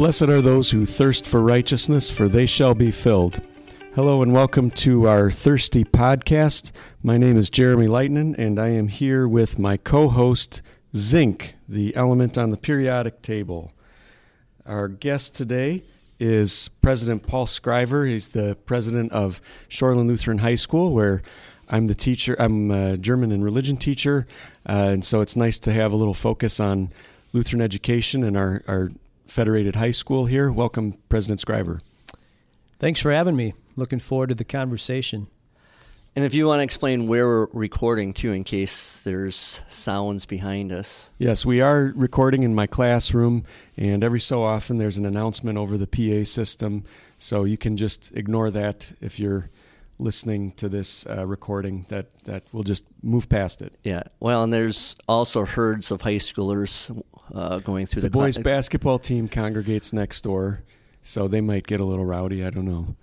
Blessed 0.00 0.22
are 0.22 0.40
those 0.40 0.70
who 0.70 0.86
thirst 0.86 1.26
for 1.26 1.42
righteousness, 1.42 2.10
for 2.10 2.26
they 2.26 2.46
shall 2.46 2.74
be 2.74 2.90
filled. 2.90 3.46
Hello 3.94 4.22
and 4.22 4.32
welcome 4.32 4.70
to 4.70 5.06
our 5.06 5.30
Thirsty 5.30 5.84
podcast. 5.84 6.72
My 7.02 7.18
name 7.18 7.36
is 7.36 7.50
Jeremy 7.50 7.86
Lightnin, 7.86 8.34
and 8.38 8.58
I 8.58 8.68
am 8.68 8.88
here 8.88 9.28
with 9.28 9.58
my 9.58 9.76
co 9.76 10.08
host, 10.08 10.62
Zinc, 10.96 11.54
the 11.68 11.94
element 11.94 12.38
on 12.38 12.48
the 12.48 12.56
periodic 12.56 13.20
table. 13.20 13.72
Our 14.64 14.88
guest 14.88 15.34
today 15.34 15.82
is 16.18 16.70
President 16.80 17.26
Paul 17.26 17.46
Scriver. 17.46 18.06
He's 18.06 18.28
the 18.28 18.56
president 18.64 19.12
of 19.12 19.42
Shoreland 19.68 20.06
Lutheran 20.06 20.38
High 20.38 20.54
School, 20.54 20.94
where 20.94 21.20
I'm 21.68 21.88
the 21.88 21.94
teacher. 21.94 22.36
I'm 22.38 22.70
a 22.70 22.96
German 22.96 23.32
and 23.32 23.44
religion 23.44 23.76
teacher, 23.76 24.26
uh, 24.66 24.72
and 24.72 25.04
so 25.04 25.20
it's 25.20 25.36
nice 25.36 25.58
to 25.58 25.74
have 25.74 25.92
a 25.92 25.96
little 25.96 26.14
focus 26.14 26.58
on 26.58 26.90
Lutheran 27.34 27.60
education 27.60 28.24
and 28.24 28.38
our, 28.38 28.62
our 28.66 28.88
Federated 29.30 29.76
High 29.76 29.92
School 29.92 30.26
here. 30.26 30.50
Welcome, 30.50 30.94
President 31.08 31.40
Scriver. 31.40 31.80
Thanks 32.80 33.00
for 33.00 33.12
having 33.12 33.36
me. 33.36 33.54
Looking 33.76 34.00
forward 34.00 34.30
to 34.30 34.34
the 34.34 34.44
conversation. 34.44 35.28
And 36.16 36.24
if 36.24 36.34
you 36.34 36.46
want 36.46 36.58
to 36.58 36.64
explain 36.64 37.06
where 37.06 37.28
we're 37.28 37.46
recording 37.52 38.12
too, 38.12 38.32
in 38.32 38.42
case 38.42 39.04
there's 39.04 39.62
sounds 39.68 40.26
behind 40.26 40.72
us. 40.72 41.12
Yes, 41.16 41.46
we 41.46 41.60
are 41.60 41.92
recording 41.94 42.42
in 42.42 42.52
my 42.52 42.66
classroom, 42.66 43.44
and 43.76 44.02
every 44.02 44.18
so 44.18 44.42
often 44.42 44.78
there's 44.78 44.98
an 44.98 45.06
announcement 45.06 45.56
over 45.56 45.78
the 45.78 45.86
PA 45.86 46.24
system. 46.24 46.82
So 47.16 47.44
you 47.44 47.56
can 47.56 47.76
just 47.76 48.10
ignore 48.16 48.50
that 48.50 48.92
if 49.00 49.20
you're 49.20 49.48
listening 50.00 50.50
to 50.52 50.68
this 50.68 51.06
uh, 51.06 51.24
recording. 51.24 51.86
That 51.88 52.06
that 52.24 52.42
we'll 52.52 52.64
just 52.64 52.84
move 53.00 53.28
past 53.28 53.62
it. 53.62 53.74
Yeah. 53.84 54.02
Well, 54.18 54.42
and 54.42 54.52
there's 54.52 54.96
also 55.06 55.44
herds 55.44 55.92
of 55.92 56.00
high 56.00 56.16
schoolers 56.16 56.90
uh, 57.34 57.58
going 57.58 57.86
through 57.86 58.02
the, 58.02 58.08
the, 58.08 58.18
boys' 58.18 58.38
basketball 58.38 58.98
team 58.98 59.28
congregates 59.28 59.92
next 59.92 60.22
door, 60.22 60.62
so 61.02 61.28
they 61.28 61.40
might 61.40 61.66
get 61.66 61.80
a 61.80 61.84
little 61.84 62.04
rowdy. 62.04 62.44
I 62.44 62.50
don't 62.50 62.66
know. 62.66 62.96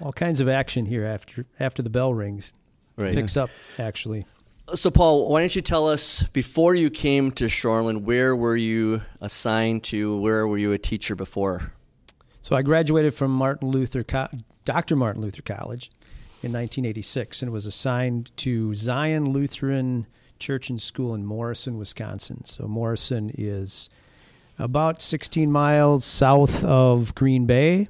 All 0.00 0.12
kinds 0.12 0.40
of 0.40 0.48
action 0.48 0.86
here 0.86 1.04
after 1.04 1.46
after 1.58 1.82
the 1.82 1.90
bell 1.90 2.12
rings. 2.12 2.52
Right. 2.96 3.14
Picks 3.14 3.36
up 3.36 3.50
actually. 3.78 4.26
So, 4.74 4.90
Paul, 4.90 5.28
why 5.28 5.40
don't 5.40 5.56
you 5.56 5.62
tell 5.62 5.88
us 5.88 6.22
before 6.32 6.76
you 6.76 6.90
came 6.90 7.32
to 7.32 7.46
Shoreland, 7.46 8.02
where 8.02 8.36
were 8.36 8.54
you 8.54 9.02
assigned 9.20 9.82
to? 9.84 10.16
Where 10.18 10.46
were 10.46 10.58
you 10.58 10.72
a 10.72 10.78
teacher 10.78 11.16
before? 11.16 11.72
So, 12.40 12.54
I 12.54 12.62
graduated 12.62 13.14
from 13.14 13.32
Martin 13.32 13.68
Luther, 13.68 14.04
Co- 14.04 14.28
Dr. 14.64 14.94
Martin 14.94 15.22
Luther 15.22 15.42
College 15.42 15.90
in 16.42 16.52
1986, 16.52 17.42
and 17.42 17.50
was 17.50 17.66
assigned 17.66 18.30
to 18.38 18.72
Zion 18.74 19.30
Lutheran 19.32 20.06
Church 20.40 20.70
and 20.70 20.80
School 20.80 21.14
in 21.14 21.24
Morrison, 21.24 21.78
Wisconsin. 21.78 22.44
So, 22.44 22.66
Morrison 22.66 23.30
is 23.36 23.88
about 24.58 25.00
16 25.00 25.50
miles 25.50 26.04
south 26.04 26.64
of 26.64 27.14
Green 27.14 27.46
Bay 27.46 27.88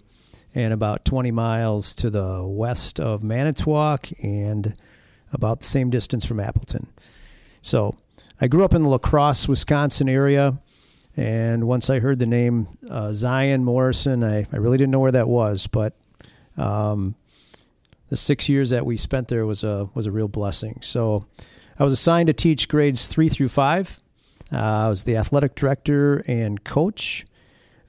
and 0.55 0.73
about 0.73 1.05
20 1.05 1.31
miles 1.31 1.95
to 1.97 2.11
the 2.11 2.42
west 2.45 2.98
of 3.01 3.23
Manitowoc 3.23 4.09
and 4.23 4.75
about 5.33 5.61
the 5.61 5.67
same 5.67 5.91
distance 5.91 6.25
from 6.25 6.41
Appleton. 6.41 6.89
So 7.62 7.97
I 8.41 8.48
grew 8.48 8.64
up 8.64 8.75
in 8.75 8.83
the 8.83 8.89
La 8.89 8.98
Crosse, 8.98 9.48
Wisconsin 9.48 10.09
area. 10.09 10.59
And 11.17 11.67
once 11.67 11.91
I 11.91 11.98
heard 11.98 12.19
the 12.19 12.27
name 12.27 12.69
uh, 12.89 13.12
Zion 13.12 13.64
Morrison, 13.64 14.25
I, 14.25 14.47
I 14.53 14.57
really 14.57 14.79
didn't 14.79 14.91
know 14.91 15.01
where 15.01 15.12
that 15.12 15.29
was. 15.29 15.67
But 15.67 15.95
um, 16.57 17.14
the 18.09 18.17
six 18.17 18.48
years 18.48 18.70
that 18.70 18.87
we 18.87 18.97
spent 18.97 19.29
there 19.29 19.47
was 19.47 19.62
a, 19.62 19.89
was 19.95 20.07
a 20.07 20.12
real 20.12 20.29
blessing. 20.29 20.79
So 20.83 21.27
I 21.81 21.84
was 21.84 21.95
assigned 21.95 22.27
to 22.27 22.34
teach 22.34 22.69
grades 22.69 23.06
three 23.06 23.31
through 23.31 23.48
five. 23.48 23.98
Uh, 24.53 24.56
I 24.59 24.89
was 24.91 25.05
the 25.05 25.17
athletic 25.17 25.55
director 25.55 26.23
and 26.28 26.62
coach. 26.62 27.25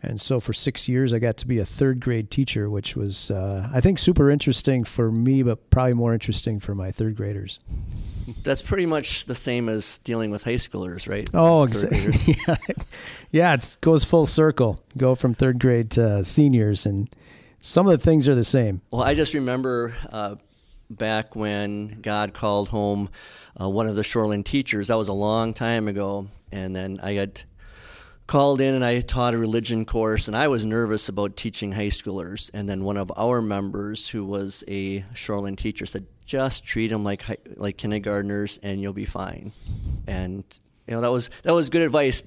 And 0.02 0.20
so 0.20 0.40
for 0.40 0.54
six 0.54 0.88
years, 0.88 1.14
I 1.14 1.20
got 1.20 1.36
to 1.38 1.48
be 1.48 1.60
a 1.60 1.66
third 1.66 2.00
grade 2.00 2.32
teacher, 2.32 2.70
which 2.70 2.96
was, 2.96 3.30
uh, 3.30 3.70
I 3.72 3.82
think, 3.82 4.00
super 4.00 4.32
interesting 4.32 4.86
for 4.86 5.12
me, 5.12 5.44
but 5.44 5.70
probably 5.70 5.94
more 5.94 6.14
interesting 6.14 6.60
for 6.62 6.74
my 6.74 6.90
third 6.92 7.18
graders. 7.18 7.60
That's 8.44 8.62
pretty 8.62 8.86
much 8.86 9.26
the 9.26 9.36
same 9.36 9.68
as 9.68 9.98
dealing 10.00 10.32
with 10.32 10.44
high 10.44 10.56
schoolers, 10.56 11.10
right? 11.10 11.30
Oh, 11.34 11.64
exactly. 11.64 12.38
yeah, 12.48 12.56
yeah, 13.30 13.54
it 13.56 13.78
goes 13.82 14.06
full 14.06 14.26
circle. 14.26 14.80
Go 14.98 15.16
from 15.16 15.34
third 15.34 15.60
grade 15.60 15.92
to 15.92 16.24
seniors, 16.24 16.86
and 16.86 17.14
some 17.60 17.88
of 17.88 17.92
the 17.92 18.04
things 18.04 18.30
are 18.30 18.36
the 18.36 18.46
same. 18.46 18.82
Well, 18.90 19.04
I 19.04 19.16
just 19.16 19.34
remember 19.34 19.94
uh, 20.10 20.36
back 20.98 21.36
when 21.36 22.00
God 22.02 22.34
called 22.34 22.70
home 22.70 23.10
uh, 23.60 23.70
one 23.70 23.88
of 23.88 23.96
the 23.96 24.02
Shoreland 24.02 24.46
teachers. 24.46 24.88
That 24.88 24.98
was 24.98 25.08
a 25.08 25.14
long 25.14 25.54
time 25.54 25.88
ago, 25.88 26.28
and 26.52 26.76
then 26.76 27.00
I 27.02 27.16
got 27.16 27.44
called 28.28 28.62
in 28.62 28.74
and 28.74 28.86
I 28.86 29.02
taught 29.02 29.34
a 29.34 29.38
religion 29.38 29.84
course, 29.86 30.28
and 30.28 30.38
I 30.38 30.48
was 30.48 30.66
nervous 30.66 31.10
about 31.10 31.36
teaching 31.36 31.74
high 31.74 31.88
schoolers. 31.88 32.50
And 32.54 32.70
then 32.70 32.84
one 32.84 32.96
of 32.96 33.12
our 33.18 33.42
members, 33.42 34.08
who 34.08 34.24
was 34.24 34.64
a 34.68 35.02
Shoreland 35.14 35.58
teacher, 35.58 35.86
said, 35.86 36.06
"Just 36.26 36.64
treat 36.64 36.88
them 36.88 37.04
like 37.04 37.24
like 37.58 37.78
kindergartners, 37.78 38.60
and 38.64 38.82
you'll 38.82 38.94
be 38.94 39.06
fine." 39.06 39.52
And 40.08 40.44
you 40.88 40.94
know 40.94 41.02
that 41.02 41.12
was 41.12 41.30
that 41.44 41.54
was 41.54 41.70
good 41.70 41.82
advice. 41.82 42.24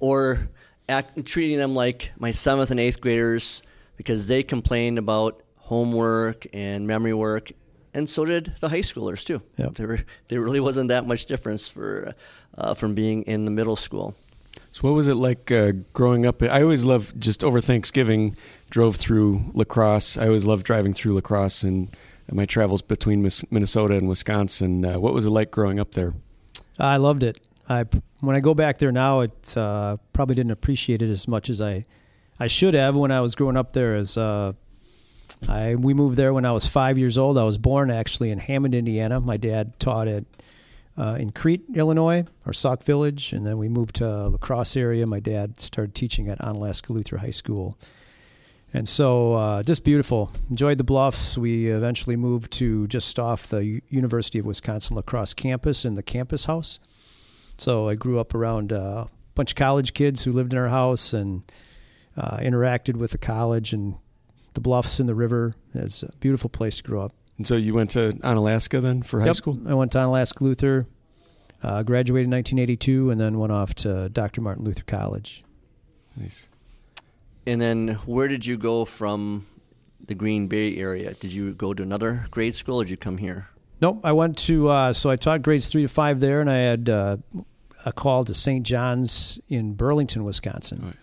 Or 0.00 0.48
act, 0.88 1.24
treating 1.26 1.58
them 1.58 1.74
like 1.74 2.12
my 2.18 2.30
seventh 2.30 2.70
and 2.70 2.80
eighth 2.80 3.00
graders 3.00 3.62
because 3.96 4.26
they 4.26 4.42
complained 4.42 4.98
about 4.98 5.42
homework 5.56 6.46
and 6.52 6.86
memory 6.86 7.14
work, 7.14 7.52
and 7.94 8.08
so 8.08 8.24
did 8.24 8.54
the 8.60 8.68
high 8.68 8.80
schoolers 8.80 9.24
too. 9.24 9.42
Yep. 9.56 9.74
There, 9.74 10.04
there 10.28 10.40
really 10.40 10.60
wasn't 10.60 10.88
that 10.88 11.06
much 11.06 11.26
difference 11.26 11.68
for 11.68 12.14
uh, 12.56 12.74
from 12.74 12.94
being 12.94 13.22
in 13.22 13.44
the 13.44 13.50
middle 13.50 13.76
school. 13.76 14.14
So, 14.72 14.88
what 14.88 14.94
was 14.94 15.08
it 15.08 15.14
like 15.14 15.50
uh, 15.50 15.72
growing 15.92 16.26
up? 16.26 16.42
I 16.42 16.62
always 16.62 16.84
loved 16.84 17.20
just 17.20 17.44
over 17.44 17.60
Thanksgiving, 17.60 18.36
drove 18.70 18.96
through 18.96 19.50
La 19.54 19.64
Crosse. 19.64 20.16
I 20.16 20.26
always 20.26 20.44
loved 20.44 20.64
driving 20.64 20.94
through 20.94 21.14
La 21.14 21.20
Crosse 21.20 21.62
and 21.62 21.94
my 22.30 22.46
travels 22.46 22.80
between 22.82 23.28
Minnesota 23.50 23.94
and 23.94 24.08
Wisconsin. 24.08 24.84
Uh, 24.84 24.98
what 24.98 25.12
was 25.12 25.26
it 25.26 25.30
like 25.30 25.50
growing 25.50 25.78
up 25.78 25.92
there? 25.92 26.14
I 26.78 26.96
loved 26.96 27.22
it. 27.22 27.38
I 27.68 27.84
when 28.20 28.36
I 28.36 28.40
go 28.40 28.54
back 28.54 28.78
there 28.78 28.92
now, 28.92 29.20
it 29.20 29.56
uh, 29.56 29.96
probably 30.12 30.34
didn't 30.34 30.52
appreciate 30.52 31.02
it 31.02 31.10
as 31.10 31.28
much 31.28 31.50
as 31.50 31.60
I 31.60 31.84
I 32.40 32.46
should 32.46 32.74
have 32.74 32.96
when 32.96 33.10
I 33.10 33.20
was 33.20 33.34
growing 33.34 33.56
up 33.56 33.72
there. 33.72 33.94
As 33.94 34.16
uh, 34.16 34.52
I 35.48 35.74
we 35.74 35.94
moved 35.94 36.16
there 36.16 36.32
when 36.32 36.44
I 36.44 36.52
was 36.52 36.66
five 36.66 36.98
years 36.98 37.18
old. 37.18 37.38
I 37.38 37.44
was 37.44 37.58
born 37.58 37.90
actually 37.90 38.30
in 38.30 38.38
Hammond, 38.38 38.74
Indiana. 38.74 39.20
My 39.20 39.36
dad 39.36 39.78
taught 39.78 40.08
at 40.08 40.24
uh, 40.96 41.16
in 41.18 41.30
Crete, 41.32 41.64
Illinois, 41.74 42.24
or 42.46 42.52
Sauk 42.52 42.82
Village, 42.84 43.32
and 43.32 43.46
then 43.46 43.58
we 43.58 43.68
moved 43.68 43.96
to 43.96 44.28
La 44.28 44.36
Crosse 44.38 44.76
area. 44.76 45.06
My 45.06 45.20
dad 45.20 45.58
started 45.60 45.94
teaching 45.94 46.28
at 46.28 46.38
Onalaska 46.38 46.90
Lutheran 46.90 47.22
High 47.22 47.30
School, 47.30 47.78
and 48.74 48.88
so 48.88 49.34
uh, 49.34 49.62
just 49.62 49.84
beautiful. 49.84 50.30
Enjoyed 50.50 50.78
the 50.78 50.84
bluffs. 50.84 51.36
We 51.36 51.68
eventually 51.68 52.16
moved 52.16 52.52
to 52.54 52.86
just 52.88 53.18
off 53.18 53.48
the 53.48 53.64
U- 53.64 53.80
University 53.88 54.38
of 54.38 54.46
Wisconsin 54.46 54.96
La 54.96 55.02
Crosse 55.02 55.34
campus 55.34 55.84
in 55.84 55.94
the 55.94 56.02
campus 56.02 56.44
house. 56.44 56.78
So 57.58 57.88
I 57.88 57.94
grew 57.94 58.18
up 58.18 58.34
around 58.34 58.72
uh, 58.72 59.06
a 59.06 59.08
bunch 59.34 59.52
of 59.52 59.56
college 59.56 59.94
kids 59.94 60.24
who 60.24 60.32
lived 60.32 60.52
in 60.52 60.58
our 60.58 60.68
house 60.68 61.12
and 61.12 61.42
uh, 62.16 62.38
interacted 62.38 62.96
with 62.96 63.12
the 63.12 63.18
college 63.18 63.72
and 63.72 63.96
the 64.54 64.60
bluffs 64.60 65.00
and 65.00 65.08
the 65.08 65.14
river. 65.14 65.54
It's 65.74 66.02
a 66.02 66.10
beautiful 66.20 66.50
place 66.50 66.78
to 66.78 66.82
grow 66.82 67.02
up. 67.02 67.12
And 67.38 67.46
so 67.46 67.56
you 67.56 67.74
went 67.74 67.90
to 67.90 68.12
Onalaska 68.12 68.80
then 68.80 69.02
for 69.02 69.20
high 69.20 69.26
yep. 69.26 69.36
school? 69.36 69.58
I 69.66 69.74
went 69.74 69.92
to 69.92 69.98
Onalaska 69.98 70.40
Luther, 70.42 70.86
uh, 71.62 71.82
graduated 71.82 72.26
in 72.26 72.32
1982, 72.32 73.10
and 73.10 73.20
then 73.20 73.38
went 73.38 73.52
off 73.52 73.74
to 73.76 74.08
Dr. 74.10 74.40
Martin 74.40 74.64
Luther 74.64 74.84
College. 74.84 75.42
Nice. 76.16 76.48
And 77.46 77.60
then 77.60 77.98
where 78.06 78.28
did 78.28 78.46
you 78.46 78.56
go 78.56 78.84
from 78.84 79.46
the 80.06 80.14
Green 80.14 80.46
Bay 80.46 80.76
area? 80.76 81.14
Did 81.14 81.32
you 81.32 81.52
go 81.54 81.74
to 81.74 81.82
another 81.82 82.26
grade 82.30 82.54
school 82.54 82.80
or 82.80 82.84
did 82.84 82.90
you 82.90 82.96
come 82.96 83.18
here? 83.18 83.48
Nope. 83.80 84.00
I 84.04 84.12
went 84.12 84.38
to, 84.38 84.68
uh, 84.68 84.92
so 84.92 85.10
I 85.10 85.16
taught 85.16 85.42
grades 85.42 85.68
three 85.68 85.82
to 85.82 85.88
five 85.88 86.20
there, 86.20 86.40
and 86.40 86.48
I 86.48 86.58
had 86.58 86.88
uh, 86.88 87.16
a 87.84 87.92
call 87.92 88.24
to 88.24 88.34
St. 88.34 88.64
John's 88.64 89.40
in 89.48 89.74
Burlington, 89.74 90.22
Wisconsin. 90.22 90.82
Right. 90.84 90.96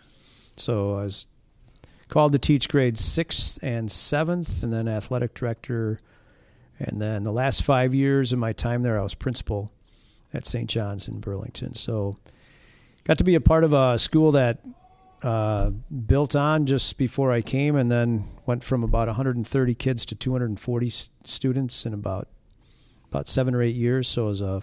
So 0.56 0.92
I 0.94 1.04
was 1.04 1.28
called 2.10 2.34
to 2.34 2.40
teach 2.40 2.68
grades 2.68 3.04
sixth 3.04 3.60
and 3.64 3.90
seventh, 3.90 4.62
and 4.62 4.74
then 4.74 4.88
athletic 4.88 5.34
director 5.34 6.00
and 6.80 7.02
then 7.02 7.24
the 7.24 7.32
last 7.32 7.64
five 7.64 7.94
years 7.94 8.32
of 8.32 8.40
my 8.40 8.54
time 8.54 8.84
there, 8.84 8.98
I 8.98 9.04
was 9.04 9.14
principal 9.14 9.72
at 10.34 10.46
St. 10.46 10.70
John's 10.70 11.08
in 11.08 11.20
Burlington. 11.20 11.76
So 11.76 12.16
got 13.04 13.18
to 13.18 13.24
be 13.24 13.36
a 13.36 13.42
part 13.42 13.66
of 13.66 13.74
a 13.74 14.00
school 14.00 14.32
that 14.32 14.60
uh, 15.22 15.72
built 15.72 16.38
on 16.38 16.66
just 16.66 16.98
before 16.98 17.34
I 17.34 17.42
came, 17.42 17.76
and 17.76 17.92
then 17.92 18.24
went 18.46 18.64
from 18.64 18.84
about 18.84 19.08
130 19.08 19.76
kids 19.76 20.06
to 20.06 20.16
240 20.16 20.90
students 21.26 21.86
in 21.86 21.94
about 21.94 22.30
about 23.10 23.28
seven 23.28 23.54
or 23.56 23.62
eight 23.62 23.76
years. 23.76 24.08
So 24.08 24.26
it 24.26 24.28
was 24.28 24.42
a 24.42 24.62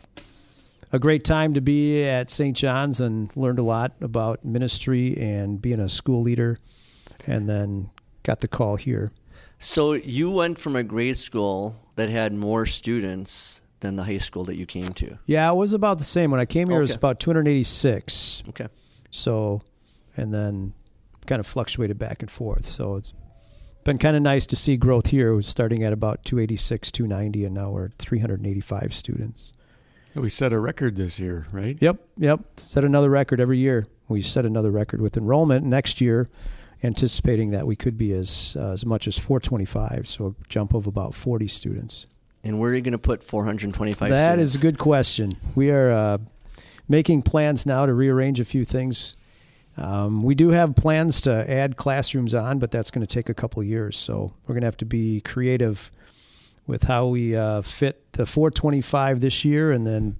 a 0.92 0.98
great 0.98 1.24
time 1.24 1.52
to 1.52 1.60
be 1.60 2.04
at 2.04 2.30
St. 2.30 2.56
John's 2.56 3.00
and 3.00 3.34
learned 3.36 3.58
a 3.58 3.62
lot 3.62 3.92
about 4.00 4.44
ministry 4.44 5.18
and 5.18 5.60
being 5.60 5.80
a 5.80 5.88
school 5.88 6.22
leader, 6.22 6.56
and 7.26 7.48
then 7.48 7.90
got 8.22 8.40
the 8.40 8.48
call 8.48 8.76
here. 8.76 9.12
So 9.58 9.94
you 9.94 10.30
went 10.30 10.58
from 10.58 10.76
a 10.76 10.82
grade 10.82 11.16
school 11.16 11.76
that 11.96 12.08
had 12.08 12.32
more 12.32 12.66
students 12.66 13.62
than 13.80 13.96
the 13.96 14.04
high 14.04 14.18
school 14.18 14.44
that 14.44 14.56
you 14.56 14.66
came 14.66 14.92
to. 14.94 15.18
Yeah, 15.26 15.50
it 15.50 15.56
was 15.56 15.72
about 15.72 15.98
the 15.98 16.04
same. 16.04 16.30
When 16.30 16.40
I 16.40 16.46
came 16.46 16.68
here, 16.68 16.76
okay. 16.76 16.80
it 16.80 16.88
was 16.88 16.94
about 16.94 17.20
286. 17.20 18.42
Okay. 18.50 18.68
So, 19.10 19.62
and 20.16 20.32
then 20.32 20.74
kind 21.26 21.40
of 21.40 21.46
fluctuated 21.46 21.98
back 21.98 22.22
and 22.22 22.30
forth. 22.30 22.64
So 22.64 22.96
it's 22.96 23.12
been 23.84 23.98
kind 23.98 24.16
of 24.16 24.22
nice 24.22 24.46
to 24.46 24.56
see 24.56 24.76
growth 24.76 25.08
here. 25.08 25.34
We're 25.34 25.42
starting 25.42 25.82
at 25.82 25.92
about 25.92 26.24
286, 26.24 26.90
290, 26.90 27.44
and 27.44 27.54
now 27.54 27.70
we're 27.70 27.90
385 27.98 28.94
students. 28.94 29.52
We 30.14 30.30
set 30.30 30.52
a 30.52 30.58
record 30.58 30.96
this 30.96 31.18
year, 31.18 31.46
right? 31.52 31.76
Yep, 31.78 32.00
yep. 32.16 32.40
Set 32.56 32.84
another 32.84 33.10
record 33.10 33.38
every 33.38 33.58
year. 33.58 33.86
We 34.08 34.22
set 34.22 34.46
another 34.46 34.70
record 34.70 35.02
with 35.02 35.16
enrollment 35.16 35.66
next 35.66 36.00
year, 36.00 36.26
anticipating 36.82 37.50
that 37.50 37.66
we 37.66 37.76
could 37.76 37.96
be 37.96 38.12
as 38.12 38.56
uh, 38.58 38.70
as 38.70 38.84
much 38.84 39.06
as 39.08 39.18
425, 39.18 40.06
so 40.06 40.26
a 40.26 40.48
jump 40.48 40.74
of 40.74 40.86
about 40.86 41.14
40 41.14 41.48
students. 41.48 42.06
And 42.44 42.60
where 42.60 42.70
are 42.70 42.74
you 42.74 42.80
going 42.82 42.92
to 42.92 42.98
put 42.98 43.22
425 43.24 44.10
That 44.10 44.32
students? 44.32 44.54
is 44.54 44.60
a 44.60 44.62
good 44.62 44.78
question. 44.78 45.32
We 45.54 45.70
are 45.70 45.90
uh, 45.90 46.18
making 46.88 47.22
plans 47.22 47.66
now 47.66 47.86
to 47.86 47.92
rearrange 47.92 48.38
a 48.38 48.44
few 48.44 48.64
things. 48.64 49.16
Um, 49.76 50.22
we 50.22 50.34
do 50.34 50.50
have 50.50 50.74
plans 50.76 51.20
to 51.22 51.50
add 51.50 51.76
classrooms 51.76 52.34
on, 52.34 52.58
but 52.58 52.70
that's 52.70 52.90
going 52.90 53.04
to 53.06 53.12
take 53.12 53.28
a 53.28 53.34
couple 53.34 53.60
of 53.60 53.66
years. 53.66 53.96
So 53.96 54.32
we're 54.46 54.54
going 54.54 54.62
to 54.62 54.66
have 54.66 54.76
to 54.78 54.86
be 54.86 55.20
creative 55.20 55.90
with 56.66 56.84
how 56.84 57.08
we 57.08 57.36
uh, 57.36 57.62
fit 57.62 58.12
the 58.12 58.26
425 58.26 59.20
this 59.20 59.44
year, 59.44 59.72
and 59.72 59.86
then 59.86 60.16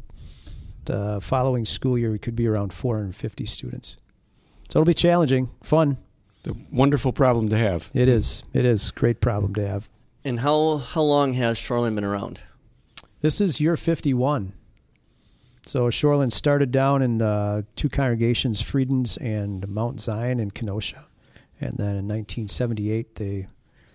the 0.84 1.20
following 1.20 1.64
school 1.64 1.96
year 1.96 2.10
we 2.10 2.18
could 2.18 2.36
be 2.36 2.46
around 2.46 2.72
450 2.72 3.46
students. 3.46 3.96
So 4.68 4.80
it'll 4.80 4.86
be 4.86 4.94
challenging, 4.94 5.50
fun. 5.62 5.96
The 6.46 6.56
wonderful 6.70 7.12
problem 7.12 7.48
to 7.48 7.58
have. 7.58 7.90
It 7.92 8.08
is. 8.08 8.44
It 8.52 8.64
is 8.64 8.92
great 8.92 9.20
problem 9.20 9.52
to 9.56 9.66
have. 9.66 9.88
And 10.24 10.38
how 10.40 10.76
how 10.76 11.02
long 11.02 11.32
has 11.32 11.58
Shoreland 11.58 11.96
been 11.96 12.04
around? 12.04 12.40
This 13.20 13.40
is 13.40 13.60
year 13.60 13.76
51. 13.76 14.52
So 15.66 15.86
Shoreland 15.88 16.30
started 16.30 16.70
down 16.70 17.02
in 17.02 17.18
the 17.18 17.66
two 17.74 17.88
congregations, 17.88 18.62
Friedens 18.62 19.16
and 19.16 19.66
Mount 19.66 20.00
Zion 20.00 20.38
in 20.38 20.52
Kenosha. 20.52 21.06
And 21.60 21.72
then 21.78 21.96
in 21.96 22.06
1978, 22.06 23.16
they, 23.16 23.48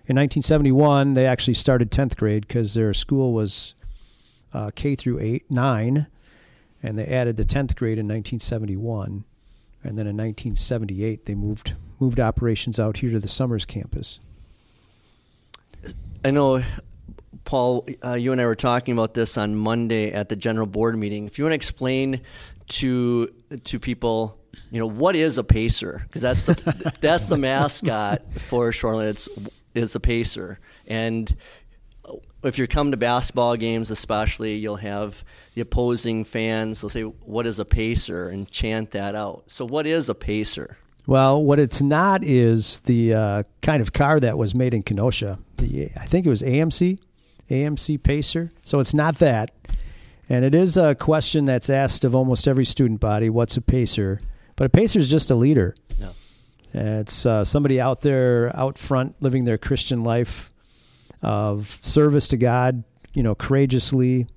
in 0.04 0.16
1971, 0.16 1.14
they 1.14 1.24
actually 1.24 1.54
started 1.54 1.90
10th 1.90 2.16
grade 2.16 2.46
because 2.46 2.74
their 2.74 2.92
school 2.92 3.32
was 3.32 3.74
uh, 4.52 4.70
K 4.74 4.94
through 4.94 5.20
8, 5.20 5.50
9, 5.50 6.06
and 6.82 6.98
they 6.98 7.06
added 7.06 7.38
the 7.38 7.46
10th 7.46 7.74
grade 7.76 7.98
in 7.98 8.06
1971. 8.06 9.24
And 9.82 9.98
then 9.98 10.06
in 10.06 10.18
1978, 10.18 11.24
they 11.24 11.34
moved 11.34 11.76
moved 12.02 12.18
operations 12.18 12.80
out 12.80 12.96
here 12.96 13.10
to 13.10 13.20
the 13.20 13.28
Somers 13.28 13.64
campus. 13.64 14.18
I 16.24 16.32
know, 16.32 16.60
Paul, 17.44 17.86
uh, 18.04 18.14
you 18.14 18.32
and 18.32 18.40
I 18.40 18.46
were 18.46 18.56
talking 18.56 18.92
about 18.92 19.14
this 19.14 19.38
on 19.38 19.54
Monday 19.54 20.10
at 20.10 20.28
the 20.28 20.34
general 20.34 20.66
board 20.66 20.98
meeting. 20.98 21.26
If 21.28 21.38
you 21.38 21.44
want 21.44 21.52
to 21.52 21.54
explain 21.54 22.20
to 22.80 23.32
to 23.64 23.78
people, 23.78 24.36
you 24.72 24.80
know, 24.80 24.86
what 24.86 25.14
is 25.14 25.38
a 25.38 25.44
pacer? 25.44 26.02
Because 26.08 26.22
that's 26.22 26.44
the 26.44 26.92
that's 27.00 27.28
the 27.28 27.36
mascot 27.36 28.22
for 28.32 28.72
Shoreland. 28.72 29.10
It's 29.10 29.28
is 29.74 29.94
a 29.94 30.00
pacer, 30.00 30.58
and 30.88 31.34
if 32.42 32.58
you 32.58 32.66
come 32.66 32.90
to 32.90 32.96
basketball 32.96 33.56
games, 33.56 33.92
especially, 33.92 34.54
you'll 34.56 34.76
have 34.76 35.24
the 35.54 35.60
opposing 35.60 36.24
fans. 36.24 36.80
They'll 36.80 36.88
say, 36.88 37.02
"What 37.02 37.46
is 37.46 37.60
a 37.60 37.64
pacer?" 37.64 38.28
and 38.28 38.50
chant 38.50 38.90
that 38.90 39.14
out. 39.14 39.44
So, 39.46 39.64
what 39.64 39.86
is 39.86 40.08
a 40.08 40.14
pacer? 40.14 40.78
Well, 41.06 41.42
what 41.42 41.58
it's 41.58 41.82
not 41.82 42.22
is 42.22 42.80
the 42.80 43.14
uh, 43.14 43.42
kind 43.60 43.82
of 43.82 43.92
car 43.92 44.20
that 44.20 44.38
was 44.38 44.54
made 44.54 44.72
in 44.72 44.82
Kenosha. 44.82 45.38
The 45.56 45.90
I 45.96 46.06
think 46.06 46.26
it 46.26 46.28
was 46.28 46.42
AMC, 46.42 46.98
AMC 47.50 48.02
Pacer. 48.02 48.52
So 48.62 48.78
it's 48.78 48.94
not 48.94 49.18
that, 49.18 49.50
and 50.28 50.44
it 50.44 50.54
is 50.54 50.76
a 50.76 50.94
question 50.94 51.44
that's 51.44 51.68
asked 51.68 52.04
of 52.04 52.14
almost 52.14 52.46
every 52.46 52.64
student 52.64 53.00
body: 53.00 53.30
What's 53.30 53.56
a 53.56 53.60
pacer? 53.60 54.20
But 54.54 54.66
a 54.66 54.68
pacer 54.68 54.98
is 54.98 55.10
just 55.10 55.30
a 55.30 55.34
leader. 55.34 55.74
Yeah. 55.98 56.10
It's 56.74 57.26
uh, 57.26 57.44
somebody 57.44 57.80
out 57.80 58.02
there, 58.02 58.54
out 58.56 58.78
front, 58.78 59.16
living 59.20 59.44
their 59.44 59.58
Christian 59.58 60.04
life 60.04 60.50
of 61.20 61.78
service 61.82 62.28
to 62.28 62.36
God. 62.36 62.84
You 63.12 63.22
know, 63.22 63.34
courageously 63.34 64.28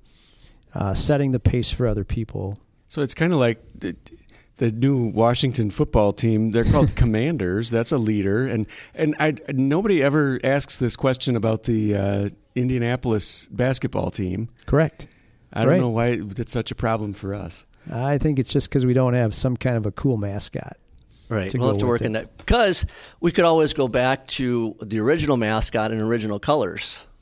uh, 0.74 0.92
setting 0.94 1.30
the 1.32 1.40
pace 1.40 1.70
for 1.70 1.86
other 1.86 2.04
people. 2.04 2.58
So 2.88 3.02
it's 3.02 3.14
kind 3.14 3.32
of 3.32 3.38
like 3.38 3.62
the, 4.58 4.66
the 4.66 4.72
new 4.72 5.06
Washington 5.08 5.70
football 5.70 6.12
team. 6.12 6.50
They're 6.52 6.64
called 6.64 6.94
Commanders. 6.96 7.70
That's 7.70 7.92
a 7.92 7.98
leader, 7.98 8.46
and 8.46 8.66
and 8.94 9.14
I, 9.20 9.34
nobody 9.52 10.02
ever 10.02 10.38
asks 10.44 10.78
this 10.78 10.96
question 10.96 11.36
about 11.36 11.64
the 11.64 11.94
uh, 11.94 12.28
Indianapolis 12.54 13.48
basketball 13.50 14.10
team. 14.10 14.48
Correct. 14.66 15.06
I 15.52 15.60
don't 15.62 15.70
Right. 15.72 15.80
know 15.80 15.88
why 15.90 16.20
it's 16.36 16.52
such 16.52 16.70
a 16.70 16.74
problem 16.74 17.12
for 17.12 17.34
us. 17.34 17.64
I 17.90 18.18
think 18.18 18.38
it's 18.38 18.52
just 18.52 18.68
because 18.68 18.84
we 18.84 18.92
don't 18.94 19.14
have 19.14 19.32
some 19.34 19.56
kind 19.56 19.76
of 19.76 19.86
a 19.86 19.92
cool 19.92 20.16
mascot. 20.16 20.76
Right. 21.28 21.52
we'll 21.58 21.68
have 21.70 21.78
to 21.78 21.86
work 21.86 22.02
it. 22.02 22.06
on 22.06 22.12
that 22.12 22.36
because 22.38 22.86
we 23.20 23.32
could 23.32 23.44
always 23.44 23.72
go 23.74 23.88
back 23.88 24.26
to 24.28 24.76
the 24.80 25.00
original 25.00 25.36
mascot 25.36 25.90
and 25.92 26.00
original 26.00 26.38
colors. 26.38 27.06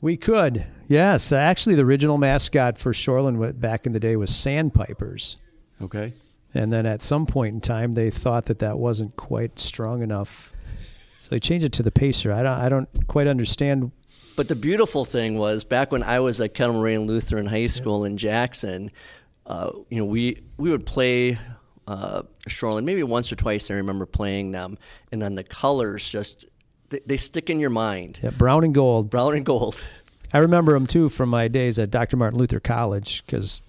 We 0.00 0.16
could, 0.16 0.66
yes. 0.88 1.30
Actually, 1.30 1.76
the 1.76 1.84
original 1.84 2.18
mascot 2.18 2.76
for 2.76 2.92
Shoreland 2.92 3.60
back 3.60 3.86
in 3.86 3.92
the 3.92 4.00
day 4.00 4.16
was 4.16 4.34
Sandpipers, 4.34 5.36
Okay. 5.82 6.12
and 6.54 6.72
then 6.72 6.86
at 6.86 7.02
some 7.02 7.26
point 7.26 7.54
in 7.54 7.60
time, 7.60 7.92
they 7.92 8.10
thought 8.10 8.46
that 8.46 8.58
that 8.60 8.78
wasn't 8.78 9.16
quite 9.16 9.58
strong 9.58 10.02
enough, 10.02 10.52
so 11.18 11.30
they 11.30 11.40
changed 11.40 11.64
it 11.64 11.72
to 11.72 11.82
the 11.82 11.90
Pacer. 11.90 12.32
I 12.32 12.42
don't, 12.42 12.58
I 12.58 12.68
don't 12.68 13.06
quite 13.06 13.26
understand. 13.26 13.92
But 14.36 14.48
the 14.48 14.56
beautiful 14.56 15.04
thing 15.04 15.36
was 15.38 15.64
back 15.64 15.92
when 15.92 16.02
I 16.02 16.20
was 16.20 16.40
at 16.40 16.54
Kettle 16.54 16.74
Moraine 16.74 17.06
Lutheran 17.06 17.46
High 17.46 17.66
School 17.66 18.04
in 18.04 18.16
Jackson, 18.16 18.90
uh, 19.46 19.70
you 19.90 19.98
know, 19.98 20.04
we 20.04 20.42
we 20.56 20.70
would 20.70 20.86
play 20.86 21.38
uh, 21.86 22.22
Shoreland 22.48 22.84
maybe 22.84 23.02
once 23.02 23.30
or 23.32 23.36
twice. 23.36 23.70
I 23.70 23.74
remember 23.74 24.06
playing 24.06 24.52
them, 24.52 24.78
and 25.10 25.20
then 25.20 25.34
the 25.34 25.44
colors 25.44 26.08
just 26.08 26.46
they, 26.90 27.00
they 27.04 27.16
stick 27.16 27.50
in 27.50 27.58
your 27.60 27.70
mind. 27.70 28.20
Yeah, 28.22 28.30
brown 28.30 28.64
and 28.64 28.74
gold. 28.74 29.10
Brown 29.10 29.34
and 29.34 29.44
gold. 29.44 29.82
I 30.32 30.38
remember 30.38 30.72
them 30.72 30.86
too 30.86 31.08
from 31.10 31.28
my 31.28 31.48
days 31.48 31.78
at 31.78 31.90
Dr. 31.90 32.16
Martin 32.16 32.38
Luther 32.38 32.60
College 32.60 33.22
because 33.26 33.60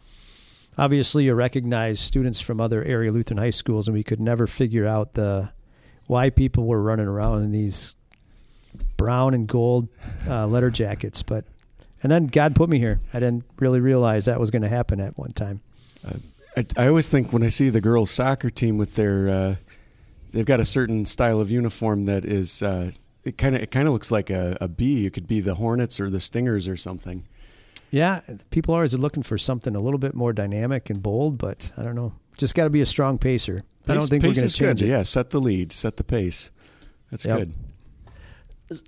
obviously 0.78 1.26
you 1.26 1.34
recognize 1.34 2.00
students 2.00 2.40
from 2.40 2.60
other 2.60 2.84
area 2.84 3.12
Lutheran 3.12 3.38
high 3.38 3.50
schools, 3.50 3.88
and 3.88 3.96
we 3.96 4.04
could 4.04 4.20
never 4.20 4.48
figure 4.48 4.88
out 4.88 5.14
the 5.14 5.50
why 6.08 6.30
people 6.30 6.66
were 6.66 6.82
running 6.82 7.08
around 7.08 7.44
in 7.44 7.52
these 7.52 7.96
brown 8.98 9.34
and 9.34 9.48
gold 9.48 9.88
uh, 10.28 10.48
letter 10.48 10.70
jackets. 10.70 11.24
But 11.24 11.46
and 12.02 12.12
then 12.12 12.28
God 12.28 12.56
put 12.56 12.70
me 12.70 12.80
here. 12.80 13.00
I 13.14 13.20
didn't 13.20 13.46
really 13.60 13.80
realize 13.80 14.26
that 14.26 14.40
was 14.40 14.52
going 14.52 14.64
to 14.64 14.70
happen 14.70 15.00
at 15.00 15.18
one 15.18 15.32
time. 15.32 15.62
I, 16.58 16.66
I 16.78 16.88
always 16.88 17.08
think 17.08 17.32
when 17.32 17.44
I 17.44 17.50
see 17.50 17.70
the 17.70 17.82
girls' 17.82 18.12
soccer 18.12 18.50
team 18.50 18.78
with 18.78 18.96
their, 18.96 19.30
uh, 19.30 19.56
they've 20.32 20.46
got 20.46 20.60
a 20.60 20.66
certain 20.66 21.06
style 21.06 21.40
of 21.40 21.50
uniform 21.50 22.06
that 22.06 22.26
is, 22.26 22.62
uh, 22.62 22.92
it 23.24 23.38
kind 23.38 23.56
of 23.56 23.62
it 23.62 23.72
kind 23.72 23.88
of 23.88 23.94
looks 23.94 24.12
like 24.12 24.30
a, 24.30 24.58
a 24.60 24.68
bee. 24.68 25.06
It 25.06 25.14
could 25.14 25.28
be 25.28 25.40
the 25.40 25.56
Hornets 25.56 26.00
or 26.00 26.10
the 26.10 26.20
Stingers 26.20 26.68
or 26.68 26.76
something. 26.76 27.24
Yeah, 27.94 28.22
people 28.50 28.74
are 28.74 28.80
always 28.80 28.96
looking 28.96 29.22
for 29.22 29.38
something 29.38 29.76
a 29.76 29.80
little 29.80 30.00
bit 30.00 30.16
more 30.16 30.34
dynamic 30.34 30.90
and 30.90 31.02
bold, 31.04 31.38
but 31.38 31.72
I 31.78 31.84
don't 31.84 31.94
know. 31.94 32.14
Just 32.38 32.56
got 32.56 32.64
to 32.64 32.72
be 32.72 32.82
a 32.82 32.88
strong 32.88 33.20
pacer. 33.20 33.62
I 33.88 33.94
don't 33.94 34.08
think 34.08 34.24
we're 34.24 34.34
going 34.34 34.48
to 34.48 34.56
change 34.56 34.80
good. 34.80 34.88
it. 34.88 34.90
Yeah, 34.90 35.04
set 35.04 35.30
the 35.30 35.40
lead, 35.40 35.72
set 35.72 35.98
the 35.98 36.04
pace. 36.04 36.50
That's 37.12 37.24
Yep. 37.28 37.38
good. 37.38 37.56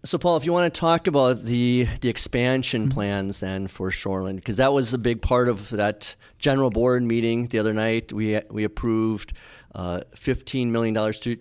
So, 0.04 0.18
Paul, 0.18 0.38
if 0.38 0.46
you 0.48 0.52
want 0.54 0.74
to 0.74 0.80
talk 0.80 1.06
about 1.06 1.46
the 1.46 1.88
the 2.02 2.10
expansion 2.10 2.90
plans 2.90 3.42
then 3.42 3.68
for 3.68 3.92
Shoreland, 3.92 4.38
because 4.38 4.58
that 4.58 4.74
was 4.74 4.92
a 4.92 4.98
big 4.98 5.22
part 5.22 5.50
of 5.50 5.70
that 5.70 6.16
general 6.40 6.72
board 6.72 7.04
meeting 7.04 7.46
the 7.50 7.60
other 7.60 7.74
night. 7.74 8.12
We 8.12 8.42
we 8.50 8.64
approved 8.64 9.34
uh, 9.76 10.02
fifteen 10.16 10.72
million 10.72 10.96
dollars 10.96 11.20
to 11.20 11.38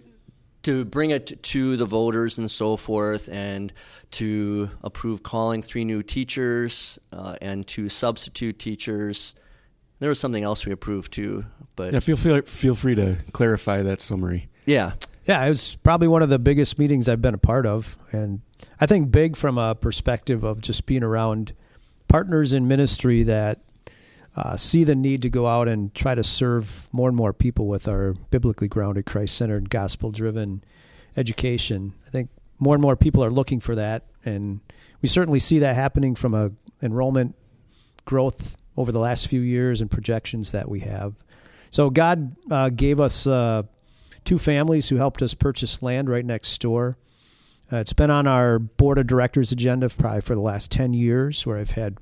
to 0.65 0.85
bring 0.85 1.11
it 1.11 1.43
to 1.45 1.77
the 1.77 1.87
voters 1.87 2.39
and 2.39 2.51
so 2.51 2.77
forth, 2.77 3.29
and 3.31 3.73
to 4.13 4.71
approve 4.83 5.23
calling 5.23 5.63
three 5.63 5.85
new 5.85 6.03
teachers 6.03 6.99
uh, 7.13 7.37
and 7.41 7.67
two 7.67 7.89
substitute 7.89 8.59
teachers. 8.59 9.35
There 10.01 10.09
was 10.09 10.19
something 10.19 10.43
else 10.45 10.67
we 10.67 10.73
approved 10.73 11.13
too, 11.13 11.45
but 11.77 11.93
Yeah, 11.93 12.01
feel 12.01 12.17
feel 12.17 12.43
feel 12.43 12.75
free 12.75 12.95
to 12.97 13.17
clarify 13.33 13.83
that 13.83 14.01
summary. 14.01 14.49
yeah, 14.67 14.93
Yeah, 15.27 15.43
it 15.45 15.49
was 15.49 15.77
probably 15.83 16.09
one 16.09 16.23
of 16.23 16.29
the 16.29 16.39
biggest 16.39 16.79
meetings 16.79 17.09
I've 17.09 17.23
been 17.23 17.35
a 17.35 17.39
part 17.39 17.65
of. 17.67 17.97
And 18.13 18.41
I 18.81 18.87
think 18.87 19.11
big 19.11 19.37
from 19.37 19.57
a 19.57 19.75
perspective 19.75 20.45
of 20.45 20.61
just 20.61 20.85
being 20.87 21.03
around 21.03 21.55
partners 22.09 22.53
in 22.53 22.69
ministry 22.69 23.23
that 23.23 23.61
uh, 24.37 24.57
see 24.57 24.85
the 24.85 24.95
need 24.95 25.23
to 25.23 25.31
go 25.31 25.47
out 25.47 25.69
and 25.69 25.95
try 25.95 26.15
to 26.15 26.25
serve 26.25 26.89
more 26.93 27.09
and 27.09 27.17
more 27.17 27.33
people 27.33 27.67
with 27.67 27.87
our 27.87 28.15
biblically 28.31 28.69
grounded, 28.69 29.07
Christ 29.07 29.37
centered, 29.37 29.71
gospel 29.71 30.11
driven 30.11 30.65
education. 31.17 31.95
I 32.07 32.11
think 32.11 32.31
more 32.59 32.75
and 32.75 32.83
more 32.83 32.97
people 32.97 33.25
are 33.25 33.31
looking 33.31 33.61
for 33.61 33.75
that. 33.77 34.07
And 34.25 34.61
we 35.03 35.09
certainly 35.09 35.39
see 35.39 35.61
that 35.61 35.77
happening 35.77 36.15
from 36.15 36.35
a 36.35 36.51
enrollment 36.83 37.37
growth 38.05 38.57
over 38.77 38.91
the 38.91 38.99
last 38.99 39.29
few 39.29 39.41
years 39.41 39.81
and 39.81 39.91
projections 39.91 40.53
that 40.53 40.69
we 40.69 40.81
have. 40.81 41.15
So 41.71 41.91
God 41.91 42.35
uh, 42.51 42.71
gave 42.71 43.01
us 43.01 43.27
uh, 43.27 43.63
two 44.25 44.39
families 44.39 44.89
who 44.89 44.97
helped 44.97 45.23
us 45.23 45.35
purchase 45.35 45.83
land 45.83 46.09
right 46.09 46.25
next 46.25 46.61
door. 46.61 46.99
Uh, 47.73 47.77
it's 47.79 47.93
been 47.93 48.11
on 48.11 48.27
our 48.27 48.59
board 48.59 48.99
of 48.99 49.07
directors 49.07 49.53
agenda 49.53 49.89
probably 49.89 50.21
for 50.21 50.35
the 50.35 50.41
last 50.41 50.71
10 50.71 50.93
years, 50.93 51.47
where 51.47 51.59
I've 51.59 51.73
had 51.73 51.99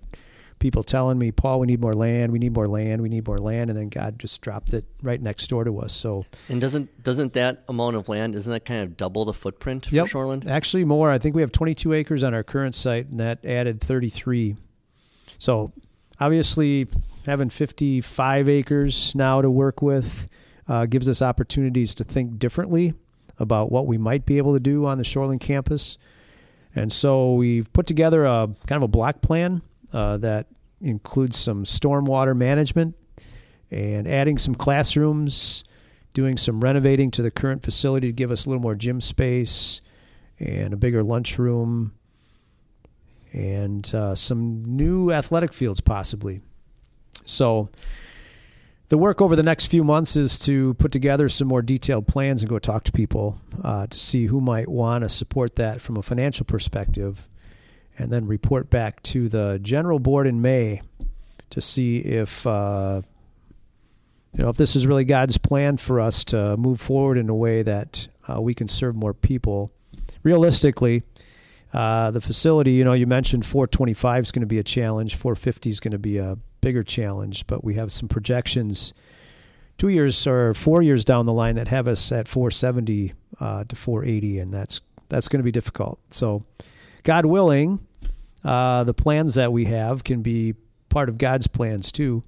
people 0.63 0.85
telling 0.85 1.19
me, 1.19 1.33
Paul, 1.33 1.59
we 1.59 1.67
need 1.67 1.81
more 1.81 1.93
land, 1.93 2.33
we 2.33 2.39
need 2.39 2.55
more 2.55 2.69
land, 2.69 3.03
we 3.03 3.09
need 3.09 3.27
more 3.27 3.37
land, 3.37 3.69
and 3.69 3.77
then 3.77 3.89
God 3.89 4.19
just 4.19 4.41
dropped 4.41 4.73
it 4.73 4.85
right 5.03 5.21
next 5.21 5.49
door 5.49 5.65
to 5.65 5.81
us. 5.81 5.93
So, 5.93 6.25
and 6.49 6.61
doesn't 6.61 7.03
doesn't 7.03 7.33
that 7.33 7.65
amount 7.69 7.97
of 7.97 8.09
land 8.09 8.37
isn't 8.37 8.51
that 8.51 8.65
kind 8.65 8.83
of 8.83 8.97
double 8.97 9.25
the 9.25 9.33
footprint 9.33 9.87
for 9.87 9.95
yep, 9.95 10.07
Shoreland? 10.07 10.47
Actually, 10.47 10.85
more. 10.85 11.11
I 11.11 11.19
think 11.19 11.35
we 11.35 11.43
have 11.43 11.51
22 11.51 11.93
acres 11.93 12.23
on 12.23 12.33
our 12.33 12.45
current 12.45 12.77
site, 12.77 13.09
and 13.09 13.19
that 13.19 13.45
added 13.45 13.81
33. 13.81 14.57
So, 15.37 15.73
obviously, 16.21 16.87
having 17.27 17.51
55 17.51 18.49
acres 18.49 19.15
now 19.17 19.43
to 19.43 19.51
work 19.51 19.83
with 19.83 20.29
uh, 20.69 20.87
gives 20.87 21.09
us 21.09 21.21
opportunities 21.21 21.93
to 21.97 22.05
think 22.05 22.39
differently 22.39 22.95
about 23.41 23.73
what 23.73 23.89
we 23.89 23.99
might 23.99 24.25
be 24.25 24.39
able 24.39 24.55
to 24.55 24.61
do 24.61 24.87
on 24.87 24.99
the 24.99 25.05
Shoreland 25.05 25.41
campus. 25.41 25.99
And 26.77 26.93
so 26.93 27.35
we've 27.35 27.71
put 27.73 27.87
together 27.87 28.25
a 28.25 28.49
kind 28.67 28.77
of 28.77 28.83
a 28.83 28.89
block 28.89 29.21
plan 29.21 29.61
uh, 29.93 30.17
that 30.19 30.47
includes 30.81 31.37
some 31.37 31.65
stormwater 31.65 32.37
management 32.37 32.97
and 33.71 34.07
adding 34.07 34.39
some 34.39 34.55
classrooms, 34.55 35.65
doing 36.13 36.37
some 36.37 36.61
renovating 36.61 37.11
to 37.11 37.23
the 37.23 37.31
current 37.31 37.63
facility 37.63 38.09
to 38.09 38.13
give 38.13 38.31
us 38.31 38.45
a 38.45 38.49
little 38.49 38.63
more 38.63 38.75
gym 38.75 39.01
space 39.01 39.81
and 40.39 40.73
a 40.73 40.77
bigger 40.77 41.03
lunchroom 41.03 41.93
and 43.33 43.95
uh, 43.95 44.15
some 44.15 44.65
new 44.65 45.11
athletic 45.11 45.53
fields 45.53 45.81
possibly. 45.81 46.41
So 47.25 47.71
the 48.89 48.99
work 48.99 49.23
over 49.23 49.35
the 49.37 49.43
next 49.43 49.67
few 49.67 49.85
months 49.85 50.17
is 50.17 50.39
to 50.41 50.75
put 50.75 50.93
together 50.93 51.31
some 51.31 51.49
more 51.49 51.63
detailed 51.63 52.07
plans 52.07 52.43
and 52.43 52.51
go 52.51 52.59
talk 52.59 52.85
to 52.85 52.93
people 52.93 53.39
uh, 53.65 53.87
to 53.87 53.99
see 53.99 54.27
who 54.27 54.41
might 54.41 54.69
want 54.69 55.03
to 55.03 55.09
support 55.09 55.57
that 55.57 55.81
from 55.81 55.97
a 55.97 56.03
financial 56.03 56.45
perspective, 56.45 57.27
and 57.99 58.13
then 58.13 58.27
report 58.27 58.71
back 58.71 59.03
to 59.05 59.29
the 59.29 59.59
general 59.63 59.99
board 59.99 60.27
in 60.27 60.43
May 60.43 60.83
to 61.51 61.61
see 61.61 61.99
if 61.99 62.47
uh, 62.47 63.03
you 64.37 64.43
know 64.43 64.51
if 64.51 64.57
this 64.57 64.75
is 64.75 64.87
really 64.87 65.05
God's 65.05 65.39
plan 65.39 65.77
for 65.77 66.01
us 66.01 66.25
to 66.25 66.57
move 66.57 66.81
forward 66.81 67.19
in 67.19 67.29
a 67.29 67.35
way 67.35 67.63
that 67.63 68.09
uh, 68.29 68.41
we 68.41 68.55
can 68.55 68.69
serve 68.69 68.97
more 68.97 69.15
people. 69.15 69.71
Realistically, 70.23 71.03
uh, 71.73 72.11
the 72.11 72.21
facility, 72.21 72.73
you 72.73 72.85
know, 72.85 72.93
you 72.93 73.07
mentioned 73.07 73.47
425 73.47 74.25
is 74.25 74.31
going 74.31 74.41
to 74.41 74.47
be 74.47 74.59
a 74.59 74.65
challenge, 74.65 75.17
450 75.17 75.71
is 75.71 75.81
going 75.81 75.93
to 75.93 75.99
be 75.99 76.19
a 76.19 76.37
bigger 76.61 76.83
challenge, 76.83 77.47
but 77.47 77.65
we 77.65 77.75
have 77.75 77.91
some 77.93 78.09
projections 78.09 78.93
two 79.79 79.89
years 79.89 80.27
or 80.27 80.55
four 80.55 80.83
years 80.83 81.05
down 81.05 81.27
the 81.27 81.33
line 81.33 81.57
that 81.57 81.69
have 81.69 81.89
us 81.89 82.13
at 82.13 82.29
470 82.29 83.13
uh, 83.41 83.65
to 83.65 83.77
480, 83.77 84.39
and 84.39 84.55
that's 84.55 84.81
that's 85.09 85.29
going 85.29 85.41
to 85.41 85.45
be 85.45 85.53
difficult. 85.53 85.99
So, 86.11 86.43
God 87.03 87.27
willing, 87.27 87.87
uh, 88.45 88.85
the 88.85 88.95
plans 88.95 89.35
that 89.35 89.53
we 89.53 89.67
have 89.67 90.05
can 90.05 90.23
be 90.23 90.55
part 90.89 91.09
of 91.09 91.19
God's 91.19 91.47
plans 91.47 91.91
too, 91.91 92.23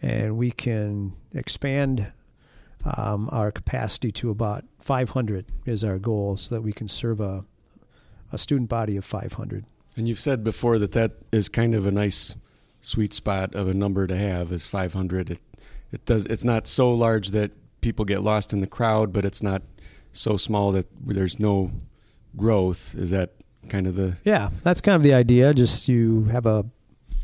and 0.00 0.36
we 0.36 0.50
can 0.50 1.14
expand 1.34 2.12
um, 2.84 3.28
our 3.32 3.50
capacity 3.50 4.10
to 4.12 4.30
about 4.30 4.64
500 4.80 5.46
is 5.66 5.84
our 5.84 5.98
goal, 5.98 6.36
so 6.36 6.54
that 6.54 6.62
we 6.62 6.72
can 6.72 6.88
serve 6.88 7.20
a 7.20 7.44
a 8.32 8.38
student 8.38 8.68
body 8.68 8.96
of 8.96 9.04
500. 9.04 9.64
And 9.94 10.08
you've 10.08 10.18
said 10.18 10.42
before 10.42 10.78
that 10.78 10.92
that 10.92 11.12
is 11.30 11.48
kind 11.48 11.74
of 11.74 11.84
a 11.84 11.90
nice 11.90 12.34
sweet 12.80 13.12
spot 13.12 13.54
of 13.54 13.68
a 13.68 13.74
number 13.74 14.06
to 14.06 14.16
have 14.16 14.50
is 14.50 14.66
500. 14.66 15.30
It 15.30 15.40
it 15.92 16.04
does 16.06 16.26
it's 16.26 16.44
not 16.44 16.66
so 16.66 16.90
large 16.90 17.28
that 17.30 17.52
people 17.82 18.04
get 18.04 18.22
lost 18.22 18.52
in 18.52 18.60
the 18.60 18.66
crowd, 18.66 19.12
but 19.12 19.24
it's 19.24 19.42
not 19.42 19.62
so 20.12 20.36
small 20.36 20.72
that 20.72 20.86
there's 21.06 21.38
no 21.38 21.72
growth. 22.36 22.94
Is 22.94 23.10
that 23.10 23.34
kind 23.68 23.86
of 23.86 23.96
the 23.96 24.16
Yeah, 24.24 24.50
that's 24.62 24.80
kind 24.80 24.96
of 24.96 25.02
the 25.02 25.14
idea. 25.14 25.54
Just 25.54 25.88
you 25.88 26.24
have 26.24 26.46
a 26.46 26.64
you 27.10 27.16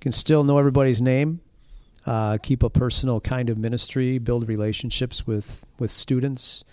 can 0.00 0.12
still 0.12 0.44
know 0.44 0.58
everybody's 0.58 1.02
name, 1.02 1.40
uh, 2.06 2.38
keep 2.38 2.62
a 2.62 2.70
personal 2.70 3.20
kind 3.20 3.50
of 3.50 3.58
ministry, 3.58 4.18
build 4.18 4.48
relationships 4.48 5.26
with 5.26 5.64
with 5.78 5.90
students, 5.90 6.64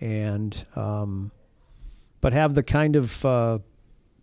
and 0.00 0.64
um, 0.76 1.30
but 2.20 2.32
have 2.32 2.54
the 2.54 2.62
kind 2.62 2.96
of 2.96 3.24
uh, 3.24 3.58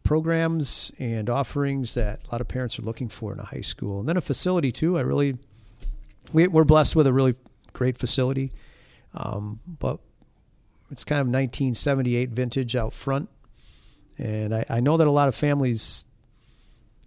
programs 0.04 0.92
and 1.00 1.30
offerings 1.30 1.94
that 1.94 2.20
a 2.28 2.32
lot 2.32 2.42
of 2.42 2.48
parents 2.48 2.78
are 2.80 2.82
looking 2.82 3.08
for 3.08 3.34
in 3.34 3.40
a 3.40 3.46
high 3.46 3.62
school. 3.62 4.00
And 4.00 4.10
then 4.10 4.18
a 4.18 4.22
facility 4.22 4.72
too. 4.72 4.98
I 4.98 5.02
really 5.02 5.38
we, 6.34 6.48
are 6.48 6.66
blessed 6.66 6.96
with 6.96 7.08
a 7.08 7.14
really 7.14 7.36
great 7.74 7.98
facility, 7.98 8.52
um, 9.14 9.60
but 9.80 10.00
it's 10.90 11.04
kind 11.04 11.22
of 11.22 11.28
1978 11.28 12.30
vintage 12.30 12.76
out 12.76 12.94
front. 12.94 13.30
And 14.22 14.54
I, 14.54 14.66
I 14.70 14.80
know 14.80 14.98
that 14.98 15.08
a 15.08 15.12
lot 15.12 15.28
of 15.28 15.36
families 15.36 16.06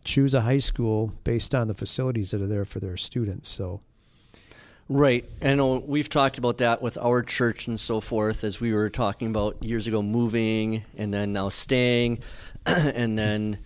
choose 0.03 0.35
a 0.35 0.41
high 0.43 0.59
school 0.59 1.13
based 1.23 1.55
on 1.55 1.69
the 1.69 1.75
facilities 1.75 2.33
that 2.33 2.43
are 2.43 2.47
there 2.47 2.65
for 2.65 2.81
their 2.81 2.97
students. 2.97 3.49
So. 3.49 3.81
Right. 4.89 5.25
I 5.41 5.55
know 5.55 5.77
uh, 5.77 5.79
we've 5.79 6.11
talked 6.11 6.37
about 6.37 6.59
that 6.59 6.83
with 6.83 6.99
our 6.99 7.23
church 7.23 7.69
and 7.69 7.81
so 7.81 8.01
forth 8.01 8.45
as 8.45 8.61
we 8.61 8.75
were 8.75 8.91
talking 8.91 9.29
about 9.29 9.63
years 9.63 9.87
ago 9.87 10.03
moving 10.03 10.85
and 10.99 11.15
then 11.15 11.33
now 11.33 11.49
staying. 11.49 12.19
and 12.67 13.17
then 13.17 13.61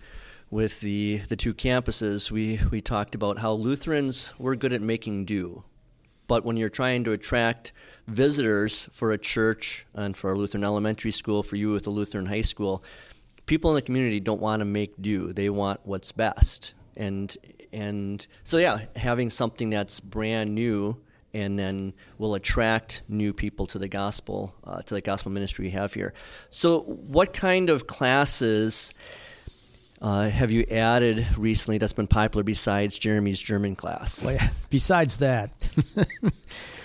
with 0.49 0.79
the 0.79 1.17
the 1.27 1.35
two 1.35 1.53
campuses, 1.53 2.31
we 2.31 2.59
we 2.71 2.81
talked 2.81 3.15
about 3.15 3.39
how 3.39 3.51
Lutherans 3.51 4.33
were 4.37 4.55
good 4.55 4.71
at 4.71 4.81
making 4.81 5.25
do, 5.25 5.63
but 6.27 6.45
when 6.45 6.55
you're 6.55 6.69
trying 6.69 7.03
to 7.03 7.11
attract 7.11 7.73
visitors 8.07 8.87
for 8.91 9.11
a 9.11 9.17
church 9.17 9.85
and 9.93 10.15
for 10.15 10.31
a 10.31 10.37
Lutheran 10.37 10.63
elementary 10.63 11.11
school, 11.11 11.43
for 11.43 11.55
you 11.55 11.71
with 11.71 11.85
a 11.85 11.91
Lutheran 11.91 12.27
high 12.27 12.41
school, 12.41 12.83
people 13.49 13.71
in 13.71 13.75
the 13.75 13.81
community 13.81 14.19
don't 14.19 14.39
want 14.39 14.61
to 14.61 14.65
make 14.65 14.93
do; 15.01 15.33
they 15.33 15.49
want 15.49 15.81
what's 15.83 16.11
best. 16.11 16.73
And 16.95 17.35
and 17.73 18.25
so 18.43 18.57
yeah, 18.57 18.81
having 18.95 19.29
something 19.29 19.69
that's 19.69 19.99
brand 19.99 20.55
new 20.55 20.97
and 21.33 21.59
then 21.59 21.93
will 22.17 22.35
attract 22.35 23.01
new 23.07 23.33
people 23.33 23.67
to 23.67 23.77
the 23.77 23.87
gospel, 23.87 24.55
uh, 24.63 24.81
to 24.81 24.93
the 24.93 25.01
gospel 25.01 25.31
ministry 25.31 25.65
we 25.65 25.71
have 25.71 25.93
here. 25.93 26.13
So, 26.49 26.81
what 26.81 27.33
kind 27.33 27.69
of 27.69 27.87
classes 27.87 28.93
uh, 30.01 30.29
have 30.29 30.51
you 30.51 30.65
added 30.71 31.25
recently 31.37 31.77
that's 31.77 31.93
been 31.93 32.07
popular 32.07 32.43
besides 32.43 32.97
Jeremy's 32.97 33.39
German 33.39 33.75
class? 33.75 34.23
Well, 34.23 34.35
yeah, 34.35 34.49
besides 34.69 35.17
that. 35.17 35.51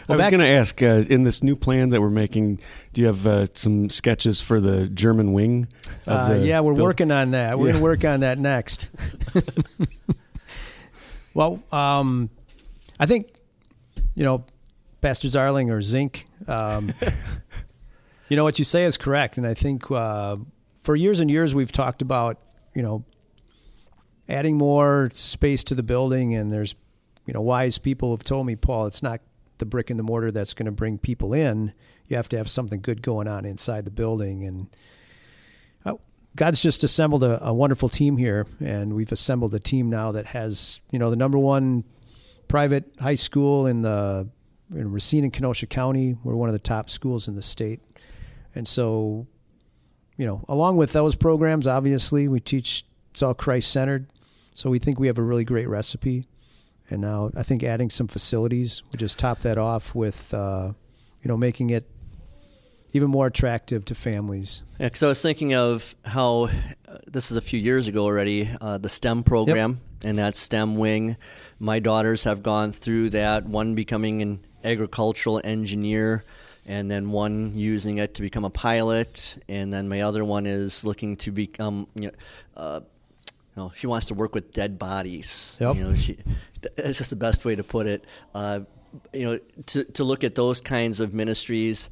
Well, 0.09 0.21
I 0.21 0.25
was 0.25 0.31
going 0.31 0.41
to 0.41 0.47
ask 0.47 0.83
uh, 0.83 1.05
in 1.09 1.23
this 1.25 1.43
new 1.43 1.57
plan 1.57 1.89
that 1.91 2.01
we're 2.01 2.11
making, 2.11 2.61
do 2.93 3.01
you 3.01 3.07
have 3.07 3.27
uh, 3.27 3.47
some 3.55 3.89
sketches 3.89 4.41
for 4.41 4.61
the 4.61 4.87
German 4.89 5.33
wing? 5.33 5.67
Uh, 6.07 6.39
yeah, 6.43 6.61
we're 6.61 6.75
build? 6.75 6.85
working 6.85 7.11
on 7.11 7.31
that. 7.31 7.59
We're 7.59 7.69
yeah. 7.69 7.73
going 7.73 7.81
to 7.81 7.85
work 7.85 8.05
on 8.05 8.21
that 8.21 8.39
next. 8.39 8.89
well, 11.35 11.63
um, 11.73 12.29
I 13.01 13.07
think 13.07 13.35
you 14.15 14.25
know, 14.25 14.45
Pastor 15.01 15.29
Zarling 15.29 15.71
or 15.71 15.83
Zinc. 15.83 16.27
Um, 16.47 16.93
you 18.29 18.37
know 18.37 18.45
what 18.45 18.59
you 18.59 18.65
say 18.65 18.85
is 18.85 18.97
correct, 18.97 19.37
and 19.37 19.47
I 19.47 19.55
think 19.55 19.91
uh, 19.91 20.37
for 20.83 20.97
years 20.97 21.21
and 21.21 21.31
years 21.31 21.55
we've 21.55 21.73
talked 21.73 22.03
about 22.03 22.39
you 22.75 22.83
know 22.83 23.05
adding 24.29 24.57
more 24.57 25.11
space 25.13 25.65
to 25.65 25.75
the 25.75 25.83
building, 25.83 26.35
and 26.35 26.53
there's 26.53 26.75
you 27.27 27.35
know 27.35 27.41
wise 27.41 27.79
people 27.79 28.11
have 28.13 28.25
told 28.25 28.47
me, 28.47 28.57
Paul, 28.57 28.87
it's 28.87 29.03
not 29.03 29.21
the 29.59 29.67
brick 29.67 29.91
and 29.91 29.99
the 29.99 30.05
mortar 30.05 30.31
that's 30.31 30.55
going 30.55 30.67
to 30.67 30.73
bring 30.73 30.99
people 30.99 31.33
in. 31.33 31.73
You 32.09 32.17
have 32.17 32.29
to 32.31 32.37
have 32.37 32.51
something 32.51 32.81
good 32.81 33.03
going 33.03 33.29
on 33.29 33.45
inside 33.45 33.85
the 33.85 33.91
building, 33.91 34.45
and 34.45 34.77
uh, 35.85 35.95
God's 36.37 36.63
just 36.63 36.85
assembled 36.85 37.23
a, 37.23 37.43
a, 37.45 37.55
wonderful 37.55 37.89
team 37.89 38.17
here, 38.17 38.47
and 38.61 38.95
we've 38.95 39.13
assembled 39.13 39.55
a 39.55 39.61
team 39.61 39.89
now 39.89 40.13
that 40.13 40.27
has, 40.27 40.81
you 40.91 40.99
know, 40.99 41.11
the 41.11 41.17
number 41.17 41.39
one 41.39 41.85
private 42.49 42.85
high 43.01 43.15
school 43.15 43.67
in 43.67 43.81
the 43.81 44.29
in 44.75 44.93
Racine 44.93 45.25
and 45.25 45.33
Kenosha 45.33 45.67
County. 45.67 46.17
We're 46.25 46.37
one 46.37 46.49
of 46.49 46.55
the 46.55 46.59
top 46.59 46.91
schools 46.91 47.29
in 47.29 47.35
the 47.35 47.43
state, 47.43 47.81
and 48.55 48.69
so 48.69 49.27
you 50.17 50.27
know, 50.27 50.45
along 50.49 50.77
with 50.77 50.93
those 50.93 51.17
programs, 51.17 51.67
obviously 51.67 52.29
we 52.29 52.41
teach 52.41 52.85
it's 53.11 53.23
all 53.23 53.35
Christ 53.35 53.71
centered. 53.71 54.07
So 54.55 54.71
we 54.71 54.79
think 54.79 54.99
we 54.99 55.07
have 55.09 55.19
a 55.19 55.23
really 55.23 55.45
great 55.45 55.69
recipe, 55.69 56.27
and 56.91 57.00
now 57.00 57.31
I 57.37 57.43
think 57.43 57.62
adding 57.62 57.91
some 57.91 58.09
facilities 58.09 58.83
would 58.91 59.00
just 59.00 59.19
top 59.19 59.41
that 59.41 59.59
off 59.59 59.95
with 59.95 60.33
uh, 60.35 60.73
you 61.23 61.29
know 61.29 61.37
making 61.37 61.71
it 61.71 61.88
even 62.95 63.11
more 63.11 63.26
attractive 63.26 63.85
to 63.87 63.95
families. 63.95 64.62
Yeah, 64.79 64.87
because 64.87 65.03
I 65.03 65.09
was 65.09 65.21
thinking 65.21 65.55
of 65.55 65.97
how 66.05 66.45
uh, 66.88 66.99
this 67.07 67.31
is 67.31 67.37
a 67.37 67.41
few 67.41 67.59
years 67.59 67.88
ago 67.88 68.05
already, 68.05 68.49
uh, 68.61 68.79
the 68.79 68.88
STEM 68.88 69.25
program 69.25 69.81
yep. 70.00 70.09
and 70.09 70.19
that 70.19 70.37
STEM 70.37 70.76
wing. 70.76 71.17
My 71.59 71.81
daughters 71.81 72.25
have 72.25 72.43
gone 72.43 72.71
through 72.71 73.11
that, 73.11 73.47
one 73.47 73.75
becoming 73.75 74.23
an 74.23 74.47
agricultural 74.62 75.41
engineer, 75.43 76.25
and 76.67 76.88
then 76.88 77.11
one 77.11 77.53
using 77.55 77.99
it 77.99 78.14
to 78.14 78.23
become 78.23 78.45
a 78.45 78.50
pilot, 78.50 79.38
and 79.49 79.73
then 79.73 79.88
my 79.88 80.03
other 80.03 80.25
one 80.25 80.47
is 80.47 80.85
looking 80.85 81.17
to 81.19 81.33
become, 81.33 81.88
you 81.97 82.09
know, 82.09 82.14
uh, 82.57 82.81
you 83.57 83.63
know 83.63 83.73
she 83.75 83.87
wants 83.87 84.07
to 84.07 84.15
work 84.15 84.35
with 84.35 84.53
dead 84.53 84.79
bodies. 84.79 85.59
Yep. 85.61 85.77
You 85.77 85.85
know, 85.85 85.95
she, 85.95 86.19
that's 86.77 86.99
just 86.99 87.11
the 87.11 87.17
best 87.17 87.45
way 87.45 87.57
to 87.57 87.65
put 87.65 87.87
it. 87.87 88.05
Uh, 88.35 88.61
you 89.13 89.25
know, 89.25 89.39
to, 89.67 89.85
to 89.85 90.05
look 90.05 90.23
at 90.23 90.37
those 90.37 90.61
kinds 90.61 91.01
of 91.01 91.13
ministries 91.13 91.91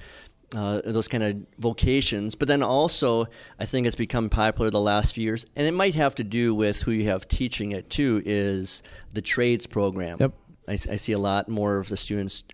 uh, 0.55 0.81
those 0.85 1.09
kind 1.09 1.25
of 1.25 1.37
vocations. 1.59 2.35
But 2.35 2.49
then 2.49 2.63
also, 2.63 3.27
I 3.59 3.65
think 3.65 3.87
it's 3.87 3.97
become 3.97 4.29
popular 4.29 4.71
the 4.71 4.81
last 4.81 5.15
few 5.15 5.25
years, 5.25 5.47
and 5.57 5.67
it 5.67 5.73
might 5.73 5.95
have 5.95 6.15
to 6.17 6.25
do 6.25 6.55
with 6.55 6.83
who 6.83 6.91
you 6.91 7.09
have 7.09 7.29
teaching 7.29 7.73
it 7.73 7.91
too. 7.91 8.23
Is 8.25 8.83
the 9.13 9.23
trades 9.23 9.67
program? 9.67 10.19
Yep. 10.21 10.33
I, 10.69 10.73
I 10.73 10.77
see 10.77 11.13
a 11.13 11.19
lot 11.19 11.49
more 11.49 11.79
of 11.79 11.89
the 11.89 11.97
students 11.97 12.45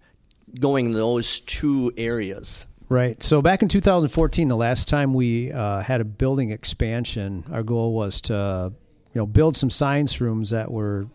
going 0.58 0.92
those 0.92 1.40
two 1.40 1.92
areas. 1.96 2.66
Right. 2.88 3.22
So 3.22 3.42
back 3.42 3.60
in 3.60 3.68
2014, 3.68 4.48
the 4.48 4.56
last 4.56 4.88
time 4.88 5.12
we 5.12 5.52
uh, 5.52 5.82
had 5.82 6.00
a 6.00 6.06
building 6.06 6.50
expansion, 6.52 7.44
our 7.52 7.62
goal 7.62 7.92
was 7.92 8.22
to, 8.22 8.72
you 9.14 9.20
know, 9.20 9.26
build 9.26 9.56
some 9.56 9.70
science 9.70 10.20
rooms 10.20 10.50
that 10.50 10.70
were 10.70 11.06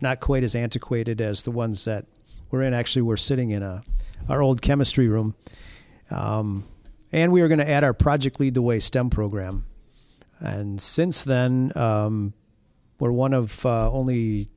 not 0.00 0.20
quite 0.20 0.42
as 0.42 0.54
antiquated 0.54 1.20
as 1.20 1.42
the 1.42 1.50
ones 1.50 1.84
that 1.84 2.06
we're 2.50 2.62
in. 2.62 2.74
Actually, 2.74 3.02
we're 3.02 3.16
sitting 3.16 3.50
in 3.50 3.62
a 3.62 3.82
our 4.28 4.40
old 4.40 4.62
chemistry 4.62 5.08
room, 5.08 5.34
um, 6.10 6.64
and 7.12 7.32
we 7.32 7.40
are 7.40 7.48
going 7.48 7.58
to 7.58 7.68
add 7.68 7.84
our 7.84 7.94
Project 7.94 8.38
Lead 8.40 8.54
the 8.54 8.62
Way 8.62 8.80
STEM 8.80 9.10
program. 9.10 9.66
And 10.38 10.80
since 10.80 11.24
then, 11.24 11.72
um, 11.76 12.32
we're 12.98 13.12
one 13.12 13.32
of 13.32 13.64
uh, 13.64 13.90
only 13.90 14.48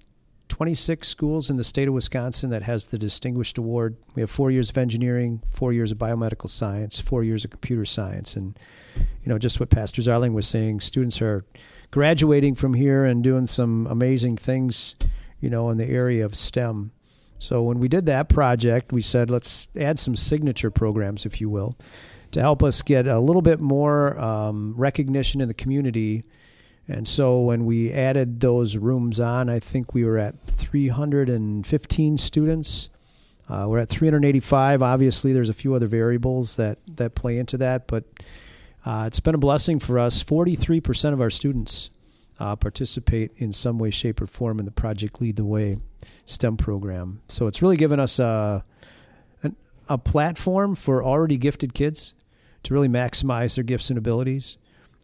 26 0.50 1.08
schools 1.08 1.50
in 1.50 1.58
the 1.58 1.64
state 1.64 1.88
of 1.88 1.94
Wisconsin 1.94 2.50
that 2.52 2.64
has 2.64 2.86
the 2.86 2.98
distinguished 2.98 3.58
award. 3.58 3.98
We 4.16 4.22
have 4.22 4.32
four 4.32 4.52
years 4.52 4.70
of 4.70 4.78
engineering, 4.78 5.42
four 5.50 5.74
years 5.74 5.92
of 5.92 5.98
biomedical 5.98 6.50
science, 6.50 7.00
four 7.00 7.24
years 7.24 7.44
of 7.44 7.52
computer 7.52 7.86
science, 7.86 8.36
and 8.36 8.58
you 8.96 9.30
know 9.30 9.38
just 9.38 9.60
what 9.60 9.70
Pastor 9.70 10.02
Zarling 10.02 10.34
was 10.34 10.48
saying. 10.48 10.80
Students 10.80 11.22
are 11.22 11.46
graduating 11.92 12.56
from 12.56 12.74
here 12.74 13.06
and 13.06 13.24
doing 13.24 13.48
some 13.48 13.88
amazing 13.88 14.38
things, 14.38 14.96
you 15.40 15.50
know, 15.50 15.70
in 15.70 15.78
the 15.78 15.88
area 15.88 16.26
of 16.26 16.36
STEM. 16.36 16.92
So 17.38 17.64
when 17.64 17.80
we 17.80 17.88
did 17.88 18.06
that 18.08 18.30
project, 18.30 18.92
we 18.92 19.02
said 19.02 19.30
let's 19.30 19.68
add 19.78 20.00
some 20.00 20.16
signature 20.16 20.72
programs, 20.72 21.26
if 21.26 21.42
you 21.42 21.50
will, 21.50 21.76
to 22.32 22.42
help 22.42 22.64
us 22.64 22.82
get 22.82 23.08
a 23.08 23.20
little 23.20 23.42
bit 23.42 23.60
more 23.60 24.20
um, 24.20 24.74
recognition 24.76 25.42
in 25.42 25.48
the 25.48 25.54
community. 25.54 26.24
And 26.88 27.08
so 27.08 27.40
when 27.40 27.66
we 27.66 27.92
added 27.92 28.40
those 28.40 28.78
rooms 28.78 29.20
on, 29.20 29.50
I 29.50 29.60
think 29.60 29.94
we 29.94 30.06
were 30.06 30.18
at 30.18 30.36
315 30.48 32.18
students. 32.18 32.90
Uh, 33.48 33.66
we're 33.68 33.80
at 33.80 33.90
385. 33.90 34.82
Obviously, 34.82 35.34
there's 35.34 35.50
a 35.50 35.54
few 35.54 35.74
other 35.76 35.88
variables 35.88 36.56
that, 36.56 36.80
that 36.96 37.16
play 37.16 37.38
into 37.38 37.58
that, 37.58 37.88
but 37.88 38.06
uh, 38.86 39.06
it's 39.08 39.20
been 39.20 39.36
a 39.36 39.40
blessing 39.40 39.80
for 39.80 39.98
us. 39.98 40.24
43% 40.24 41.14
of 41.14 41.20
our 41.20 41.32
students 41.32 41.90
uh, 42.40 42.56
participate 42.56 43.32
in 43.38 43.52
some 43.52 43.80
way, 43.80 43.90
shape, 43.90 44.22
or 44.22 44.28
form 44.28 44.60
in 44.60 44.66
the 44.66 44.72
Project 44.72 45.20
Lead 45.22 45.38
the 45.38 45.46
Way 45.46 45.78
STEM 46.26 46.58
program. 46.58 47.22
So 47.28 47.48
it's 47.48 47.62
really 47.62 47.78
given 47.78 48.00
us 48.00 48.20
a, 48.20 48.64
an, 49.42 49.56
a 49.90 49.98
platform 49.98 50.76
for 50.76 51.04
already 51.04 51.38
gifted 51.38 51.74
kids 51.74 52.14
to 52.64 52.74
really 52.74 52.88
maximize 52.88 53.56
their 53.56 53.64
gifts 53.64 53.90
and 53.90 53.98
abilities. 53.98 54.58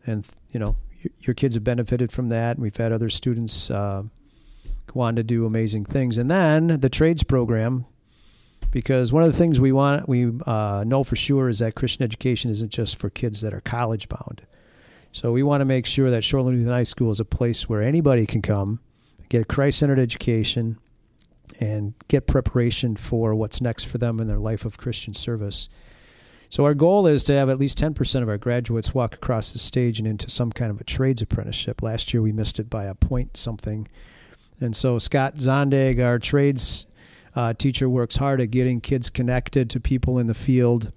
And, 0.06 0.28
you 0.52 0.60
know, 0.60 0.76
your, 1.02 1.12
your 1.22 1.34
kids 1.34 1.56
have 1.56 1.64
benefited 1.64 2.12
from 2.12 2.30
that. 2.30 2.58
And 2.58 2.60
we've 2.60 2.78
had 2.78 2.92
other 2.92 3.10
students 3.10 3.72
uh, 3.72 4.04
go 4.88 5.00
on 5.00 5.16
to 5.16 5.24
do 5.24 5.46
amazing 5.46 5.86
things. 5.86 6.18
And 6.18 6.30
then 6.30 6.68
the 6.68 6.90
trades 6.90 7.24
program, 7.24 7.86
because 8.72 9.12
one 9.12 9.24
of 9.24 9.32
the 9.32 9.38
things 9.38 9.60
we 9.60 9.72
want, 9.72 10.08
we 10.08 10.32
uh, 10.46 10.84
know 10.88 11.04
for 11.04 11.16
sure 11.16 11.50
is 11.50 11.60
that 11.60 11.76
Christian 11.76 12.04
education 12.04 12.50
isn't 12.50 12.72
just 12.72 12.98
for 12.98 13.10
kids 13.10 13.42
that 13.42 13.54
are 13.54 13.62
college 13.62 14.10
bound. 14.10 14.42
So 15.12 15.34
we 15.34 15.44
want 15.44 15.62
to 15.62 15.66
make 15.66 15.86
sure 15.86 16.10
that 16.10 16.24
Shoreland 16.24 16.56
Lutheran 16.56 16.68
High 16.70 16.84
School 16.84 17.12
is 17.12 17.20
a 17.20 17.26
place 17.26 17.68
where 17.68 17.82
anybody 17.82 18.26
can 18.26 18.42
come, 18.42 18.80
get 19.28 19.42
a 19.42 19.46
Christ 19.46 19.80
centered 19.80 20.00
education, 20.00 20.78
and 21.60 21.94
get 22.08 22.28
preparation 22.28 22.96
for 22.96 23.36
what's 23.36 23.60
next 23.60 23.84
for 23.84 23.98
them 23.98 24.22
in 24.22 24.28
their 24.28 24.40
life 24.40 24.64
of 24.64 24.78
Christian 24.78 25.14
service. 25.14 25.68
So 26.50 26.66
our 26.66 26.74
goal 26.74 27.08
is 27.08 27.24
to 27.26 27.34
have 27.34 27.50
at 27.50 27.60
least 27.60 27.78
10% 27.78 28.22
of 28.22 28.30
our 28.30 28.38
graduates 28.38 28.94
walk 28.94 29.16
across 29.16 29.54
the 29.54 29.60
stage 29.60 30.00
and 30.00 30.08
into 30.08 30.30
some 30.30 30.52
kind 30.52 30.72
of 30.72 30.80
a 30.80 30.84
trades 30.86 31.22
apprenticeship. 31.22 31.82
Last 31.82 32.14
year 32.14 32.22
we 32.22 32.32
missed 32.32 32.60
it 32.60 32.70
by 32.70 32.86
a 32.86 32.96
point 32.96 33.38
something. 33.38 33.88
And 34.60 34.76
so 34.76 35.00
Scott 35.00 35.36
Zondag, 35.38 36.04
our 36.04 36.20
trades 36.20 36.86
uh, 37.36 37.54
teacher, 37.54 37.90
works 37.90 38.18
hard 38.18 38.42
at 38.42 38.52
getting 38.52 38.82
kids 38.82 39.10
connected 39.10 39.70
to 39.70 39.80
people 39.80 40.20
in 40.20 40.28
the 40.28 40.34
field. 40.34 40.92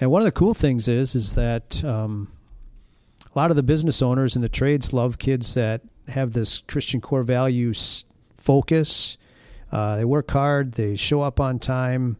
And 0.00 0.10
one 0.10 0.22
of 0.22 0.26
the 0.26 0.32
cool 0.32 0.54
things 0.54 0.88
is 0.88 1.14
is 1.14 1.34
that 1.34 1.82
um, 1.84 2.30
a 3.34 3.38
lot 3.38 3.50
of 3.50 3.56
the 3.56 3.62
business 3.62 4.02
owners 4.02 4.36
in 4.36 4.42
the 4.42 4.48
trades 4.48 4.92
love 4.92 5.18
kids 5.18 5.54
that 5.54 5.82
have 6.08 6.32
this 6.32 6.60
Christian 6.66 7.00
core 7.00 7.22
values 7.22 8.04
focus. 8.36 9.16
Uh, 9.70 9.96
they 9.96 10.04
work 10.04 10.30
hard, 10.30 10.72
they 10.72 10.96
show 10.96 11.22
up 11.22 11.40
on 11.40 11.58
time, 11.58 12.18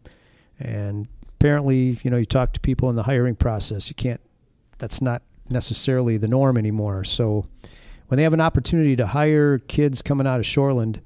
and 0.59 1.07
apparently, 1.35 1.99
you 2.03 2.09
know, 2.09 2.17
you 2.17 2.25
talk 2.25 2.53
to 2.53 2.59
people 2.59 2.89
in 2.89 2.95
the 2.95 3.03
hiring 3.03 3.35
process. 3.35 3.89
You 3.89 3.95
can't. 3.95 4.21
That's 4.79 5.01
not 5.01 5.21
necessarily 5.49 6.17
the 6.17 6.27
norm 6.27 6.57
anymore. 6.57 7.03
So, 7.03 7.45
when 8.07 8.17
they 8.17 8.23
have 8.23 8.33
an 8.33 8.41
opportunity 8.41 8.95
to 8.95 9.07
hire 9.07 9.59
kids 9.59 10.01
coming 10.01 10.25
out 10.25 10.39
of 10.39 10.45
Shoreland, 10.45 11.01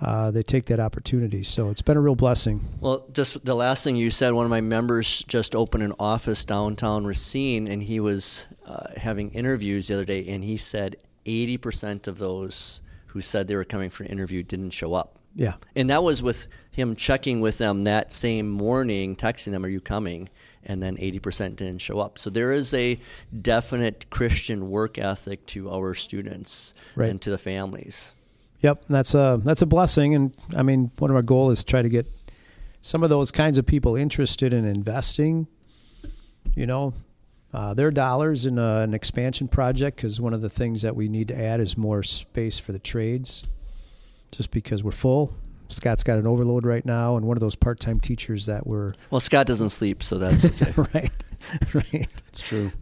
uh, 0.00 0.30
they 0.30 0.42
take 0.42 0.66
that 0.66 0.80
opportunity. 0.80 1.42
So 1.42 1.70
it's 1.70 1.82
been 1.82 1.96
a 1.96 2.00
real 2.00 2.14
blessing. 2.14 2.60
Well, 2.80 3.06
just 3.12 3.44
the 3.44 3.54
last 3.54 3.82
thing 3.82 3.96
you 3.96 4.10
said, 4.10 4.32
one 4.32 4.44
of 4.44 4.50
my 4.50 4.60
members 4.60 5.24
just 5.26 5.56
opened 5.56 5.82
an 5.82 5.94
office 5.98 6.44
downtown 6.44 7.06
Racine, 7.06 7.66
and 7.66 7.82
he 7.82 8.00
was 8.00 8.46
uh, 8.66 8.88
having 8.96 9.30
interviews 9.30 9.88
the 9.88 9.94
other 9.94 10.04
day, 10.04 10.26
and 10.28 10.44
he 10.44 10.56
said 10.56 10.96
80% 11.24 12.06
of 12.06 12.18
those 12.18 12.82
who 13.06 13.20
said 13.20 13.48
they 13.48 13.56
were 13.56 13.64
coming 13.64 13.88
for 13.88 14.04
an 14.04 14.10
interview 14.10 14.42
didn't 14.42 14.70
show 14.70 14.94
up. 14.94 15.18
Yeah. 15.34 15.54
And 15.74 15.90
that 15.90 16.02
was 16.02 16.22
with 16.22 16.46
him 16.70 16.96
checking 16.96 17.40
with 17.40 17.58
them 17.58 17.84
that 17.84 18.12
same 18.12 18.48
morning, 18.48 19.16
texting 19.16 19.52
them, 19.52 19.64
Are 19.64 19.68
you 19.68 19.80
coming? 19.80 20.28
And 20.64 20.82
then 20.82 20.96
80% 20.96 21.56
didn't 21.56 21.78
show 21.78 22.00
up. 22.00 22.18
So 22.18 22.28
there 22.28 22.50
is 22.50 22.74
a 22.74 22.98
definite 23.40 24.10
Christian 24.10 24.68
work 24.68 24.98
ethic 24.98 25.46
to 25.46 25.70
our 25.70 25.94
students 25.94 26.74
right. 26.96 27.08
and 27.08 27.20
to 27.22 27.30
the 27.30 27.38
families. 27.38 28.14
Yep, 28.66 28.82
that's 28.88 29.14
a 29.14 29.40
that's 29.44 29.62
a 29.62 29.66
blessing, 29.66 30.16
and 30.16 30.36
I 30.56 30.64
mean, 30.64 30.90
one 30.98 31.08
of 31.08 31.16
our 31.16 31.22
goals 31.22 31.58
is 31.58 31.64
to 31.64 31.70
try 31.70 31.82
to 31.82 31.88
get 31.88 32.12
some 32.80 33.04
of 33.04 33.10
those 33.10 33.30
kinds 33.30 33.58
of 33.58 33.64
people 33.64 33.94
interested 33.94 34.52
in 34.52 34.64
investing. 34.64 35.46
You 36.56 36.66
know, 36.66 36.92
uh, 37.54 37.74
their 37.74 37.92
dollars 37.92 38.44
in 38.44 38.58
a, 38.58 38.80
an 38.80 38.92
expansion 38.92 39.46
project 39.46 39.98
because 39.98 40.20
one 40.20 40.34
of 40.34 40.40
the 40.40 40.50
things 40.50 40.82
that 40.82 40.96
we 40.96 41.08
need 41.08 41.28
to 41.28 41.40
add 41.40 41.60
is 41.60 41.78
more 41.78 42.02
space 42.02 42.58
for 42.58 42.72
the 42.72 42.80
trades. 42.80 43.44
Just 44.32 44.50
because 44.50 44.82
we're 44.82 44.90
full, 44.90 45.32
Scott's 45.68 46.02
got 46.02 46.18
an 46.18 46.26
overload 46.26 46.66
right 46.66 46.84
now, 46.84 47.16
and 47.16 47.24
one 47.24 47.36
of 47.36 47.40
those 47.40 47.54
part-time 47.54 48.00
teachers 48.00 48.46
that 48.46 48.66
we're 48.66 48.94
well, 49.10 49.20
Scott 49.20 49.46
doesn't 49.46 49.70
sleep, 49.70 50.02
so 50.02 50.18
that's 50.18 50.44
okay. 50.44 50.72
right, 50.92 51.12
right. 51.72 52.08
It's 52.26 52.40
true. 52.40 52.72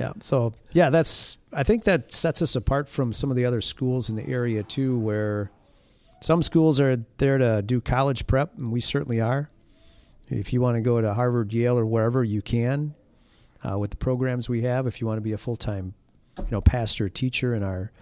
Yeah. 0.00 0.12
So 0.20 0.54
yeah, 0.72 0.90
that's 0.90 1.38
I 1.52 1.62
think 1.62 1.84
that 1.84 2.12
sets 2.12 2.42
us 2.42 2.56
apart 2.56 2.88
from 2.88 3.12
some 3.12 3.30
of 3.30 3.36
the 3.36 3.44
other 3.44 3.60
schools 3.60 4.10
in 4.10 4.16
the 4.16 4.26
area 4.26 4.62
too, 4.62 4.98
where 4.98 5.50
some 6.20 6.42
schools 6.42 6.80
are 6.80 6.96
there 7.18 7.38
to 7.38 7.62
do 7.62 7.80
college 7.80 8.26
prep, 8.26 8.56
and 8.56 8.72
we 8.72 8.80
certainly 8.80 9.20
are. 9.20 9.50
If 10.28 10.52
you 10.52 10.60
want 10.60 10.76
to 10.76 10.80
go 10.80 11.00
to 11.00 11.14
Harvard, 11.14 11.52
Yale, 11.52 11.78
or 11.78 11.84
wherever, 11.84 12.22
you 12.22 12.40
can 12.40 12.94
uh, 13.68 13.78
with 13.78 13.90
the 13.90 13.96
programs 13.96 14.48
we 14.48 14.62
have. 14.62 14.86
If 14.86 15.00
you 15.00 15.06
want 15.06 15.18
to 15.18 15.22
be 15.22 15.32
a 15.32 15.38
full 15.38 15.56
time, 15.56 15.94
you 16.38 16.46
know, 16.50 16.60
pastor, 16.60 17.08
teacher 17.08 17.54
in 17.54 17.62
our 17.62 17.92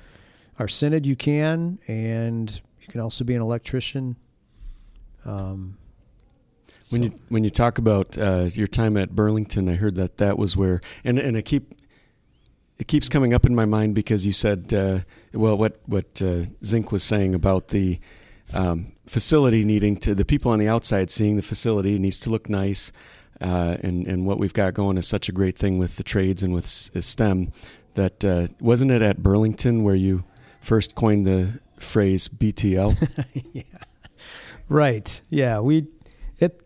our 0.59 0.69
synod, 0.69 1.07
you 1.07 1.17
can, 1.17 1.79
and 1.87 2.61
you 2.81 2.89
can 2.89 3.01
also 3.01 3.25
be 3.25 3.35
an 3.35 3.43
electrician. 3.43 4.17
Um, 5.25 5.79
when 6.91 7.03
you 7.03 7.13
when 7.29 7.45
you 7.45 7.51
talk 7.51 7.79
about 7.79 8.17
uh, 8.19 8.49
your 8.53 8.67
time 8.67 8.97
at 8.97 9.15
Burlington, 9.15 9.69
I 9.69 9.75
heard 9.75 9.95
that 9.97 10.19
that 10.19 10.39
was 10.39 10.57
where, 10.57 10.81
and 11.05 11.19
and 11.19 11.37
I 11.37 11.43
keep 11.43 11.75
it 12.79 12.87
keeps 12.89 13.09
coming 13.09 13.35
up 13.35 13.45
in 13.45 13.55
my 13.55 13.65
mind 13.65 13.95
because 13.95 14.25
you 14.25 14.33
said, 14.33 14.73
uh, 14.73 15.01
well, 15.33 15.57
what 15.59 15.81
what 15.87 16.23
uh, 16.23 16.43
Zinc 16.65 16.93
was 16.93 17.03
saying 17.03 17.35
about 17.35 17.69
the 17.69 17.99
um, 18.55 18.93
facility 19.07 19.65
needing 19.65 19.97
to 19.97 20.15
the 20.15 20.25
people 20.25 20.53
on 20.53 20.59
the 20.59 20.69
outside 20.69 21.11
seeing 21.11 21.37
the 21.37 21.43
facility 21.43 21.99
needs 21.99 22.21
to 22.21 22.31
look 22.31 22.49
nice, 22.49 22.93
uh, 23.41 23.77
and 23.83 24.07
and 24.07 24.27
what 24.27 24.39
we've 24.39 24.55
got 24.55 24.75
going 24.75 24.97
is 24.97 25.07
such 25.09 25.29
a 25.29 25.33
great 25.33 25.57
thing 25.59 25.79
with 25.79 25.97
the 25.97 26.05
trades 26.05 26.43
and 26.43 26.55
with 26.55 26.67
STEM. 26.67 27.53
That 27.95 28.25
uh, 28.25 28.47
wasn't 28.61 28.93
it 28.93 29.03
at 29.03 29.23
Burlington 29.23 29.83
where 29.83 29.97
you 29.97 30.23
first 30.61 30.95
coined 30.95 31.27
the 31.27 31.59
phrase 31.81 32.29
BTL. 32.29 32.95
yeah, 33.53 33.63
right. 34.69 35.21
Yeah, 35.31 35.59
we 35.61 35.87
it. 36.39 36.61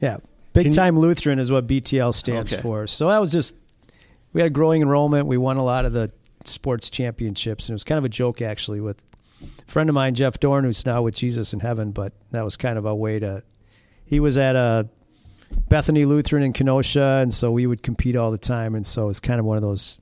Yeah, 0.00 0.18
big 0.54 0.72
time 0.72 0.98
Lutheran 0.98 1.38
is 1.38 1.50
what 1.52 1.66
BTL 1.66 2.14
stands 2.14 2.52
Okay. 2.52 2.62
for. 2.62 2.86
So 2.86 3.08
I 3.08 3.18
was 3.18 3.30
just 3.30 3.54
we 4.32 4.40
had 4.40 4.46
a 4.46 4.50
growing 4.50 4.82
enrollment. 4.82 5.26
We 5.26 5.36
won 5.36 5.56
a 5.56 5.64
lot 5.64 5.84
of 5.84 5.92
the 5.92 6.10
sports 6.44 6.90
championships, 6.90 7.68
and 7.68 7.72
it 7.72 7.74
was 7.74 7.84
kind 7.84 7.98
of 7.98 8.04
a 8.04 8.08
joke 8.08 8.42
actually 8.42 8.80
with 8.80 9.00
a 9.42 9.70
friend 9.70 9.88
of 9.88 9.94
mine, 9.94 10.14
Jeff 10.14 10.40
Dorn, 10.40 10.64
who's 10.64 10.84
now 10.86 11.02
with 11.02 11.14
Jesus 11.14 11.52
in 11.52 11.60
heaven. 11.60 11.92
But 11.92 12.12
that 12.30 12.44
was 12.44 12.56
kind 12.56 12.78
of 12.78 12.86
a 12.86 12.94
way 12.94 13.18
to. 13.18 13.42
He 14.04 14.20
was 14.20 14.36
at 14.36 14.56
a 14.56 14.88
Bethany 15.68 16.04
Lutheran 16.04 16.42
in 16.42 16.52
Kenosha, 16.52 17.20
and 17.22 17.32
so 17.32 17.50
we 17.50 17.66
would 17.66 17.82
compete 17.82 18.16
all 18.16 18.30
the 18.30 18.38
time, 18.38 18.74
and 18.74 18.86
so 18.86 19.08
it's 19.08 19.20
kind 19.20 19.40
of 19.40 19.46
one 19.46 19.56
of 19.56 19.62
those. 19.62 19.98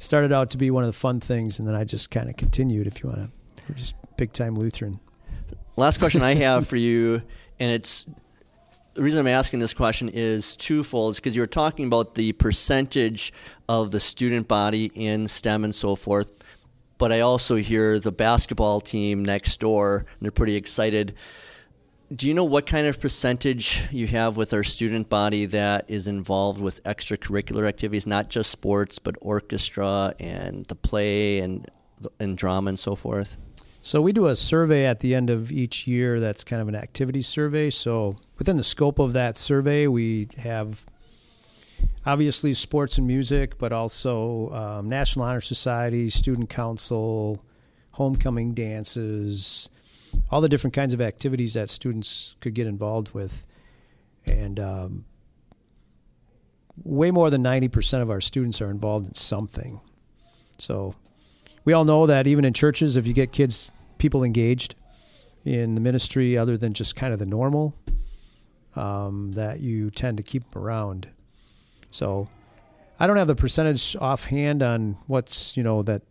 Started 0.00 0.32
out 0.32 0.50
to 0.50 0.58
be 0.58 0.70
one 0.70 0.84
of 0.84 0.88
the 0.88 0.98
fun 0.98 1.18
things, 1.18 1.58
and 1.58 1.66
then 1.66 1.74
I 1.74 1.82
just 1.82 2.10
kind 2.12 2.28
of 2.30 2.36
continued. 2.36 2.86
If 2.86 3.02
you 3.02 3.10
want 3.10 3.32
to, 3.66 3.74
just 3.74 3.94
big 4.16 4.32
time 4.32 4.54
Lutheran. 4.54 5.00
Last 5.76 5.98
question 5.98 6.22
I 6.22 6.34
have 6.34 6.68
for 6.68 6.76
you, 6.76 7.22
and 7.58 7.70
it's 7.70 8.06
the 8.98 9.04
reason 9.04 9.20
I'm 9.20 9.28
asking 9.28 9.60
this 9.60 9.74
question 9.74 10.08
is 10.08 10.56
twofold. 10.56 11.14
because 11.14 11.36
you 11.36 11.40
were 11.40 11.46
talking 11.46 11.86
about 11.86 12.16
the 12.16 12.32
percentage 12.32 13.32
of 13.68 13.92
the 13.92 14.00
student 14.00 14.48
body 14.48 14.90
in 14.92 15.28
STEM 15.28 15.62
and 15.62 15.72
so 15.72 15.94
forth. 15.94 16.32
But 16.98 17.12
I 17.12 17.20
also 17.20 17.54
hear 17.54 18.00
the 18.00 18.10
basketball 18.10 18.80
team 18.80 19.24
next 19.24 19.60
door, 19.60 19.98
and 19.98 20.06
they're 20.20 20.32
pretty 20.32 20.56
excited. 20.56 21.14
Do 22.12 22.26
you 22.26 22.34
know 22.34 22.42
what 22.42 22.66
kind 22.66 22.88
of 22.88 23.00
percentage 23.00 23.82
you 23.92 24.08
have 24.08 24.36
with 24.36 24.52
our 24.52 24.64
student 24.64 25.08
body 25.08 25.46
that 25.46 25.84
is 25.86 26.08
involved 26.08 26.60
with 26.60 26.82
extracurricular 26.82 27.68
activities, 27.68 28.04
not 28.04 28.30
just 28.30 28.50
sports, 28.50 28.98
but 28.98 29.14
orchestra 29.20 30.12
and 30.18 30.66
the 30.66 30.74
play 30.74 31.38
and 31.38 31.70
and 32.18 32.36
drama 32.36 32.70
and 32.70 32.78
so 32.80 32.96
forth? 32.96 33.36
So 33.88 34.02
we 34.02 34.12
do 34.12 34.26
a 34.26 34.36
survey 34.36 34.84
at 34.84 35.00
the 35.00 35.14
end 35.14 35.30
of 35.30 35.50
each 35.50 35.86
year 35.86 36.20
that's 36.20 36.44
kind 36.44 36.60
of 36.60 36.68
an 36.68 36.74
activity 36.74 37.22
survey. 37.22 37.70
So 37.70 38.16
within 38.36 38.58
the 38.58 38.62
scope 38.62 38.98
of 38.98 39.14
that 39.14 39.38
survey, 39.38 39.86
we 39.86 40.28
have 40.36 40.84
obviously 42.04 42.52
sports 42.52 42.98
and 42.98 43.06
music, 43.06 43.56
but 43.56 43.72
also 43.72 44.50
um, 44.50 44.90
National 44.90 45.24
Honor 45.24 45.40
Society, 45.40 46.10
Student 46.10 46.50
Council, 46.50 47.42
homecoming 47.92 48.52
dances, 48.52 49.70
all 50.30 50.42
the 50.42 50.50
different 50.50 50.74
kinds 50.74 50.92
of 50.92 51.00
activities 51.00 51.54
that 51.54 51.70
students 51.70 52.36
could 52.42 52.52
get 52.52 52.66
involved 52.66 53.14
with. 53.14 53.46
And 54.26 54.60
um, 54.60 55.06
way 56.84 57.10
more 57.10 57.30
than 57.30 57.42
90% 57.42 58.02
of 58.02 58.10
our 58.10 58.20
students 58.20 58.60
are 58.60 58.70
involved 58.70 59.08
in 59.08 59.14
something. 59.14 59.80
So 60.58 60.94
we 61.64 61.72
all 61.72 61.86
know 61.86 62.04
that 62.04 62.26
even 62.26 62.44
in 62.44 62.52
churches, 62.52 62.98
if 62.98 63.06
you 63.06 63.14
get 63.14 63.32
kids, 63.32 63.72
people 63.98 64.24
engaged 64.24 64.74
in 65.44 65.74
the 65.74 65.80
ministry 65.80 66.36
other 66.36 66.56
than 66.56 66.74
just 66.74 66.96
kind 66.96 67.12
of 67.12 67.18
the 67.18 67.26
normal, 67.26 67.74
um, 68.76 69.32
that 69.32 69.60
you 69.60 69.90
tend 69.90 70.16
to 70.16 70.22
keep 70.22 70.54
around. 70.56 71.08
So 71.90 72.28
I 73.00 73.06
don't 73.06 73.16
have 73.16 73.28
the 73.28 73.34
percentage 73.34 73.96
offhand 74.00 74.62
on 74.62 74.98
what's 75.06 75.56
you 75.56 75.62
know 75.62 75.82
that 75.82 76.02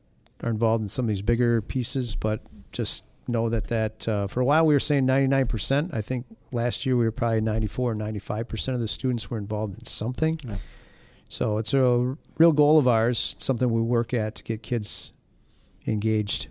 are 0.43 0.49
involved 0.49 0.83
in 0.83 0.87
some 0.87 1.05
of 1.05 1.09
these 1.09 1.21
bigger 1.21 1.61
pieces, 1.61 2.15
but 2.15 2.41
just 2.71 3.03
know 3.27 3.49
that 3.49 3.65
that 3.65 4.07
uh, 4.07 4.27
for 4.27 4.39
a 4.39 4.45
while 4.45 4.65
we 4.65 4.73
were 4.73 4.79
saying 4.79 5.05
99%. 5.05 5.93
I 5.93 6.01
think 6.01 6.25
last 6.51 6.85
year 6.85 6.95
we 6.95 7.03
were 7.03 7.11
probably 7.11 7.41
94 7.41 7.91
or 7.91 7.95
95% 7.95 8.73
of 8.73 8.79
the 8.79 8.87
students 8.87 9.29
were 9.29 9.37
involved 9.37 9.77
in 9.77 9.85
something. 9.85 10.39
Yeah. 10.43 10.55
So 11.29 11.57
it's 11.57 11.73
a 11.73 12.15
real 12.37 12.53
goal 12.53 12.77
of 12.77 12.87
ours, 12.87 13.35
something 13.37 13.69
we 13.69 13.81
work 13.81 14.13
at 14.13 14.35
to 14.35 14.43
get 14.43 14.63
kids 14.63 15.11
engaged 15.85 16.47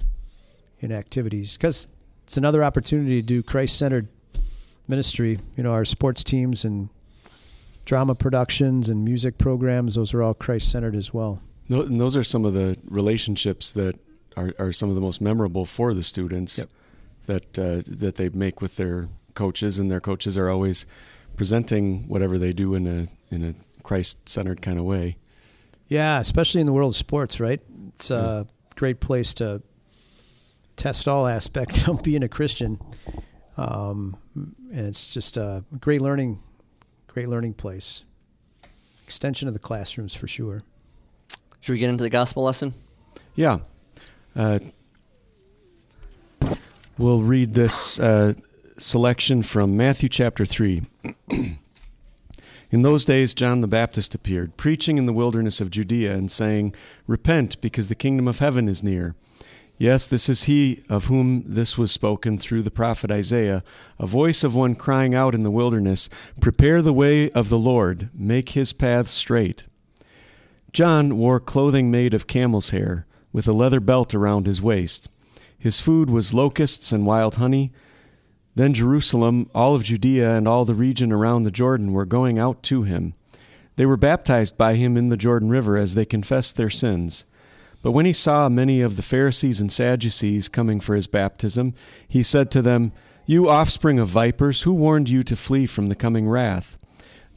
in 0.80 0.92
activities 0.92 1.56
because 1.56 1.88
it's 2.24 2.36
another 2.36 2.62
opportunity 2.64 3.20
to 3.20 3.22
do 3.22 3.42
Christ-centered 3.42 4.08
ministry. 4.88 5.38
You 5.56 5.62
know, 5.62 5.72
our 5.72 5.84
sports 5.84 6.24
teams 6.24 6.64
and 6.64 6.88
drama 7.84 8.14
productions 8.14 8.88
and 8.88 9.04
music 9.04 9.38
programs; 9.38 9.94
those 9.94 10.12
are 10.14 10.22
all 10.22 10.34
Christ-centered 10.34 10.96
as 10.96 11.14
well. 11.14 11.40
And 11.68 12.00
those 12.00 12.16
are 12.16 12.24
some 12.24 12.44
of 12.44 12.54
the 12.54 12.76
relationships 12.88 13.72
that 13.72 13.98
are, 14.36 14.52
are 14.58 14.72
some 14.72 14.88
of 14.88 14.94
the 14.94 15.00
most 15.00 15.20
memorable 15.20 15.64
for 15.64 15.94
the 15.94 16.02
students 16.02 16.58
yep. 16.58 16.68
that 17.26 17.58
uh, 17.58 17.82
that 17.86 18.16
they 18.16 18.28
make 18.28 18.60
with 18.60 18.76
their 18.76 19.08
coaches, 19.34 19.78
and 19.78 19.90
their 19.90 20.00
coaches 20.00 20.36
are 20.36 20.48
always 20.48 20.86
presenting 21.36 22.08
whatever 22.08 22.38
they 22.38 22.52
do 22.52 22.74
in 22.74 22.86
a 22.86 23.34
in 23.34 23.44
a 23.44 23.54
Christ-centered 23.82 24.62
kind 24.62 24.78
of 24.78 24.84
way. 24.84 25.16
Yeah, 25.88 26.18
especially 26.18 26.60
in 26.60 26.66
the 26.66 26.72
world 26.72 26.92
of 26.92 26.96
sports, 26.96 27.38
right? 27.38 27.60
It's 27.88 28.10
a 28.10 28.46
great 28.74 28.98
place 29.00 29.34
to 29.34 29.62
test 30.76 31.08
all 31.08 31.26
aspect 31.26 31.88
of 31.88 32.02
being 32.02 32.22
a 32.22 32.28
Christian, 32.28 32.80
um, 33.56 34.16
and 34.34 34.86
it's 34.86 35.12
just 35.12 35.36
a 35.36 35.64
great 35.80 36.00
learning, 36.00 36.40
great 37.06 37.28
learning 37.28 37.54
place. 37.54 38.04
Extension 39.04 39.48
of 39.48 39.54
the 39.54 39.60
classrooms 39.60 40.14
for 40.14 40.26
sure. 40.26 40.62
Should 41.60 41.72
we 41.72 41.78
get 41.78 41.90
into 41.90 42.04
the 42.04 42.10
gospel 42.10 42.42
lesson? 42.42 42.74
Yeah. 43.34 43.58
Uh, 44.34 44.58
we'll 46.98 47.22
read 47.22 47.54
this 47.54 47.98
uh, 47.98 48.34
selection 48.78 49.42
from 49.42 49.76
Matthew 49.76 50.08
chapter 50.08 50.44
3. 50.44 50.82
In 52.70 52.82
those 52.82 53.04
days, 53.04 53.32
John 53.32 53.60
the 53.60 53.68
Baptist 53.68 54.14
appeared, 54.14 54.56
preaching 54.56 54.98
in 54.98 55.06
the 55.06 55.12
wilderness 55.12 55.60
of 55.60 55.70
Judea 55.70 56.14
and 56.14 56.30
saying, 56.30 56.74
Repent, 57.06 57.60
because 57.60 57.88
the 57.88 57.94
kingdom 57.94 58.26
of 58.26 58.40
heaven 58.40 58.68
is 58.68 58.82
near. 58.82 59.14
Yes, 59.78 60.06
this 60.06 60.30
is 60.30 60.44
he 60.44 60.82
of 60.88 61.06
whom 61.06 61.44
this 61.46 61.76
was 61.76 61.92
spoken 61.92 62.38
through 62.38 62.62
the 62.62 62.70
prophet 62.70 63.10
Isaiah, 63.10 63.62
a 63.98 64.06
voice 64.06 64.42
of 64.42 64.54
one 64.54 64.74
crying 64.74 65.14
out 65.14 65.34
in 65.34 65.42
the 65.42 65.50
wilderness, 65.50 66.08
Prepare 66.40 66.80
the 66.80 66.94
way 66.94 67.30
of 67.32 67.50
the 67.50 67.58
Lord, 67.58 68.08
make 68.14 68.50
his 68.50 68.72
paths 68.72 69.10
straight. 69.10 69.66
John 70.72 71.18
wore 71.18 71.40
clothing 71.40 71.90
made 71.90 72.14
of 72.14 72.26
camel's 72.26 72.70
hair, 72.70 73.06
with 73.32 73.46
a 73.46 73.52
leather 73.52 73.80
belt 73.80 74.14
around 74.14 74.46
his 74.46 74.62
waist. 74.62 75.10
His 75.58 75.78
food 75.80 76.08
was 76.08 76.32
locusts 76.32 76.90
and 76.90 77.04
wild 77.04 77.34
honey. 77.34 77.70
Then 78.54 78.72
Jerusalem, 78.72 79.50
all 79.54 79.74
of 79.74 79.82
Judea, 79.82 80.36
and 80.36 80.48
all 80.48 80.64
the 80.64 80.74
region 80.74 81.12
around 81.12 81.42
the 81.42 81.50
Jordan 81.50 81.92
were 81.92 82.06
going 82.06 82.38
out 82.38 82.62
to 82.64 82.84
him. 82.84 83.12
They 83.76 83.84
were 83.84 83.98
baptized 83.98 84.56
by 84.56 84.76
him 84.76 84.96
in 84.96 85.10
the 85.10 85.18
Jordan 85.18 85.50
River 85.50 85.76
as 85.76 85.94
they 85.94 86.06
confessed 86.06 86.56
their 86.56 86.70
sins. 86.70 87.26
But 87.82 87.92
when 87.92 88.06
he 88.06 88.12
saw 88.12 88.48
many 88.48 88.80
of 88.80 88.96
the 88.96 89.02
Pharisees 89.02 89.60
and 89.60 89.70
Sadducees 89.70 90.48
coming 90.48 90.80
for 90.80 90.96
his 90.96 91.06
baptism, 91.06 91.74
he 92.08 92.22
said 92.22 92.50
to 92.50 92.62
them, 92.62 92.92
You 93.26 93.48
offspring 93.48 93.98
of 93.98 94.08
vipers, 94.08 94.62
who 94.62 94.72
warned 94.72 95.08
you 95.08 95.22
to 95.24 95.36
flee 95.36 95.66
from 95.66 95.86
the 95.86 95.94
coming 95.94 96.28
wrath? 96.28 96.78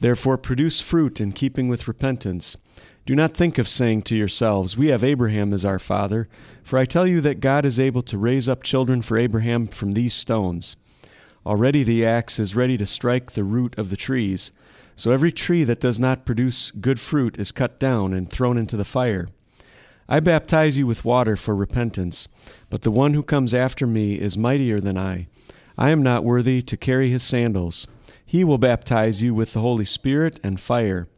Therefore 0.00 0.38
produce 0.38 0.80
fruit 0.80 1.20
in 1.20 1.32
keeping 1.32 1.68
with 1.68 1.86
repentance. 1.86 2.56
Do 3.06 3.14
not 3.14 3.34
think 3.34 3.58
of 3.58 3.68
saying 3.68 4.02
to 4.02 4.16
yourselves, 4.16 4.76
We 4.76 4.88
have 4.88 5.04
Abraham 5.04 5.52
as 5.52 5.64
our 5.64 5.78
father, 5.78 6.28
for 6.62 6.78
I 6.78 6.84
tell 6.84 7.06
you 7.06 7.20
that 7.20 7.40
God 7.40 7.64
is 7.64 7.80
able 7.80 8.02
to 8.02 8.18
raise 8.18 8.48
up 8.48 8.62
children 8.62 9.02
for 9.02 9.18
Abraham 9.18 9.66
from 9.66 9.92
these 9.92 10.14
stones. 10.14 10.76
Already 11.44 11.82
the 11.82 12.04
axe 12.04 12.38
is 12.38 12.54
ready 12.54 12.76
to 12.76 12.86
strike 12.86 13.32
the 13.32 13.44
root 13.44 13.76
of 13.78 13.90
the 13.90 13.96
trees. 13.96 14.52
So 14.96 15.12
every 15.12 15.32
tree 15.32 15.64
that 15.64 15.80
does 15.80 15.98
not 15.98 16.26
produce 16.26 16.70
good 16.70 17.00
fruit 17.00 17.38
is 17.38 17.52
cut 17.52 17.80
down 17.80 18.12
and 18.12 18.30
thrown 18.30 18.58
into 18.58 18.76
the 18.76 18.84
fire. 18.84 19.28
I 20.10 20.20
baptize 20.20 20.76
you 20.76 20.86
with 20.86 21.04
water 21.04 21.36
for 21.36 21.54
repentance, 21.54 22.28
but 22.68 22.82
the 22.82 22.90
one 22.90 23.14
who 23.14 23.22
comes 23.22 23.54
after 23.54 23.86
me 23.86 24.20
is 24.20 24.36
mightier 24.36 24.80
than 24.80 24.98
I. 24.98 25.28
I 25.78 25.90
am 25.90 26.02
not 26.02 26.24
worthy 26.24 26.60
to 26.60 26.76
carry 26.76 27.08
his 27.08 27.22
sandals. 27.22 27.86
He 28.26 28.44
will 28.44 28.58
baptize 28.58 29.22
you 29.22 29.32
with 29.32 29.54
the 29.54 29.60
Holy 29.60 29.86
Spirit 29.86 30.38
and 30.42 30.60
fire. 30.60 31.08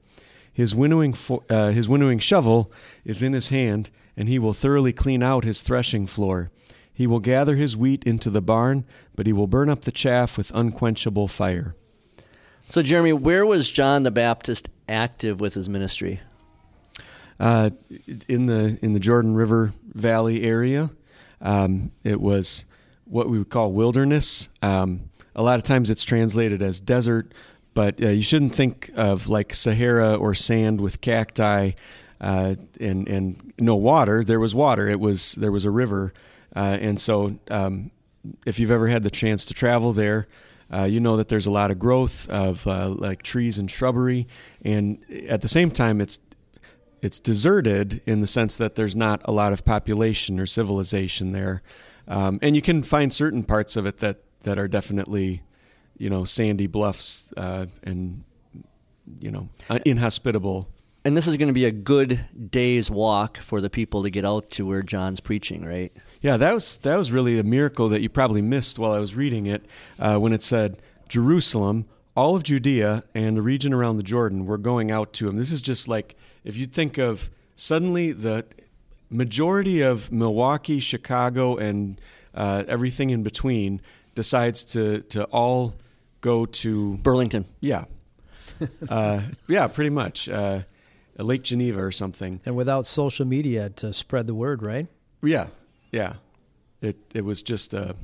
His 0.53 0.75
winnowing, 0.75 1.15
fo- 1.15 1.43
uh, 1.51 1.71
his 1.71 1.89
winnowing 1.89 2.21
shovel 2.21 2.71
is 3.05 3.23
in 3.23 3.33
his 3.33 3.49
hand, 3.49 3.91
and 4.17 4.29
he 4.29 4.39
will 4.39 4.53
thoroughly 4.53 4.93
clean 4.93 5.23
out 5.23 5.45
his 5.45 5.63
threshing 5.63 6.07
floor 6.07 6.53
he 6.95 7.07
will 7.07 7.21
gather 7.21 7.57
his 7.57 7.77
wheat 7.77 8.05
into 8.05 8.31
the 8.31 8.43
barn, 8.43 8.85
but 9.17 9.27
he 9.27 9.33
will 9.33 9.47
burn 9.47 9.69
up 9.69 9.83
the 9.83 9.93
chaff 9.93 10.37
with 10.37 10.53
unquenchable 10.55 11.29
fire. 11.29 11.75
So, 12.69 12.83
Jeremy, 12.83 13.13
where 13.13 13.45
was 13.45 13.71
John 13.71 14.03
the 14.03 14.11
Baptist 14.11 14.69
active 14.89 15.41
with 15.41 15.55
his 15.55 15.69
ministry? 15.69 16.21
Uh, 17.43 17.71
in 18.29 18.47
the 18.47 18.79
in 18.83 18.93
the 18.93 19.01
Jordan 19.01 19.35
River 19.35 19.73
Valley 19.93 20.45
area, 20.45 20.91
um, 21.41 21.91
it 22.05 22.21
was 22.21 22.65
what 23.05 23.29
we 23.29 23.39
would 23.39 23.51
call 23.51 23.73
wilderness. 23.73 24.49
Um, 24.63 25.11
a 25.35 25.43
lot 25.43 25.57
of 25.57 25.65
times, 25.65 25.91
it's 25.91 26.05
translated 26.05 26.63
as 26.63 26.79
desert, 26.79 27.33
but 27.75 28.01
uh, 28.01 28.09
you 28.09 28.23
shouldn't 28.23 28.55
think 28.55 28.91
of 28.95 29.29
like 29.29 29.55
Sahara 29.55 30.15
or 30.15 30.35
sand 30.35 30.81
with 30.81 31.01
cacti 31.01 31.73
uh, 32.21 32.55
and 32.79 33.09
and 33.09 33.53
no 33.59 33.75
water. 33.75 34.23
There 34.23 34.41
was 34.41 34.55
water. 34.55 34.89
It 34.89 35.01
was 35.01 35.33
there 35.33 35.51
was 35.51 35.65
a 35.65 35.71
river 35.71 36.13
uh, 36.55 36.79
and 36.81 37.01
so, 37.01 37.39
um, 37.51 37.91
if 38.47 38.59
you've 38.59 38.71
ever 38.71 38.89
had 38.89 39.03
the 39.03 39.11
chance 39.11 39.45
to 39.47 39.55
travel 39.55 39.93
there, 39.93 40.29
uh, 40.73 40.85
you 40.85 41.01
know 41.01 41.17
that 41.17 41.29
there's 41.29 41.47
a 41.47 41.51
lot 41.51 41.71
of 41.71 41.79
growth 41.79 42.29
of 42.29 42.67
uh, 42.67 42.89
like 42.89 43.23
trees 43.23 43.59
and 43.59 43.71
shrubbery, 43.71 44.27
and 44.65 45.05
at 45.29 45.41
the 45.41 45.49
same 45.49 45.71
time, 45.71 46.01
it's 46.01 46.19
it's 47.03 47.19
deserted 47.19 48.01
in 48.07 48.21
the 48.21 48.27
sense 48.27 48.57
that 48.57 48.77
there's 48.77 48.97
not 48.97 49.21
a 49.25 49.33
lot 49.33 49.53
of 49.53 49.65
population 49.65 50.39
or 50.39 50.47
civilization 50.47 51.33
there, 51.33 51.63
um, 52.09 52.39
and 52.41 52.57
you 52.57 52.63
can 52.63 52.83
find 52.83 53.13
certain 53.13 53.43
parts 53.43 53.77
of 53.77 53.85
it 53.85 53.99
that 53.99 54.19
that 54.45 54.59
are 54.59 54.69
definitely, 54.69 55.43
you 55.99 56.09
know, 56.09 56.25
sandy 56.25 56.67
bluffs 56.67 57.25
uh, 57.37 57.67
and 57.83 58.25
you 59.21 59.31
know 59.31 59.49
inhospitable. 59.85 60.69
And 61.05 61.17
this 61.17 61.27
is 61.27 61.37
going 61.37 61.49
to 61.49 61.53
be 61.53 61.65
a 61.65 61.73
good 61.73 62.25
day's 62.51 62.89
walk 62.89 63.39
for 63.39 63.61
the 63.61 63.69
people 63.69 64.05
to 64.05 64.11
get 64.11 64.25
out 64.25 64.51
to 64.53 64.65
where 64.65 64.83
John's 64.83 65.19
preaching, 65.19 65.65
right? 65.65 65.93
Yeah, 66.21 66.37
that 66.37 66.55
was 66.55 66.77
that 66.79 66.97
was 66.97 67.11
really 67.11 67.39
a 67.41 67.43
miracle 67.43 67.89
that 67.89 68.01
you 68.01 68.09
probably 68.09 68.43
missed 68.43 68.79
while 68.79 68.93
I 68.93 69.01
was 69.01 69.17
reading 69.17 69.47
it 69.47 69.67
uh, 69.99 70.19
when 70.19 70.33
it 70.33 70.45
said 70.45 70.81
Jerusalem, 71.09 71.87
all 72.15 72.37
of 72.37 72.45
Judea, 72.45 73.03
and 73.15 73.37
the 73.37 73.43
region 73.43 73.73
around 73.73 73.97
the 73.97 74.05
Jordan 74.05 74.47
were 74.47 74.59
going 74.59 74.93
out 74.93 75.13
to 75.15 75.29
him. 75.29 75.37
This 75.37 75.51
is 75.51 75.61
just 75.61 75.89
like 75.89 76.15
if 76.45 76.57
you 76.57 76.67
think 76.67 76.99
of 76.99 77.31
suddenly 77.57 78.13
the 78.13 78.45
majority 79.11 79.83
of 79.83 80.11
Milwaukee, 80.11 80.81
Chicago, 80.81 81.57
and 81.57 82.01
uh, 82.35 82.65
everything 82.67 83.11
in 83.11 83.23
between 83.23 83.81
decides 84.15 84.65
to 84.65 85.01
to 85.03 85.25
all 85.25 85.75
go 86.21 86.47
to 86.47 86.97
Burlington. 86.99 87.45
Yeah, 87.61 87.85
uh, 88.89 89.23
yeah, 89.49 89.67
pretty 89.67 89.91
much 89.91 90.29
uh, 90.29 90.63
Lake 91.19 91.43
Geneva 91.43 91.83
or 91.83 91.93
something. 91.93 92.41
And 92.45 92.57
without 92.57 92.87
social 92.87 93.27
media 93.27 93.71
to 93.71 93.93
spread 93.93 94.27
the 94.27 94.35
word, 94.35 94.63
right? 94.63 94.89
Yeah, 95.23 95.49
yeah. 95.91 96.15
It 96.81 96.97
it 97.15 97.25
was 97.25 97.43
just 97.43 97.75
a. 97.75 97.95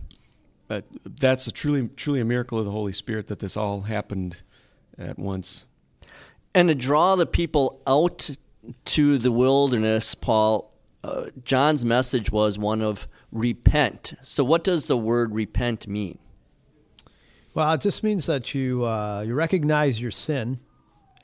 a 0.70 0.82
that's 1.18 1.46
a 1.46 1.52
truly 1.52 1.88
truly 1.96 2.20
a 2.20 2.24
miracle 2.24 2.58
of 2.58 2.64
the 2.64 2.70
Holy 2.70 2.92
Spirit 2.92 3.26
that 3.28 3.38
this 3.38 3.56
all 3.56 3.82
happened 3.82 4.42
at 4.98 5.18
once. 5.18 5.64
And 6.58 6.68
to 6.70 6.74
draw 6.74 7.14
the 7.14 7.24
people 7.24 7.80
out 7.86 8.30
to 8.86 9.16
the 9.16 9.30
wilderness, 9.30 10.16
Paul, 10.16 10.74
uh, 11.04 11.26
John's 11.44 11.84
message 11.84 12.32
was 12.32 12.58
one 12.58 12.82
of 12.82 13.06
repent. 13.30 14.14
So, 14.22 14.42
what 14.42 14.64
does 14.64 14.86
the 14.86 14.96
word 14.96 15.32
repent 15.32 15.86
mean? 15.86 16.18
Well, 17.54 17.72
it 17.74 17.80
just 17.80 18.02
means 18.02 18.26
that 18.26 18.56
you 18.56 18.84
uh, 18.84 19.20
you 19.24 19.34
recognize 19.34 20.00
your 20.00 20.10
sin 20.10 20.58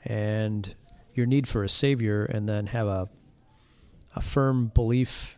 and 0.05 0.73
your 1.13 1.25
need 1.25 1.49
for 1.49 1.65
a 1.65 1.69
savior, 1.69 2.23
and 2.23 2.47
then 2.47 2.67
have 2.67 2.87
a 2.87 3.09
a 4.15 4.21
firm 4.21 4.71
belief 4.73 5.37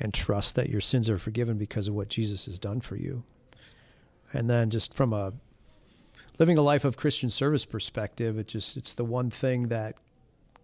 and 0.00 0.12
trust 0.12 0.56
that 0.56 0.68
your 0.68 0.80
sins 0.80 1.08
are 1.08 1.16
forgiven 1.16 1.58
because 1.58 1.86
of 1.86 1.94
what 1.94 2.08
Jesus 2.08 2.46
has 2.46 2.58
done 2.58 2.80
for 2.80 2.96
you. 2.96 3.22
And 4.32 4.50
then, 4.50 4.70
just 4.70 4.94
from 4.94 5.12
a 5.12 5.34
living 6.38 6.56
a 6.56 6.62
life 6.62 6.84
of 6.84 6.96
Christian 6.96 7.30
service 7.30 7.64
perspective, 7.64 8.38
it 8.38 8.48
just 8.48 8.76
it's 8.76 8.94
the 8.94 9.04
one 9.04 9.30
thing 9.30 9.68
that 9.68 9.96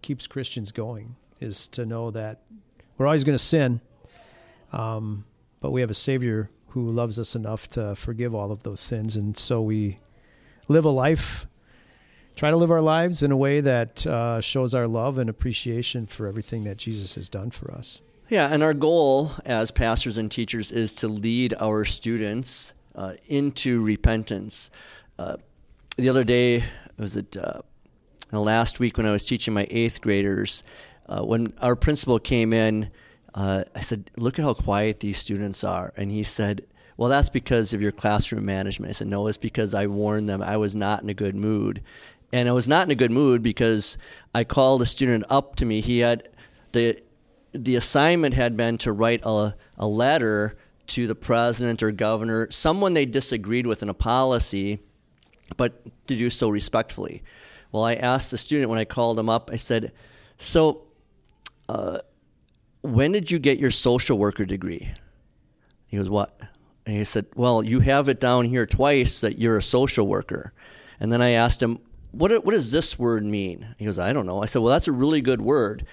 keeps 0.02 0.26
Christians 0.26 0.72
going 0.72 1.16
is 1.40 1.66
to 1.68 1.84
know 1.84 2.10
that 2.10 2.40
we're 2.96 3.06
always 3.06 3.24
going 3.24 3.36
to 3.36 3.44
sin, 3.44 3.80
um, 4.72 5.24
but 5.60 5.72
we 5.72 5.80
have 5.80 5.90
a 5.90 5.94
Savior 5.94 6.50
who 6.68 6.88
loves 6.88 7.18
us 7.18 7.34
enough 7.34 7.68
to 7.68 7.94
forgive 7.96 8.34
all 8.34 8.52
of 8.52 8.62
those 8.62 8.80
sins, 8.80 9.16
and 9.16 9.36
so 9.36 9.60
we 9.62 9.98
live 10.68 10.84
a 10.84 10.90
life. 10.90 11.46
Try 12.36 12.50
to 12.50 12.56
live 12.56 12.70
our 12.70 12.80
lives 12.80 13.22
in 13.22 13.30
a 13.30 13.36
way 13.36 13.60
that 13.60 14.04
uh, 14.06 14.40
shows 14.40 14.74
our 14.74 14.88
love 14.88 15.18
and 15.18 15.30
appreciation 15.30 16.06
for 16.06 16.26
everything 16.26 16.64
that 16.64 16.76
Jesus 16.76 17.14
has 17.14 17.28
done 17.28 17.50
for 17.50 17.72
us. 17.72 18.00
Yeah, 18.28 18.48
and 18.48 18.62
our 18.62 18.74
goal 18.74 19.32
as 19.44 19.70
pastors 19.70 20.18
and 20.18 20.30
teachers 20.30 20.72
is 20.72 20.94
to 20.94 21.08
lead 21.08 21.54
our 21.60 21.84
students 21.84 22.74
uh, 22.94 23.14
into 23.26 23.82
repentance. 23.82 24.70
Uh, 25.16 25.36
the 25.96 26.08
other 26.08 26.24
day, 26.24 26.64
was 26.96 27.16
it 27.16 27.36
uh, 27.36 27.60
last 28.32 28.80
week 28.80 28.96
when 28.96 29.06
I 29.06 29.12
was 29.12 29.24
teaching 29.24 29.54
my 29.54 29.66
eighth 29.70 30.00
graders? 30.00 30.62
Uh, 31.06 31.22
when 31.22 31.52
our 31.60 31.76
principal 31.76 32.18
came 32.18 32.52
in, 32.52 32.90
uh, 33.34 33.64
I 33.74 33.80
said, 33.80 34.10
"Look 34.16 34.38
at 34.38 34.44
how 34.44 34.54
quiet 34.54 35.00
these 35.00 35.18
students 35.18 35.62
are," 35.62 35.92
and 35.96 36.10
he 36.10 36.22
said, 36.22 36.66
"Well, 36.96 37.08
that's 37.08 37.28
because 37.28 37.72
of 37.72 37.82
your 37.82 37.92
classroom 37.92 38.44
management." 38.44 38.90
I 38.90 38.92
said, 38.92 39.08
"No, 39.08 39.26
it's 39.26 39.36
because 39.36 39.74
I 39.74 39.86
warned 39.86 40.28
them 40.28 40.42
I 40.42 40.56
was 40.56 40.74
not 40.74 41.02
in 41.02 41.08
a 41.10 41.14
good 41.14 41.36
mood." 41.36 41.82
And 42.32 42.48
I 42.48 42.52
was 42.52 42.66
not 42.66 42.86
in 42.88 42.90
a 42.90 42.96
good 42.96 43.12
mood 43.12 43.42
because 43.42 43.96
I 44.34 44.42
called 44.42 44.82
a 44.82 44.86
student 44.86 45.24
up 45.30 45.54
to 45.56 45.64
me. 45.64 45.80
He 45.80 46.00
had 46.00 46.28
the 46.72 47.00
the 47.52 47.76
assignment 47.76 48.34
had 48.34 48.56
been 48.56 48.78
to 48.78 48.90
write 48.90 49.20
a, 49.24 49.54
a 49.78 49.86
letter 49.86 50.56
to 50.88 51.06
the 51.06 51.14
president 51.14 51.82
or 51.82 51.92
governor, 51.92 52.50
someone 52.50 52.94
they 52.94 53.06
disagreed 53.06 53.66
with 53.66 53.82
in 53.82 53.88
a 53.88 53.94
policy, 53.94 54.80
but 55.56 55.84
to 56.08 56.16
do 56.16 56.30
so 56.30 56.48
respectfully. 56.48 57.22
Well, 57.72 57.84
I 57.84 57.94
asked 57.94 58.30
the 58.30 58.38
student 58.38 58.70
when 58.70 58.78
I 58.78 58.84
called 58.84 59.18
him 59.18 59.28
up, 59.28 59.50
I 59.52 59.56
said, 59.56 59.92
So, 60.38 60.84
uh, 61.68 61.98
when 62.82 63.12
did 63.12 63.30
you 63.30 63.38
get 63.38 63.58
your 63.58 63.70
social 63.70 64.18
worker 64.18 64.44
degree? 64.44 64.92
He 65.86 65.96
goes, 65.96 66.08
What? 66.08 66.38
And 66.86 66.96
he 66.96 67.04
said, 67.04 67.26
Well, 67.34 67.62
you 67.62 67.80
have 67.80 68.08
it 68.08 68.20
down 68.20 68.44
here 68.44 68.66
twice 68.66 69.20
that 69.22 69.38
you're 69.38 69.56
a 69.56 69.62
social 69.62 70.06
worker. 70.06 70.52
And 71.00 71.12
then 71.12 71.20
I 71.20 71.30
asked 71.30 71.62
him, 71.62 71.80
what, 72.16 72.44
what 72.44 72.52
does 72.52 72.70
this 72.70 72.98
word 72.98 73.24
mean? 73.24 73.74
He 73.78 73.84
goes, 73.84 73.98
I 73.98 74.12
don't 74.12 74.26
know. 74.26 74.42
I 74.42 74.46
said, 74.46 74.62
Well, 74.62 74.72
that's 74.72 74.88
a 74.88 74.92
really 74.92 75.20
good 75.20 75.40
word. 75.40 75.86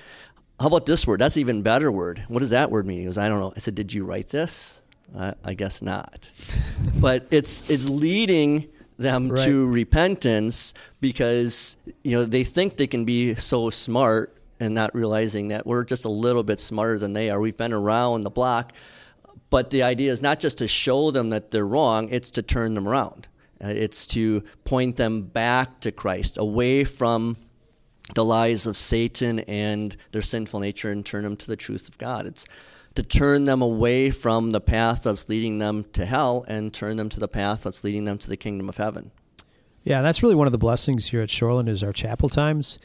How 0.60 0.68
about 0.68 0.86
this 0.86 1.08
word? 1.08 1.20
That's 1.20 1.36
an 1.36 1.42
even 1.42 1.62
better 1.64 1.92
word. 1.92 2.24
What 2.28 2.40
does 2.40 2.52
that 2.52 2.70
word 2.70 2.86
mean? 2.86 3.00
He 3.00 3.06
goes, 3.06 3.18
I 3.18 3.28
don't 3.28 3.40
know. 3.40 3.54
I 3.56 3.60
said, 3.60 3.76
Did 3.76 3.92
you 3.94 4.06
write 4.06 4.30
this? 4.30 4.82
I, 5.18 5.34
I 5.44 5.54
guess 5.56 5.82
not. 5.82 6.30
but 6.96 7.28
it's 7.32 7.70
it's 7.70 7.90
leading 7.90 8.70
them 9.02 9.30
right. 9.30 9.46
to 9.46 9.68
repentance 9.68 10.74
because 11.00 11.78
you 12.04 12.18
know 12.18 12.26
they 12.26 12.44
think 12.44 12.78
they 12.78 12.88
can 12.88 13.06
be 13.06 13.36
so 13.36 13.70
smart 13.70 14.36
and 14.60 14.76
not 14.76 14.94
realizing 14.94 15.50
that 15.50 15.66
we're 15.66 15.84
just 15.84 16.06
a 16.06 16.10
little 16.10 16.44
bit 16.44 16.60
smarter 16.60 17.00
than 17.00 17.14
they 17.14 17.30
are. 17.30 17.40
We've 17.40 17.58
been 17.58 17.74
around 17.74 18.22
the 18.22 18.30
block, 18.30 18.74
but 19.50 19.72
the 19.72 19.84
idea 19.84 20.12
is 20.12 20.22
not 20.22 20.40
just 20.40 20.60
to 20.60 20.68
show 20.68 21.12
them 21.12 21.30
that 21.30 21.52
they're 21.52 21.66
wrong; 21.66 22.10
it's 22.10 22.32
to 22.32 22.42
turn 22.42 22.76
them 22.76 22.88
around. 22.88 23.28
Uh, 23.64 23.70
it's 23.70 24.08
to 24.08 24.44
point 24.64 24.96
them 24.98 25.24
back 25.24 25.80
to 25.82 25.92
Christ, 25.92 26.38
away 26.38 26.84
from 26.84 27.38
the 28.16 28.26
lies 28.26 28.66
of 28.66 28.76
Satan 28.76 29.40
and 29.42 29.96
their 30.12 30.22
sinful 30.22 30.60
nature, 30.60 30.92
and 30.92 31.06
turn 31.06 31.24
them 31.24 31.36
to 31.38 31.48
the 31.48 31.56
truth 31.56 31.88
of 31.88 31.98
God. 31.98 32.26
It's 32.26 32.46
to 32.96 33.04
turn 33.04 33.46
them 33.46 33.62
away 33.62 34.12
from 34.12 34.52
the 34.52 34.62
path 34.62 35.04
that's 35.04 35.30
leading 35.30 35.60
them 35.60 35.86
to 35.94 36.06
hell 36.06 36.46
and 36.48 36.74
turn 36.74 36.98
them 36.98 37.10
to 37.10 37.20
the 37.20 37.28
path 37.28 37.64
that's 37.64 37.84
leading 37.84 38.04
them 38.06 38.18
to 38.18 38.28
the 38.28 38.38
kingdom 38.38 38.68
of 38.68 38.78
heaven. 38.78 39.12
Yeah, 39.84 40.02
that's 40.02 40.22
really 40.22 40.36
one 40.36 40.48
of 40.48 40.52
the 40.52 40.58
blessings 40.58 41.08
here 41.08 41.22
at 41.22 41.30
Shoreland 41.30 41.68
is 41.68 41.84
our 41.84 41.94
chapel 41.94 42.30
times. 42.30 42.80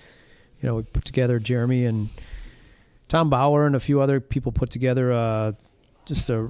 You 0.61 0.69
know, 0.69 0.77
we 0.77 0.83
put 0.85 1.05
together 1.05 1.39
Jeremy 1.39 1.85
and 1.85 2.09
Tom 3.09 3.29
Bauer 3.29 3.67
and 3.67 3.77
a 3.77 3.81
few 3.81 4.01
other 4.01 4.21
people 4.21 4.53
put 4.53 4.71
together 4.71 5.13
uh, 5.13 5.53
just 6.07 6.31
a 6.31 6.49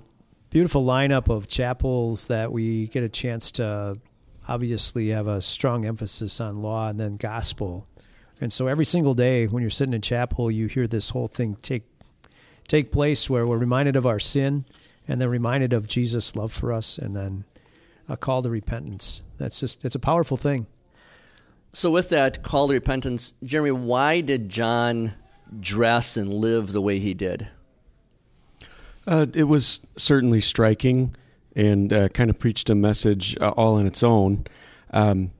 beautiful 0.51 0.85
lineup 0.85 1.29
of 1.29 1.49
chapels 1.49 2.29
that 2.29 2.53
we 2.53 2.87
get 2.89 3.03
a 3.03 3.09
chance 3.09 3.51
to 3.53 3.99
obviously 4.49 5.09
have 5.09 5.27
a 5.27 5.41
strong 5.41 5.85
emphasis 5.85 6.41
on 6.41 6.63
law 6.63 6.89
and 6.89 7.01
then 7.01 7.17
gospel. 7.17 7.85
And 8.41 8.53
so 8.53 8.69
every 8.69 8.85
single 8.85 9.15
day 9.15 9.47
when 9.47 9.63
you're 9.63 9.71
sitting 9.71 9.95
in 9.95 10.03
chapel, 10.03 10.51
you 10.51 10.67
hear 10.67 10.87
this 10.87 11.11
whole 11.11 11.27
thing 11.27 11.57
take 11.63 11.85
take 12.67 12.93
place 12.93 13.31
where 13.31 13.47
we're 13.47 13.59
reminded 13.59 13.97
of 13.97 14.07
our 14.07 14.19
sin 14.19 14.65
and 15.09 15.21
then 15.21 15.29
reminded 15.29 15.73
of 15.73 15.87
Jesus' 15.87 16.37
love 16.37 16.53
for 16.53 16.73
us 16.73 16.99
and 16.99 17.15
then 17.15 17.45
a 18.09 18.17
call 18.17 18.43
to 18.43 18.51
repentance. 18.51 19.23
That's 19.39 19.61
just 19.61 19.85
it's 19.85 19.95
a 19.95 20.01
powerful 20.01 20.37
thing. 20.37 20.67
So 21.73 21.91
with 21.91 22.09
that 22.09 22.43
call 22.43 22.69
to 22.69 22.75
repentance, 22.75 23.35
Jeremy, 23.43 23.73
why 23.73 24.21
did 24.21 24.49
John 24.49 25.15
dress 25.61 26.17
and 26.17 26.33
live 26.33 26.73
the 26.73 26.81
way 26.81 26.99
he 26.99 27.15
did? 27.15 27.49
Uh, 29.07 29.27
it 29.35 29.45
was 29.45 29.81
certainly 29.97 30.41
striking 30.41 31.15
and 31.55 31.93
uh, 31.93 32.09
kind 32.09 32.31
of 32.31 32.39
preached 32.39 32.71
a 32.71 32.75
message 32.75 33.37
uh, 33.41 33.51
all 33.51 33.77
on 33.77 33.87
its 33.87 34.03
own. 34.03 34.47
Um, 34.91 35.31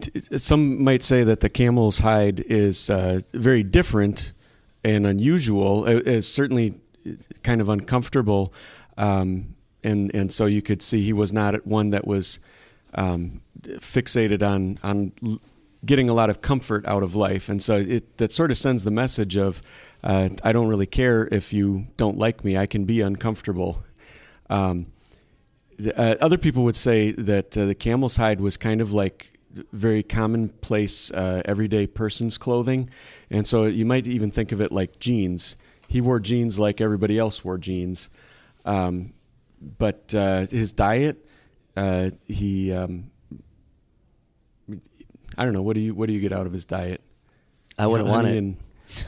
t- 0.00 0.38
some 0.38 0.82
might 0.82 1.02
say 1.02 1.24
that 1.24 1.40
the 1.40 1.48
camel's 1.48 1.98
hide 1.98 2.40
is 2.40 2.88
uh, 2.88 3.20
very 3.32 3.62
different 3.62 4.32
and 4.86 5.06
unusual. 5.06 5.84
is 5.84 6.28
certainly 6.28 6.74
kind 7.42 7.60
of 7.60 7.68
uncomfortable, 7.68 8.52
um, 8.96 9.56
and 9.82 10.14
and 10.14 10.32
so 10.32 10.46
you 10.46 10.62
could 10.62 10.80
see 10.80 11.02
he 11.02 11.12
was 11.12 11.32
not 11.32 11.66
one 11.66 11.90
that 11.90 12.06
was 12.06 12.38
um, 12.94 13.40
fixated 13.62 14.42
on 14.42 14.78
on 14.82 15.12
getting 15.84 16.08
a 16.08 16.14
lot 16.14 16.30
of 16.30 16.40
comfort 16.40 16.86
out 16.86 17.02
of 17.02 17.14
life, 17.14 17.48
and 17.48 17.62
so 17.62 17.76
it 17.76 18.16
that 18.18 18.32
sort 18.32 18.50
of 18.50 18.56
sends 18.56 18.84
the 18.84 18.90
message 18.90 19.36
of 19.36 19.60
uh, 20.04 20.28
I 20.44 20.52
don't 20.52 20.68
really 20.68 20.86
care 20.86 21.28
if 21.32 21.52
you 21.52 21.88
don't 21.96 22.16
like 22.16 22.44
me. 22.44 22.56
I 22.56 22.66
can 22.66 22.84
be 22.84 23.00
uncomfortable. 23.00 23.84
Um, 24.48 24.86
uh, 25.96 26.14
other 26.20 26.38
people 26.38 26.62
would 26.64 26.76
say 26.76 27.10
that 27.12 27.56
uh, 27.58 27.66
the 27.66 27.74
camel's 27.74 28.16
hide 28.16 28.40
was 28.40 28.56
kind 28.56 28.80
of 28.80 28.92
like 28.92 29.35
very 29.72 30.02
commonplace, 30.02 31.10
uh, 31.10 31.42
everyday 31.44 31.86
person's 31.86 32.38
clothing, 32.38 32.90
and 33.30 33.46
so 33.46 33.64
you 33.64 33.84
might 33.84 34.06
even 34.06 34.30
think 34.30 34.52
of 34.52 34.60
it 34.60 34.72
like 34.72 34.98
jeans. 34.98 35.56
He 35.88 36.00
wore 36.00 36.20
jeans 36.20 36.58
like 36.58 36.80
everybody 36.80 37.18
else 37.18 37.44
wore 37.44 37.58
jeans, 37.58 38.10
um, 38.64 39.12
but 39.78 40.14
uh, 40.14 40.46
his 40.46 40.72
diet, 40.72 41.26
uh, 41.76 42.10
he, 42.26 42.72
um, 42.72 43.10
I 45.38 45.44
don't 45.44 45.52
know. 45.52 45.62
What 45.62 45.74
do 45.74 45.80
you 45.80 45.94
what 45.94 46.06
do 46.06 46.12
you 46.12 46.20
get 46.20 46.32
out 46.32 46.46
of 46.46 46.52
his 46.52 46.64
diet? 46.64 47.02
I 47.78 47.86
wouldn't 47.86 48.08
want 48.08 48.26
it. 48.26 48.36
And, 48.36 48.56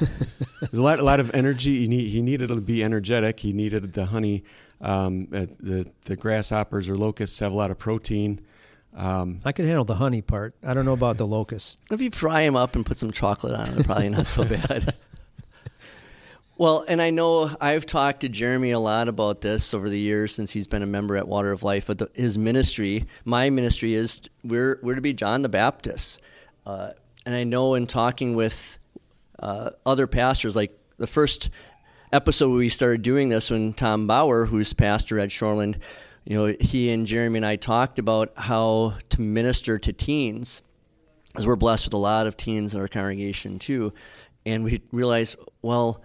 there's 0.60 0.78
a 0.78 0.82
lot, 0.82 0.98
a 0.98 1.04
lot 1.04 1.20
of 1.20 1.32
energy. 1.34 1.80
He, 1.80 1.88
need, 1.88 2.08
he 2.08 2.20
needed 2.20 2.48
to 2.48 2.60
be 2.60 2.82
energetic. 2.82 3.40
He 3.40 3.52
needed 3.52 3.92
the 3.92 4.06
honey. 4.06 4.44
Um, 4.80 5.28
uh, 5.32 5.46
the 5.58 5.90
the 6.04 6.16
grasshoppers 6.16 6.88
or 6.88 6.96
locusts 6.96 7.38
have 7.40 7.52
a 7.52 7.54
lot 7.54 7.70
of 7.70 7.78
protein. 7.78 8.40
Um, 8.94 9.40
I 9.44 9.52
can 9.52 9.66
handle 9.66 9.84
the 9.84 9.94
honey 9.94 10.22
part. 10.22 10.54
I 10.64 10.74
don't 10.74 10.84
know 10.84 10.92
about 10.92 11.18
the 11.18 11.26
locusts. 11.26 11.78
If 11.90 12.00
you 12.00 12.10
fry 12.10 12.44
them 12.44 12.56
up 12.56 12.74
and 12.74 12.84
put 12.84 12.98
some 12.98 13.12
chocolate 13.12 13.54
on 13.54 13.74
them, 13.74 13.84
probably 13.84 14.08
not 14.08 14.26
so 14.26 14.44
bad. 14.44 14.94
well, 16.56 16.84
and 16.88 17.00
I 17.00 17.10
know 17.10 17.54
I've 17.60 17.86
talked 17.86 18.20
to 18.20 18.28
Jeremy 18.28 18.72
a 18.72 18.78
lot 18.78 19.08
about 19.08 19.40
this 19.40 19.72
over 19.72 19.88
the 19.88 19.98
years 19.98 20.34
since 20.34 20.52
he's 20.52 20.66
been 20.66 20.82
a 20.82 20.86
member 20.86 21.16
at 21.16 21.28
Water 21.28 21.52
of 21.52 21.62
Life. 21.62 21.86
But 21.86 21.98
the, 21.98 22.10
his 22.14 22.36
ministry, 22.36 23.06
my 23.24 23.50
ministry, 23.50 23.94
is 23.94 24.22
we're 24.42 24.80
we're 24.82 24.96
to 24.96 25.00
be 25.00 25.12
John 25.12 25.42
the 25.42 25.48
Baptist. 25.48 26.20
Uh, 26.66 26.90
and 27.24 27.34
I 27.34 27.44
know 27.44 27.74
in 27.74 27.86
talking 27.86 28.34
with 28.34 28.78
uh, 29.38 29.70
other 29.86 30.06
pastors, 30.06 30.56
like 30.56 30.76
the 30.98 31.06
first 31.06 31.50
episode 32.12 32.50
we 32.50 32.68
started 32.68 33.02
doing 33.02 33.28
this 33.28 33.50
when 33.50 33.72
Tom 33.72 34.06
Bauer, 34.06 34.46
who's 34.46 34.72
pastor 34.72 35.18
at 35.18 35.30
Shoreland, 35.30 35.76
you 36.24 36.36
know, 36.36 36.54
he 36.60 36.90
and 36.90 37.06
Jeremy 37.06 37.38
and 37.38 37.46
I 37.46 37.56
talked 37.56 37.98
about 37.98 38.32
how 38.36 38.94
to 39.10 39.20
minister 39.20 39.78
to 39.78 39.92
teens, 39.92 40.62
as 41.36 41.46
we're 41.46 41.56
blessed 41.56 41.86
with 41.86 41.94
a 41.94 41.98
lot 41.98 42.26
of 42.26 42.36
teens 42.36 42.74
in 42.74 42.80
our 42.80 42.88
congregation 42.88 43.58
too, 43.58 43.92
and 44.44 44.64
we 44.64 44.82
realized, 44.92 45.36
well, 45.62 46.02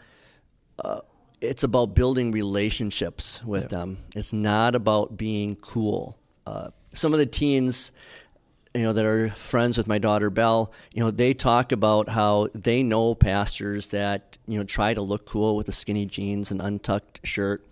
uh, 0.84 1.02
it's 1.41 1.63
about 1.63 1.93
building 1.93 2.32
relationships 2.32 3.43
with 3.43 3.69
them. 3.69 3.97
It's 4.15 4.32
not 4.32 4.76
about 4.76 5.17
being 5.17 5.56
cool. 5.58 6.17
Uh, 6.45 6.69
some 6.93 7.12
of 7.13 7.19
the 7.19 7.26
teens, 7.26 7.91
you 8.73 8.84
know, 8.84 8.93
that 8.93 9.06
are 9.06 9.30
friends 9.32 9.78
with 9.78 9.88
my 9.88 9.97
daughter 9.97 10.30
Belle, 10.30 10.71
you 10.93 11.04
know, 11.04 11.12
they 11.12 11.34
talk 11.34 11.71
about 11.71 12.10
how 12.10 12.47
they 12.54 12.82
know 12.82 13.13
pastors 13.13 13.89
that 13.89 14.38
you 14.47 14.58
know 14.58 14.63
try 14.63 14.93
to 14.93 15.02
look 15.02 15.26
cool 15.26 15.56
with 15.56 15.65
the 15.65 15.71
skinny 15.71 16.06
jeans 16.06 16.49
and 16.49 16.62
untucked 16.62 17.26
shirt, 17.26 17.65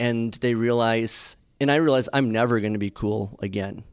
and 0.00 0.34
they 0.34 0.54
realize, 0.54 1.36
and 1.60 1.70
I 1.70 1.76
realize 1.76 2.08
I'm 2.12 2.30
never 2.30 2.60
going 2.60 2.72
to 2.72 2.78
be 2.78 2.90
cool 2.90 3.38
again. 3.42 3.84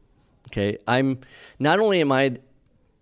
Okay, 0.48 0.78
I'm 0.86 1.20
not 1.58 1.78
only 1.80 2.00
am 2.00 2.12
I 2.12 2.36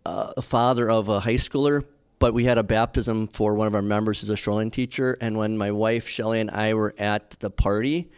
uh, 0.06 0.32
a 0.36 0.42
father 0.42 0.90
of 0.90 1.08
a 1.08 1.20
high 1.20 1.34
schooler, 1.34 1.84
but 2.18 2.34
we 2.34 2.44
had 2.44 2.58
a 2.58 2.62
baptism 2.62 3.28
for 3.28 3.54
one 3.54 3.66
of 3.66 3.74
our 3.74 3.82
members 3.82 4.20
who's 4.20 4.30
a 4.30 4.34
Shoreland 4.34 4.72
teacher. 4.72 5.16
And 5.20 5.36
when 5.36 5.58
my 5.58 5.72
wife 5.72 6.06
Shelly 6.06 6.40
and 6.40 6.50
I 6.50 6.74
were 6.74 6.94
at 6.98 7.30
the 7.40 7.50
party, 7.50 8.10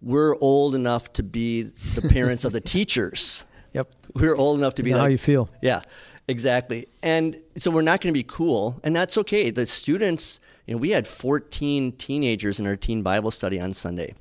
we're 0.00 0.36
old 0.40 0.74
enough 0.74 1.12
to 1.14 1.22
be 1.22 1.62
the 1.62 2.02
parents 2.08 2.44
of 2.44 2.52
the 2.52 2.60
teachers. 2.60 3.46
Yep. 3.74 3.92
We're 4.14 4.36
old 4.36 4.58
enough 4.58 4.76
to 4.76 4.82
be 4.82 4.90
Know 4.90 4.98
like, 4.98 5.02
how 5.02 5.08
you 5.08 5.18
feel. 5.18 5.50
Yeah, 5.60 5.82
exactly. 6.28 6.86
And 7.02 7.38
so 7.56 7.70
we're 7.70 7.82
not 7.82 8.00
going 8.00 8.12
to 8.12 8.18
be 8.18 8.24
cool, 8.24 8.80
and 8.84 8.94
that's 8.94 9.18
okay. 9.18 9.50
The 9.50 9.66
students, 9.66 10.40
you 10.66 10.74
know, 10.74 10.78
we 10.78 10.90
had 10.90 11.08
14 11.08 11.92
teenagers 11.92 12.60
in 12.60 12.66
our 12.66 12.76
teen 12.76 13.02
Bible 13.02 13.30
study 13.30 13.58
on 13.58 13.74
Sunday. 13.74 14.14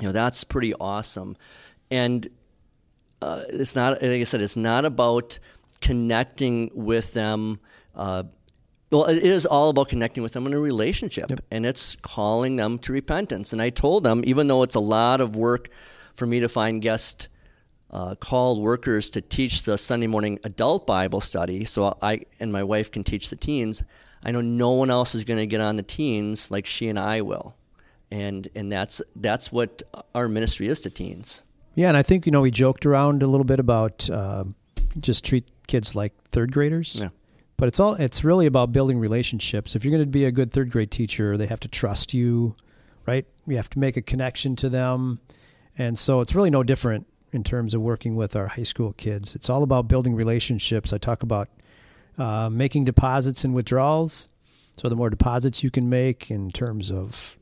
You 0.00 0.06
know, 0.06 0.12
that's 0.12 0.44
pretty 0.44 0.74
awesome. 0.74 1.36
And 1.90 2.28
uh, 3.22 3.42
it's 3.48 3.74
not, 3.74 4.02
like 4.02 4.20
I 4.20 4.24
said, 4.24 4.40
it's 4.40 4.56
not 4.56 4.84
about 4.84 5.38
connecting 5.80 6.70
with 6.74 7.14
them. 7.14 7.60
Uh, 7.94 8.24
well, 8.90 9.06
it 9.06 9.22
is 9.22 9.46
all 9.46 9.70
about 9.70 9.88
connecting 9.88 10.22
with 10.22 10.32
them 10.32 10.46
in 10.46 10.52
a 10.52 10.58
relationship, 10.58 11.30
Yep. 11.30 11.40
and 11.50 11.66
it's 11.66 11.96
calling 12.02 12.56
them 12.56 12.78
to 12.80 12.92
repentance. 12.92 13.52
And 13.52 13.60
I 13.60 13.70
told 13.70 14.04
them, 14.04 14.22
even 14.26 14.46
though 14.48 14.62
it's 14.62 14.74
a 14.74 14.80
lot 14.80 15.20
of 15.20 15.34
work 15.34 15.70
for 16.14 16.26
me 16.26 16.40
to 16.40 16.48
find 16.48 16.80
guest 16.80 17.28
uh, 17.90 18.14
called 18.16 18.60
workers 18.60 19.10
to 19.10 19.20
teach 19.20 19.62
the 19.62 19.78
Sunday 19.78 20.06
morning 20.06 20.38
adult 20.44 20.86
Bible 20.86 21.20
study, 21.20 21.64
so 21.64 21.96
I 22.02 22.22
and 22.40 22.52
my 22.52 22.62
wife 22.62 22.90
can 22.90 23.04
teach 23.04 23.28
the 23.30 23.36
teens. 23.36 23.82
I 24.24 24.32
know 24.32 24.40
no 24.40 24.72
one 24.72 24.90
else 24.90 25.14
is 25.14 25.24
going 25.24 25.38
to 25.38 25.46
get 25.46 25.60
on 25.60 25.76
the 25.76 25.82
teens 25.82 26.50
like 26.50 26.66
she 26.66 26.88
and 26.88 26.98
I 26.98 27.20
will, 27.22 27.54
and 28.10 28.48
and 28.54 28.70
that's 28.70 29.02
that's 29.16 29.50
what 29.50 29.82
our 30.14 30.28
ministry 30.28 30.68
is 30.68 30.80
to 30.82 30.90
teens. 30.90 31.42
Yeah, 31.74 31.88
and 31.88 31.96
I 31.96 32.02
think 32.02 32.26
you 32.26 32.32
know 32.32 32.40
we 32.40 32.50
joked 32.50 32.86
around 32.86 33.22
a 33.22 33.26
little 33.26 33.44
bit 33.44 33.60
about 33.60 34.08
uh, 34.08 34.44
just 35.00 35.24
treat 35.24 35.44
kids 35.66 35.94
like 35.94 36.12
third 36.30 36.52
graders. 36.52 36.96
Yeah. 36.96 37.08
But 37.56 37.68
it's 37.68 37.80
all 37.80 37.94
it's 37.94 38.24
really 38.24 38.46
about 38.46 38.72
building 38.72 38.98
relationships. 38.98 39.74
If 39.74 39.84
you're 39.84 39.92
going 39.92 40.04
to 40.04 40.10
be 40.10 40.24
a 40.24 40.32
good 40.32 40.52
third 40.52 40.70
grade 40.70 40.90
teacher, 40.90 41.36
they 41.36 41.46
have 41.46 41.60
to 41.60 41.68
trust 41.68 42.12
you, 42.12 42.54
right? 43.06 43.26
You 43.46 43.56
have 43.56 43.70
to 43.70 43.78
make 43.78 43.96
a 43.96 44.02
connection 44.02 44.56
to 44.56 44.68
them. 44.68 45.20
And 45.78 45.98
so 45.98 46.20
it's 46.20 46.34
really 46.34 46.50
no 46.50 46.62
different 46.62 47.06
in 47.32 47.44
terms 47.44 47.74
of 47.74 47.80
working 47.80 48.16
with 48.16 48.36
our 48.36 48.46
high 48.46 48.62
school 48.62 48.92
kids. 48.94 49.34
It's 49.34 49.50
all 49.50 49.62
about 49.62 49.88
building 49.88 50.14
relationships. 50.14 50.92
I 50.92 50.98
talk 50.98 51.22
about 51.22 51.48
uh, 52.18 52.48
making 52.50 52.84
deposits 52.84 53.44
and 53.44 53.54
withdrawals. 53.54 54.28
So 54.78 54.88
the 54.88 54.96
more 54.96 55.10
deposits 55.10 55.62
you 55.62 55.70
can 55.70 55.88
make 55.88 56.30
in 56.30 56.50
terms 56.50 56.90
of 56.90 57.38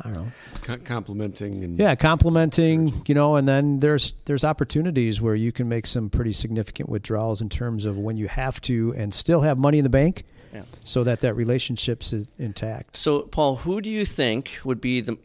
I 0.00 0.04
don't 0.04 0.14
know, 0.14 0.32
Co- 0.62 0.78
complimenting 0.78 1.62
and 1.62 1.78
yeah, 1.78 1.94
complimenting, 1.94 3.02
you 3.06 3.14
know, 3.14 3.36
and 3.36 3.46
then 3.46 3.80
there's 3.80 4.14
there's 4.24 4.42
opportunities 4.42 5.20
where 5.20 5.34
you 5.34 5.52
can 5.52 5.68
make 5.68 5.86
some 5.86 6.08
pretty 6.08 6.32
significant 6.32 6.88
withdrawals 6.88 7.42
in 7.42 7.48
terms 7.50 7.84
of 7.84 7.98
when 7.98 8.16
you 8.16 8.26
have 8.28 8.60
to 8.62 8.94
and 8.96 9.12
still 9.12 9.42
have 9.42 9.58
money 9.58 9.76
in 9.78 9.84
the 9.84 9.90
bank, 9.90 10.24
Yeah. 10.54 10.62
so 10.82 11.04
that 11.04 11.20
that 11.20 11.34
relationship's 11.34 12.12
is 12.14 12.30
intact. 12.38 12.96
So, 12.96 13.22
Paul, 13.22 13.56
who 13.56 13.82
do 13.82 13.90
you 13.90 14.06
think 14.06 14.60
would 14.64 14.80
be 14.80 15.02
the? 15.02 15.18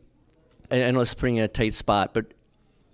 I 0.69 0.84
I 0.84 0.91
know 0.91 0.99
it's 0.99 1.13
putting 1.13 1.38
in 1.38 1.43
a 1.45 1.47
tight 1.47 1.73
spot, 1.73 2.13
but 2.13 2.25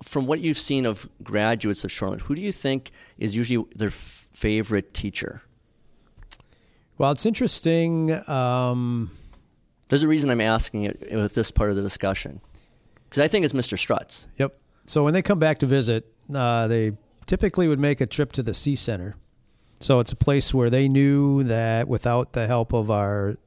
from 0.03 0.27
what 0.27 0.41
you've 0.41 0.59
seen 0.59 0.85
of 0.85 1.09
graduates 1.23 1.83
of 1.83 1.91
Charlotte, 1.91 2.21
who 2.21 2.35
do 2.35 2.41
you 2.41 2.51
think 2.51 2.91
is 3.17 3.35
usually 3.35 3.65
their 3.75 3.87
f- 3.87 4.27
favorite 4.33 4.93
teacher? 4.93 5.41
Well, 6.99 7.11
it's 7.11 7.25
interesting. 7.25 8.11
Um, 8.29 9.09
There's 9.93 10.01
a 10.01 10.07
reason 10.07 10.31
I'm 10.31 10.41
asking 10.41 10.85
it 10.85 11.11
with 11.11 11.35
this 11.35 11.51
part 11.51 11.69
of 11.69 11.75
the 11.75 11.83
discussion, 11.83 12.41
because 13.07 13.21
I 13.21 13.27
think 13.27 13.45
it's 13.45 13.53
Mr. 13.53 13.77
Strutz. 13.77 14.25
yep. 14.37 14.57
So 14.87 15.03
when 15.03 15.13
they 15.13 15.21
come 15.21 15.37
back 15.37 15.59
to 15.59 15.67
visit, 15.67 16.11
uh, 16.33 16.65
they 16.67 16.93
typically 17.27 17.67
would 17.67 17.77
make 17.77 18.01
a 18.01 18.07
trip 18.07 18.31
to 18.31 18.41
the 18.41 18.55
SEE 18.55 18.75
Center. 18.75 19.13
So 19.81 19.99
it's 19.99 20.11
a 20.11 20.15
place 20.15 20.51
where 20.51 20.71
they 20.71 20.87
knew 20.89 21.43
that 21.43 21.87
without 21.87 22.33
the 22.33 22.47
help 22.47 22.73
of 22.73 22.89
our 22.89 23.37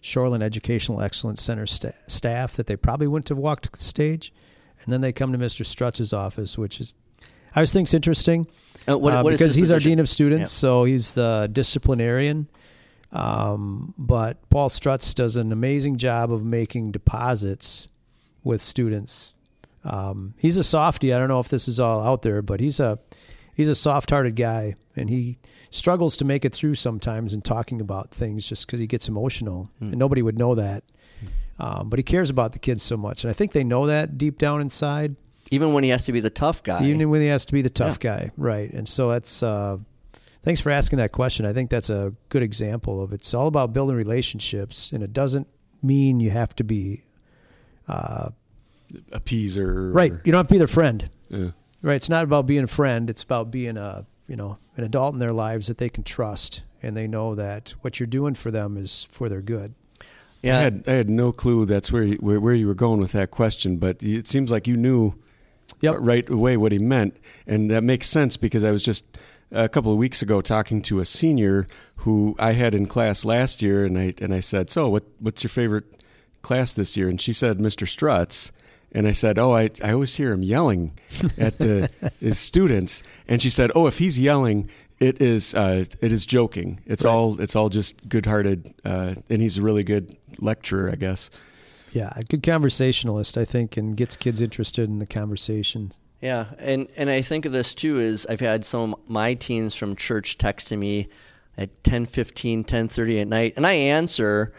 Shoreland 0.00 0.42
Educational 0.44 1.02
Excellence 1.02 1.42
Center 1.42 1.66
sta- 1.66 1.90
staff, 2.06 2.54
that 2.54 2.68
they 2.68 2.76
probably 2.76 3.08
wouldn't 3.08 3.28
have 3.30 3.38
walked 3.38 3.72
the 3.72 3.76
stage. 3.78 4.32
And 4.84 4.92
then 4.92 5.00
they 5.00 5.12
come 5.12 5.32
to 5.32 5.38
Mr. 5.38 5.66
Strutz's 5.66 6.12
office, 6.12 6.56
which 6.56 6.80
is, 6.80 6.94
I 7.52 7.58
always 7.60 7.72
think, 7.72 7.88
is 7.88 7.94
interesting 7.94 8.46
Uh, 8.88 8.96
what, 8.96 9.12
uh, 9.12 9.24
because 9.24 9.40
his 9.40 9.54
he's 9.56 9.72
our 9.72 9.80
dean 9.80 9.98
of 9.98 10.08
students, 10.08 10.52
Yeah. 10.52 10.60
so 10.60 10.84
he's 10.84 11.14
the 11.14 11.48
disciplinarian. 11.52 12.46
Um, 13.20 13.94
but 13.96 14.36
Paul 14.50 14.68
Strutz 14.68 15.14
does 15.14 15.36
an 15.36 15.50
amazing 15.52 15.96
job 15.96 16.30
of 16.30 16.44
making 16.44 16.92
deposits 16.92 17.88
with 18.44 18.60
students. 18.60 19.32
Um, 19.84 20.34
he's 20.36 20.56
a 20.56 20.64
softie. 20.64 21.12
I 21.14 21.18
don't 21.18 21.28
know 21.28 21.40
if 21.40 21.48
this 21.48 21.66
is 21.68 21.80
all 21.80 22.00
out 22.00 22.22
there, 22.22 22.42
but 22.42 22.60
he's 22.60 22.78
a 22.80 22.98
he's 23.54 23.68
a 23.68 23.74
soft-hearted 23.74 24.36
guy, 24.36 24.74
and 24.96 25.08
he 25.08 25.38
struggles 25.70 26.16
to 26.18 26.24
make 26.24 26.44
it 26.44 26.52
through 26.54 26.74
sometimes 26.74 27.32
in 27.32 27.40
talking 27.40 27.80
about 27.80 28.10
things 28.10 28.46
just 28.46 28.66
because 28.66 28.80
he 28.80 28.86
gets 28.86 29.08
emotional, 29.08 29.70
Hmm. 29.78 29.90
and 29.90 29.96
nobody 29.98 30.20
would 30.22 30.38
know 30.38 30.54
that. 30.54 30.84
Um, 31.58 31.88
but 31.88 31.98
he 31.98 32.02
cares 32.02 32.28
about 32.28 32.52
the 32.52 32.58
kids 32.58 32.82
so 32.82 32.98
much, 32.98 33.24
and 33.24 33.30
I 33.30 33.32
think 33.32 33.52
they 33.52 33.64
know 33.64 33.86
that 33.86 34.18
deep 34.18 34.36
down 34.38 34.60
inside. 34.60 35.16
Even 35.50 35.72
when 35.72 35.84
he 35.84 35.90
has 35.90 36.04
to 36.04 36.12
be 36.12 36.20
the 36.20 36.28
tough 36.28 36.62
guy. 36.62 36.84
Even 36.84 37.08
when 37.08 37.20
he 37.22 37.28
has 37.28 37.46
to 37.46 37.52
be 37.54 37.62
the 37.62 37.70
tough 37.70 37.98
guy, 37.98 38.30
right? 38.36 38.70
And 38.70 38.86
so 38.86 39.08
that's. 39.10 39.42
Uh, 39.42 39.78
thanks 40.46 40.60
for 40.62 40.70
asking 40.70 40.96
that 40.98 41.10
question. 41.10 41.44
I 41.44 41.52
think 41.52 41.68
that's 41.70 41.90
a 41.90 42.14
good 42.30 42.42
example 42.44 43.02
of 43.02 43.12
it's 43.12 43.34
all 43.34 43.48
about 43.48 43.72
building 43.74 43.96
relationships, 43.96 44.92
and 44.92 45.02
it 45.02 45.12
doesn't 45.12 45.48
mean 45.82 46.20
you 46.20 46.30
have 46.30 46.54
to 46.56 46.64
be 46.64 47.02
uh, 47.88 48.30
appeaser. 49.10 49.92
right. 49.94 50.12
or- 50.12 50.22
You 50.24 50.32
don't 50.32 50.38
have 50.38 50.48
to 50.48 50.54
be 50.54 50.58
their 50.58 50.66
friend, 50.66 51.10
yeah. 51.28 51.50
right? 51.82 51.96
It's 51.96 52.08
not 52.08 52.24
about 52.24 52.46
being 52.46 52.64
a 52.64 52.68
friend. 52.68 53.10
It's 53.10 53.22
about 53.22 53.50
being 53.50 53.76
a 53.76 54.06
you 54.28 54.36
know 54.36 54.56
an 54.76 54.84
adult 54.84 55.14
in 55.14 55.20
their 55.20 55.32
lives 55.32 55.66
that 55.66 55.78
they 55.78 55.88
can 55.88 56.04
trust, 56.04 56.62
and 56.82 56.96
they 56.96 57.06
know 57.08 57.34
that 57.34 57.74
what 57.82 57.98
you're 58.00 58.06
doing 58.06 58.34
for 58.34 58.50
them 58.50 58.76
is 58.76 59.06
for 59.10 59.28
their 59.28 59.42
good. 59.42 59.74
yeah, 60.42 60.58
I 60.58 60.62
had 60.62 60.84
I 60.86 60.92
had 60.92 61.10
no 61.10 61.32
clue 61.32 61.66
that's 61.66 61.90
where 61.92 62.02
you, 62.04 62.16
where, 62.16 62.40
where 62.40 62.54
you 62.54 62.66
were 62.68 62.74
going 62.74 63.00
with 63.00 63.12
that 63.12 63.30
question, 63.30 63.78
but 63.78 64.02
it 64.02 64.28
seems 64.28 64.50
like 64.50 64.66
you 64.66 64.76
knew 64.76 65.14
Yep. 65.80 65.96
right 65.98 66.30
away 66.30 66.56
what 66.56 66.70
he 66.70 66.78
meant, 66.78 67.16
and 67.46 67.70
that 67.72 67.82
makes 67.82 68.08
sense 68.08 68.36
because 68.36 68.62
I 68.62 68.70
was 68.70 68.82
just 68.84 69.04
a 69.50 69.68
couple 69.68 69.92
of 69.92 69.98
weeks 69.98 70.22
ago 70.22 70.40
talking 70.40 70.82
to 70.82 71.00
a 71.00 71.04
senior 71.04 71.66
who 71.96 72.34
I 72.38 72.52
had 72.52 72.74
in 72.74 72.86
class 72.86 73.24
last 73.24 73.62
year, 73.62 73.84
and 73.84 73.98
I 73.98 74.14
and 74.18 74.34
I 74.34 74.40
said, 74.40 74.70
"So, 74.70 74.88
what 74.88 75.04
what's 75.18 75.42
your 75.42 75.48
favorite 75.50 75.84
class 76.42 76.72
this 76.72 76.96
year?" 76.96 77.08
And 77.08 77.20
she 77.20 77.32
said, 77.32 77.58
"Mr. 77.58 77.86
Strutz." 77.86 78.50
And 78.92 79.06
I 79.06 79.12
said, 79.12 79.38
"Oh, 79.38 79.52
I, 79.54 79.70
I 79.84 79.92
always 79.92 80.14
hear 80.14 80.32
him 80.32 80.42
yelling 80.42 80.98
at 81.38 81.58
the 81.58 81.90
his 82.20 82.38
students." 82.38 83.02
And 83.28 83.42
she 83.42 83.50
said, 83.50 83.70
"Oh, 83.74 83.86
if 83.86 83.98
he's 83.98 84.18
yelling, 84.18 84.70
it 85.00 85.20
is 85.20 85.54
uh, 85.54 85.84
it 86.00 86.12
is 86.12 86.24
joking. 86.26 86.80
It's 86.86 87.04
Right. 87.04 87.10
all 87.12 87.40
it's 87.40 87.54
all 87.56 87.68
just 87.68 88.08
good-hearted, 88.08 88.72
uh, 88.84 89.14
and 89.28 89.42
he's 89.42 89.58
a 89.58 89.62
really 89.62 89.84
good 89.84 90.16
lecturer, 90.38 90.90
I 90.90 90.96
guess." 90.96 91.30
Yeah, 91.92 92.12
a 92.14 92.22
good 92.24 92.42
conversationalist, 92.42 93.38
I 93.38 93.44
think, 93.44 93.76
and 93.76 93.96
gets 93.96 94.16
kids 94.16 94.40
interested 94.42 94.88
in 94.88 94.98
the 94.98 95.06
conversations. 95.06 95.98
Yeah, 96.26 96.46
and 96.58 96.88
and 96.96 97.08
I 97.08 97.22
think 97.22 97.44
of 97.44 97.52
this 97.52 97.72
too 97.72 98.00
is 98.00 98.26
I've 98.26 98.40
had 98.40 98.64
some 98.64 98.94
of 98.94 99.08
my 99.08 99.34
teens 99.34 99.76
from 99.76 99.94
church 99.94 100.38
texting 100.38 100.78
me 100.80 101.06
at 101.56 101.84
10:15, 101.84 102.64
10:30 102.64 103.20
at 103.20 103.28
night, 103.28 103.52
and 103.54 103.64
I 103.64 103.74
answer 103.74 104.52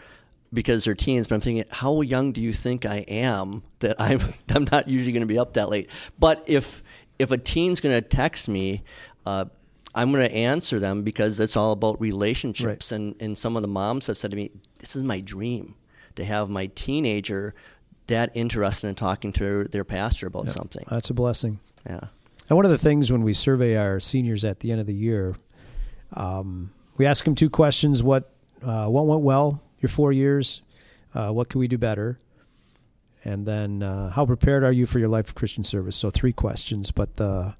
because 0.50 0.84
they're 0.84 0.94
teens, 0.94 1.26
but 1.26 1.34
I'm 1.34 1.42
thinking, 1.42 1.66
how 1.70 2.00
young 2.00 2.32
do 2.32 2.40
you 2.40 2.54
think 2.54 2.86
I 2.86 3.04
am 3.06 3.64
that 3.80 3.96
I'm 4.00 4.32
I'm 4.48 4.66
not 4.72 4.88
usually 4.88 5.12
going 5.12 5.20
to 5.20 5.26
be 5.26 5.38
up 5.38 5.52
that 5.54 5.68
late? 5.68 5.90
But 6.18 6.42
if 6.46 6.82
if 7.18 7.30
a 7.30 7.36
teen's 7.36 7.82
going 7.82 7.94
to 7.94 8.00
text 8.00 8.48
me, 8.48 8.82
uh, 9.26 9.44
I'm 9.94 10.10
going 10.10 10.26
to 10.26 10.34
answer 10.34 10.80
them 10.80 11.02
because 11.02 11.38
it's 11.38 11.54
all 11.54 11.72
about 11.72 12.00
relationships. 12.00 12.92
And 12.92 13.14
and 13.20 13.36
some 13.36 13.56
of 13.56 13.62
the 13.62 13.68
moms 13.68 14.06
have 14.06 14.16
said 14.16 14.30
to 14.30 14.38
me, 14.38 14.52
this 14.78 14.96
is 14.96 15.04
my 15.04 15.20
dream 15.20 15.74
to 16.14 16.24
have 16.24 16.48
my 16.48 16.68
teenager 16.74 17.54
that 18.08 18.30
interested 18.34 18.88
in 18.88 18.94
talking 18.94 19.32
to 19.34 19.64
their 19.64 19.84
pastor 19.84 20.26
about 20.26 20.46
Yeah, 20.46 20.52
something. 20.52 20.84
That's 20.90 21.10
a 21.10 21.14
blessing. 21.14 21.60
Yeah. 21.86 22.00
And 22.48 22.56
one 22.56 22.64
of 22.64 22.70
the 22.70 22.78
things 22.78 23.12
when 23.12 23.22
we 23.22 23.32
survey 23.32 23.76
our 23.76 24.00
seniors 24.00 24.44
at 24.44 24.60
the 24.60 24.72
end 24.72 24.80
of 24.80 24.86
the 24.86 24.94
year, 24.94 25.36
um, 26.14 26.72
we 26.96 27.06
ask 27.06 27.24
them 27.24 27.34
two 27.34 27.50
questions: 27.50 28.02
what 28.02 28.32
uh, 28.62 28.86
what 28.86 29.06
went 29.06 29.22
well 29.22 29.62
your 29.80 29.90
four 29.90 30.12
years? 30.12 30.62
Uh, 31.14 31.30
what 31.30 31.48
can 31.48 31.60
we 31.60 31.68
do 31.68 31.78
better? 31.78 32.18
And 33.24 33.46
then, 33.46 33.82
uh, 33.82 34.10
how 34.10 34.24
prepared 34.24 34.62
are 34.62 34.72
you 34.72 34.86
for 34.86 34.98
your 34.98 35.08
life 35.08 35.28
of 35.28 35.34
Christian 35.34 35.64
service? 35.64 35.96
So, 35.96 36.10
three 36.10 36.32
questions. 36.32 36.90
But 36.90 37.16
the 37.16 37.54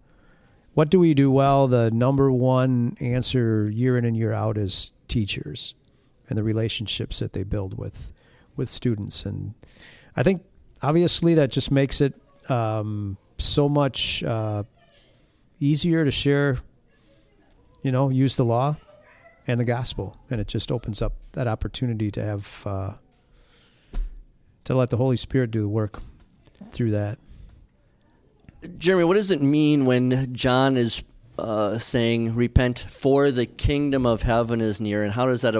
what 0.74 0.90
do 0.90 1.00
we 1.00 1.12
do 1.12 1.30
well? 1.30 1.68
The 1.68 1.90
number 1.90 2.30
one 2.30 2.96
answer 3.00 3.68
year 3.68 3.98
in 3.98 4.04
and 4.04 4.16
year 4.16 4.32
out 4.32 4.56
is 4.56 4.92
teachers 5.08 5.74
and 6.28 6.38
the 6.38 6.42
relationships 6.42 7.18
that 7.18 7.32
they 7.32 7.42
build 7.42 7.76
with 7.76 8.12
with 8.56 8.68
students. 8.68 9.26
And 9.26 9.54
I 10.18 10.24
think 10.24 10.42
obviously 10.82 11.34
that 11.34 11.52
just 11.52 11.70
makes 11.70 12.00
it 12.00 12.12
um, 12.50 13.16
so 13.38 13.68
much 13.68 14.24
uh, 14.24 14.64
easier 15.60 16.04
to 16.04 16.10
share. 16.10 16.58
You 17.84 17.92
know, 17.92 18.08
use 18.08 18.34
the 18.34 18.44
law 18.44 18.74
and 19.46 19.60
the 19.60 19.64
gospel, 19.64 20.16
and 20.28 20.40
it 20.40 20.48
just 20.48 20.72
opens 20.72 21.02
up 21.02 21.12
that 21.34 21.46
opportunity 21.46 22.10
to 22.10 22.24
have 22.24 22.62
uh, 22.66 22.94
to 24.64 24.74
let 24.74 24.90
the 24.90 24.96
Holy 24.96 25.16
Spirit 25.16 25.52
do 25.52 25.60
the 25.60 25.68
work 25.68 26.00
through 26.72 26.90
that. 26.90 27.20
Jeremy, 28.76 29.04
what 29.04 29.14
does 29.14 29.30
it 29.30 29.40
mean 29.40 29.86
when 29.86 30.34
John 30.34 30.76
is 30.76 31.04
uh, 31.38 31.78
saying, 31.78 32.34
"Repent, 32.34 32.86
for 32.90 33.30
the 33.30 33.46
kingdom 33.46 34.04
of 34.04 34.22
heaven 34.22 34.60
is 34.60 34.80
near," 34.80 35.04
and 35.04 35.12
how 35.12 35.26
does 35.26 35.42
that 35.42 35.54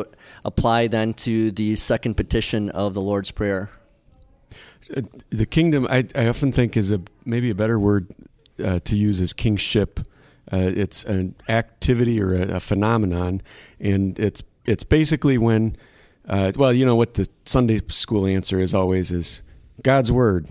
apply 0.44 0.88
then 0.88 1.14
to 1.14 1.52
the 1.52 1.76
second 1.76 2.14
petition 2.16 2.70
of 2.70 2.92
the 2.92 3.00
Lord's 3.00 3.30
prayer? 3.30 3.70
Uh, 4.97 5.03
the 5.30 5.47
kingdom, 5.47 5.86
I, 5.91 6.07
I, 6.14 6.28
often 6.28 6.53
think, 6.53 6.76
is 6.76 6.91
a 6.91 7.01
maybe 7.24 7.51
a 7.51 7.55
better 7.55 7.78
word 7.78 8.09
uh, 8.62 8.78
to 8.84 8.97
use 8.97 9.20
is 9.20 9.32
kingship. 9.32 10.01
Uh, 10.51 10.57
it's 10.74 11.05
an 11.05 11.34
activity 11.49 12.20
or 12.20 12.34
a, 12.34 12.57
a, 12.57 12.61
phenomenon, 12.61 13.43
and 13.78 14.18
it's 14.18 14.43
it's 14.64 14.84
basically 14.84 15.36
when, 15.36 15.76
uh, 16.28 16.53
well, 16.57 16.72
you 16.72 16.86
know 16.86 16.97
what 16.97 17.14
the 17.14 17.28
Sunday 17.45 17.80
school 17.89 18.26
answer 18.26 18.61
is 18.61 18.74
always 18.74 19.12
is 19.12 19.43
God's 19.82 20.11
word 20.11 20.47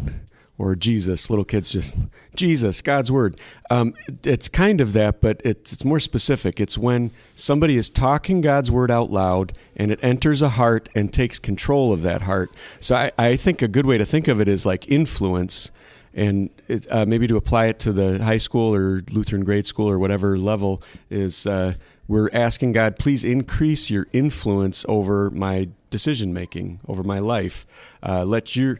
or 0.57 0.75
Jesus. 0.75 1.29
Little 1.29 1.45
kids 1.45 1.71
just 1.71 1.95
Jesus, 2.35 2.81
God's 2.81 3.11
word. 3.11 3.39
Um, 3.69 3.93
it's 4.23 4.47
kind 4.47 4.81
of 4.81 4.93
that, 4.93 5.21
but 5.21 5.41
it's 5.43 5.73
it's 5.73 5.85
more 5.85 5.99
specific. 5.99 6.59
It's 6.59 6.77
when 6.77 7.11
somebody 7.35 7.77
is 7.77 7.89
talking 7.89 8.41
God's 8.41 8.71
word 8.71 8.91
out 8.91 9.11
loud 9.11 9.53
and 9.75 9.91
it 9.91 9.99
enters 10.01 10.41
a 10.41 10.49
heart 10.49 10.89
and 10.95 11.11
takes 11.13 11.39
control 11.39 11.93
of 11.93 12.01
that 12.01 12.23
heart. 12.23 12.51
So 12.79 12.95
I, 12.95 13.11
I 13.17 13.35
think 13.35 13.61
a 13.61 13.67
good 13.67 13.85
way 13.85 13.97
to 13.97 14.05
think 14.05 14.27
of 14.27 14.41
it 14.41 14.47
is 14.47 14.65
like 14.65 14.87
influence. 14.89 15.71
And 16.13 16.49
it, 16.67 16.87
uh, 16.89 17.05
maybe 17.05 17.27
to 17.27 17.37
apply 17.37 17.67
it 17.67 17.77
to 17.79 17.93
the 17.93 18.23
high 18.23 18.37
school 18.37 18.73
or 18.73 19.03
Lutheran 19.11 19.43
grade 19.43 19.67
school 19.67 19.87
or 19.87 19.99
whatever 19.99 20.35
level 20.35 20.81
is 21.11 21.45
uh, 21.45 21.75
we're 22.07 22.29
asking 22.31 22.71
God, 22.71 22.97
please 22.97 23.23
increase 23.23 23.89
your 23.89 24.07
influence 24.13 24.85
over 24.87 25.29
my 25.29 25.69
decision 25.89 26.33
making, 26.33 26.79
over 26.87 27.03
my 27.03 27.19
life. 27.19 27.65
Uh, 28.01 28.23
let 28.23 28.55
your 28.55 28.79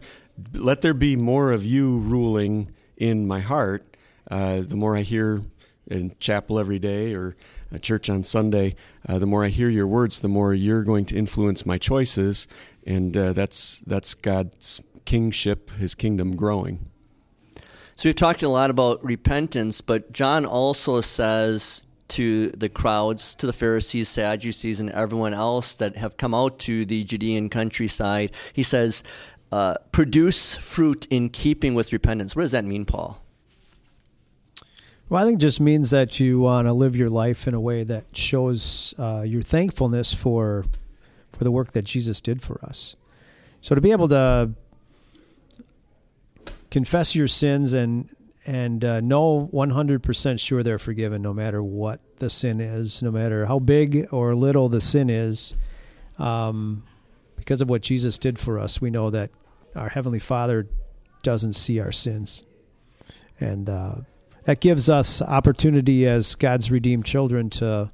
let 0.52 0.80
there 0.80 0.94
be 0.94 1.16
more 1.16 1.52
of 1.52 1.64
you 1.64 1.98
ruling 1.98 2.70
in 2.96 3.26
my 3.26 3.40
heart. 3.40 3.96
Uh, 4.30 4.60
the 4.60 4.76
more 4.76 4.96
I 4.96 5.02
hear 5.02 5.42
in 5.86 6.14
chapel 6.20 6.58
every 6.58 6.78
day 6.78 7.14
or 7.14 7.36
church 7.80 8.08
on 8.08 8.24
Sunday, 8.24 8.74
uh, 9.08 9.18
the 9.18 9.26
more 9.26 9.44
I 9.44 9.48
hear 9.48 9.68
your 9.68 9.86
words, 9.86 10.20
the 10.20 10.28
more 10.28 10.54
you're 10.54 10.82
going 10.82 11.04
to 11.06 11.16
influence 11.16 11.66
my 11.66 11.78
choices, 11.78 12.46
and 12.86 13.16
uh, 13.16 13.32
that's 13.32 13.82
that's 13.86 14.14
God's 14.14 14.80
kingship, 15.04 15.70
His 15.72 15.94
kingdom 15.94 16.36
growing. 16.36 16.90
So 17.96 18.08
we've 18.08 18.14
talked 18.14 18.42
a 18.42 18.48
lot 18.48 18.70
about 18.70 19.04
repentance, 19.04 19.80
but 19.80 20.12
John 20.12 20.46
also 20.46 21.00
says 21.00 21.84
to 22.08 22.48
the 22.50 22.68
crowds, 22.68 23.34
to 23.34 23.46
the 23.46 23.52
Pharisees, 23.52 24.08
Sadducees, 24.08 24.80
and 24.80 24.90
everyone 24.90 25.34
else 25.34 25.74
that 25.74 25.96
have 25.96 26.16
come 26.16 26.34
out 26.34 26.58
to 26.60 26.86
the 26.86 27.04
Judean 27.04 27.50
countryside, 27.50 28.30
he 28.52 28.62
says, 28.62 29.02
uh, 29.50 29.74
produce 29.92 30.54
fruit 30.54 31.06
in 31.10 31.30
keeping 31.30 31.74
with 31.74 31.92
repentance. 31.92 32.36
What 32.36 32.42
does 32.42 32.52
that 32.52 32.64
mean, 32.64 32.84
Paul? 32.84 33.22
Well, 35.08 35.22
I 35.22 35.26
think 35.26 35.38
it 35.38 35.42
just 35.42 35.58
means 35.58 35.90
that 35.90 36.20
you 36.20 36.40
want 36.40 36.66
to 36.66 36.72
live 36.74 36.94
your 36.94 37.08
life 37.08 37.48
in 37.48 37.54
a 37.54 37.60
way 37.60 37.82
that 37.82 38.14
shows 38.14 38.94
uh, 38.98 39.22
your 39.26 39.42
thankfulness 39.42 40.12
for 40.12 40.66
for 41.32 41.44
the 41.44 41.50
work 41.50 41.72
that 41.72 41.82
Jesus 41.82 42.20
did 42.20 42.42
for 42.42 42.62
us. 42.64 42.96
So 43.60 43.74
to 43.74 43.80
be 43.80 43.92
able 43.92 44.08
to 44.08 44.50
confess 46.70 47.14
your 47.14 47.28
sins 47.28 47.72
and 47.72 48.08
and 48.46 48.82
uh, 48.82 49.00
know 49.00 49.50
100% 49.52 50.40
sure 50.40 50.62
they're 50.62 50.78
forgiven 50.78 51.20
no 51.20 51.34
matter 51.34 51.62
what 51.62 52.00
the 52.16 52.30
sin 52.30 52.62
is, 52.62 53.02
no 53.02 53.10
matter 53.10 53.44
how 53.44 53.58
big 53.58 54.08
or 54.10 54.34
little 54.34 54.70
the 54.70 54.80
sin 54.80 55.10
is, 55.10 55.54
um, 56.18 56.82
because 57.48 57.62
of 57.62 57.70
what 57.70 57.80
Jesus 57.80 58.18
did 58.18 58.38
for 58.38 58.58
us, 58.58 58.78
we 58.78 58.90
know 58.90 59.08
that 59.08 59.30
our 59.74 59.88
Heavenly 59.88 60.18
Father 60.18 60.68
doesn't 61.22 61.54
see 61.54 61.80
our 61.80 61.90
sins. 61.90 62.44
And 63.40 63.70
uh, 63.70 63.94
that 64.44 64.60
gives 64.60 64.90
us 64.90 65.22
opportunity 65.22 66.06
as 66.06 66.34
God's 66.34 66.70
redeemed 66.70 67.06
children 67.06 67.48
to 67.50 67.90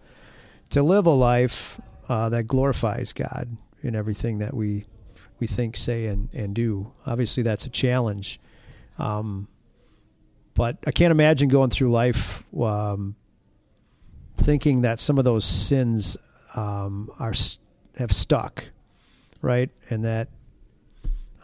to 0.71 0.83
live 0.83 1.07
a 1.07 1.11
life 1.11 1.81
uh, 2.09 2.31
that 2.31 2.49
glorifies 2.49 3.13
God 3.13 3.57
in 3.81 3.95
everything 3.95 4.39
that 4.39 4.55
we 4.55 4.87
we 5.39 5.47
think, 5.47 5.77
say, 5.77 6.07
and, 6.07 6.31
and 6.35 6.53
do. 6.53 6.93
Obviously, 7.07 7.45
that's 7.45 7.65
a 7.65 7.71
challenge. 7.71 8.41
Um, 8.99 9.47
but 10.55 10.79
I 10.85 10.91
can't 10.91 11.13
imagine 11.13 11.49
going 11.49 11.71
through 11.71 11.93
life 11.93 12.43
um, 12.61 13.15
thinking 14.37 14.83
that 14.83 14.99
some 14.99 15.17
of 15.17 15.25
those 15.25 15.45
sins 15.45 16.17
um, 16.57 17.09
are 17.21 17.35
have 17.97 18.11
stuck 18.11 18.71
right? 19.45 19.71
And 19.91 20.05
that 20.05 20.29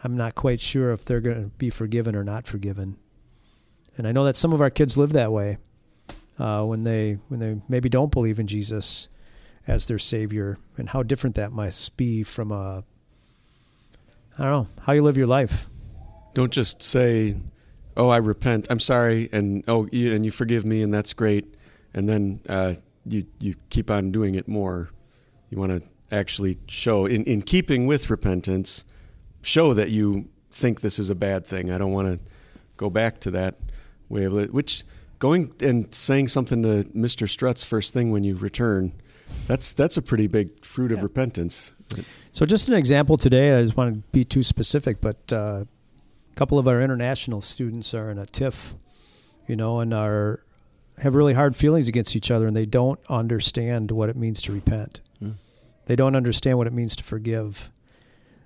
I'm 0.03 0.17
not 0.17 0.35
quite 0.35 0.59
sure 0.59 0.91
if 0.91 1.05
they're 1.05 1.21
going 1.21 1.43
to 1.43 1.49
be 1.49 1.69
forgiven 1.69 2.15
or 2.15 2.23
not 2.23 2.47
forgiven. 2.47 2.97
And 3.97 4.07
I 4.07 4.11
know 4.11 4.25
that 4.25 4.35
some 4.35 4.51
of 4.51 4.61
our 4.61 4.69
kids 4.69 4.97
live 4.97 5.13
that 5.13 5.31
way 5.31 5.57
uh, 6.39 6.63
when 6.63 6.83
they 6.83 7.19
when 7.27 7.39
they 7.39 7.61
maybe 7.69 7.87
don't 7.87 8.11
believe 8.11 8.39
in 8.39 8.47
Jesus 8.47 9.07
as 9.67 9.85
their 9.87 9.99
savior, 9.99 10.57
and 10.75 10.89
how 10.89 11.03
different 11.03 11.35
that 11.35 11.51
must 11.51 11.95
be 11.95 12.23
from 12.23 12.51
a 12.51 12.83
I 14.37 14.43
don't 14.43 14.51
know 14.51 14.67
how 14.81 14.93
you 14.93 15.03
live 15.03 15.17
your 15.17 15.27
life. 15.27 15.67
Don't 16.33 16.51
just 16.51 16.81
say, 16.81 17.37
"Oh, 17.95 18.09
I 18.09 18.17
repent. 18.17 18.67
I'm 18.69 18.79
sorry," 18.79 19.29
and 19.31 19.63
oh, 19.67 19.87
you, 19.91 20.15
and 20.15 20.25
you 20.25 20.31
forgive 20.31 20.65
me, 20.65 20.81
and 20.81 20.93
that's 20.93 21.13
great. 21.13 21.53
And 21.93 22.09
then 22.09 22.39
uh, 22.49 22.73
you 23.05 23.25
you 23.39 23.55
keep 23.69 23.91
on 23.91 24.11
doing 24.11 24.35
it 24.35 24.47
more. 24.47 24.89
You 25.49 25.59
want 25.59 25.83
to 25.83 25.87
actually 26.11 26.57
show, 26.67 27.05
in, 27.05 27.23
in 27.25 27.41
keeping 27.41 27.87
with 27.87 28.09
repentance, 28.09 28.85
show 29.41 29.73
that 29.73 29.89
you 29.89 30.29
think 30.51 30.81
this 30.81 30.99
is 30.99 31.09
a 31.09 31.15
bad 31.15 31.45
thing. 31.45 31.71
I 31.71 31.77
don't 31.77 31.91
want 31.91 32.07
to 32.07 32.31
go 32.77 32.89
back 32.89 33.19
to 33.21 33.31
that 33.31 33.55
way 34.09 34.25
of 34.25 34.37
it, 34.37 34.53
which 34.53 34.83
going 35.19 35.53
and 35.61 35.93
saying 35.93 36.27
something 36.27 36.63
to 36.63 36.83
Mr. 36.95 37.27
Strutz 37.27 37.63
first 37.63 37.93
thing 37.93 38.11
when 38.11 38.23
you 38.23 38.35
return, 38.35 38.93
that's 39.47 39.73
that's 39.73 39.97
a 39.97 40.01
pretty 40.01 40.27
big 40.27 40.65
fruit 40.65 40.91
yeah. 40.91 40.97
of 40.97 41.03
repentance. 41.03 41.71
So 42.31 42.45
just 42.45 42.67
an 42.67 42.73
example 42.73 43.17
today, 43.17 43.57
I 43.57 43.63
just 43.63 43.75
want 43.75 43.93
to 43.93 44.01
be 44.11 44.23
too 44.23 44.43
specific, 44.43 45.01
but 45.01 45.17
uh, 45.31 45.65
a 45.65 46.35
couple 46.35 46.57
of 46.57 46.67
our 46.67 46.81
international 46.81 47.41
students 47.41 47.93
are 47.93 48.09
in 48.09 48.17
a 48.17 48.25
tiff, 48.25 48.73
you 49.47 49.55
know, 49.55 49.79
and 49.79 49.93
are 49.93 50.43
have 50.99 51.15
really 51.15 51.33
hard 51.33 51.55
feelings 51.55 51.87
against 51.87 52.15
each 52.15 52.31
other 52.31 52.47
and 52.47 52.55
they 52.55 52.65
don't 52.65 52.99
understand 53.09 53.91
what 53.91 54.09
it 54.09 54.15
means 54.15 54.41
to 54.43 54.51
repent. 54.51 55.01
They 55.91 55.97
don't 55.97 56.15
understand 56.15 56.57
what 56.57 56.67
it 56.67 56.73
means 56.73 56.95
to 56.95 57.03
forgive. 57.03 57.69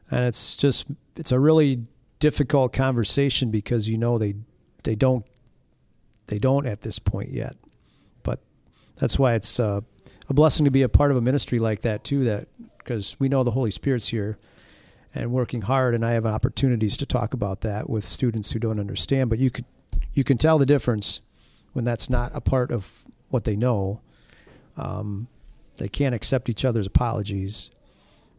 And 0.10 0.26
it's 0.26 0.56
just 0.56 0.88
it's 1.16 1.32
a 1.32 1.38
really 1.38 1.86
difficult 2.18 2.74
conversation 2.74 3.52
because 3.52 3.88
you 3.88 4.00
know 4.00 4.18
they 4.18 4.34
they 4.82 4.96
don't 4.96 5.24
they 6.26 6.40
don't 6.40 6.66
at 6.66 6.82
this 6.82 6.98
point 6.98 7.30
yet. 7.30 7.56
But 8.24 8.40
that's 8.96 9.20
why 9.20 9.36
it's 9.36 9.60
uh, 9.60 9.82
a 10.28 10.34
blessing 10.34 10.66
to 10.66 10.72
be 10.72 10.82
a 10.82 10.90
part 10.90 11.12
of 11.12 11.18
a 11.18 11.22
ministry 11.22 11.60
like 11.60 11.82
that 11.82 12.04
too 12.04 12.24
that 12.24 12.48
because 12.80 13.16
we 13.20 13.30
know 13.30 13.44
the 13.44 13.52
Holy 13.52 13.70
Spirit's 13.70 14.08
here 14.08 14.40
and 15.14 15.32
working 15.32 15.62
hard 15.62 15.94
and 15.94 16.04
I 16.04 16.14
have 16.14 16.26
opportunities 16.26 16.98
to 16.98 17.06
talk 17.06 17.36
about 17.36 17.62
that 17.62 17.88
with 17.88 18.06
students 18.06 18.54
who 18.54 18.58
don't 18.58 18.80
understand, 18.80 19.30
but 19.30 19.38
you 19.38 19.52
could 19.52 19.66
you 20.16 20.24
can 20.24 20.40
tell 20.40 20.58
the 20.58 20.66
difference 20.66 21.22
when 21.74 21.86
that's 21.86 22.10
not 22.10 22.32
a 22.34 22.42
part 22.42 22.72
of 22.72 23.04
what 23.30 23.44
they 23.44 23.56
know. 23.56 24.02
Um, 24.78 25.28
they 25.78 25.90
can't 25.90 26.16
accept 26.16 26.50
each 26.50 26.66
other's 26.66 26.88
apologies, 26.88 27.72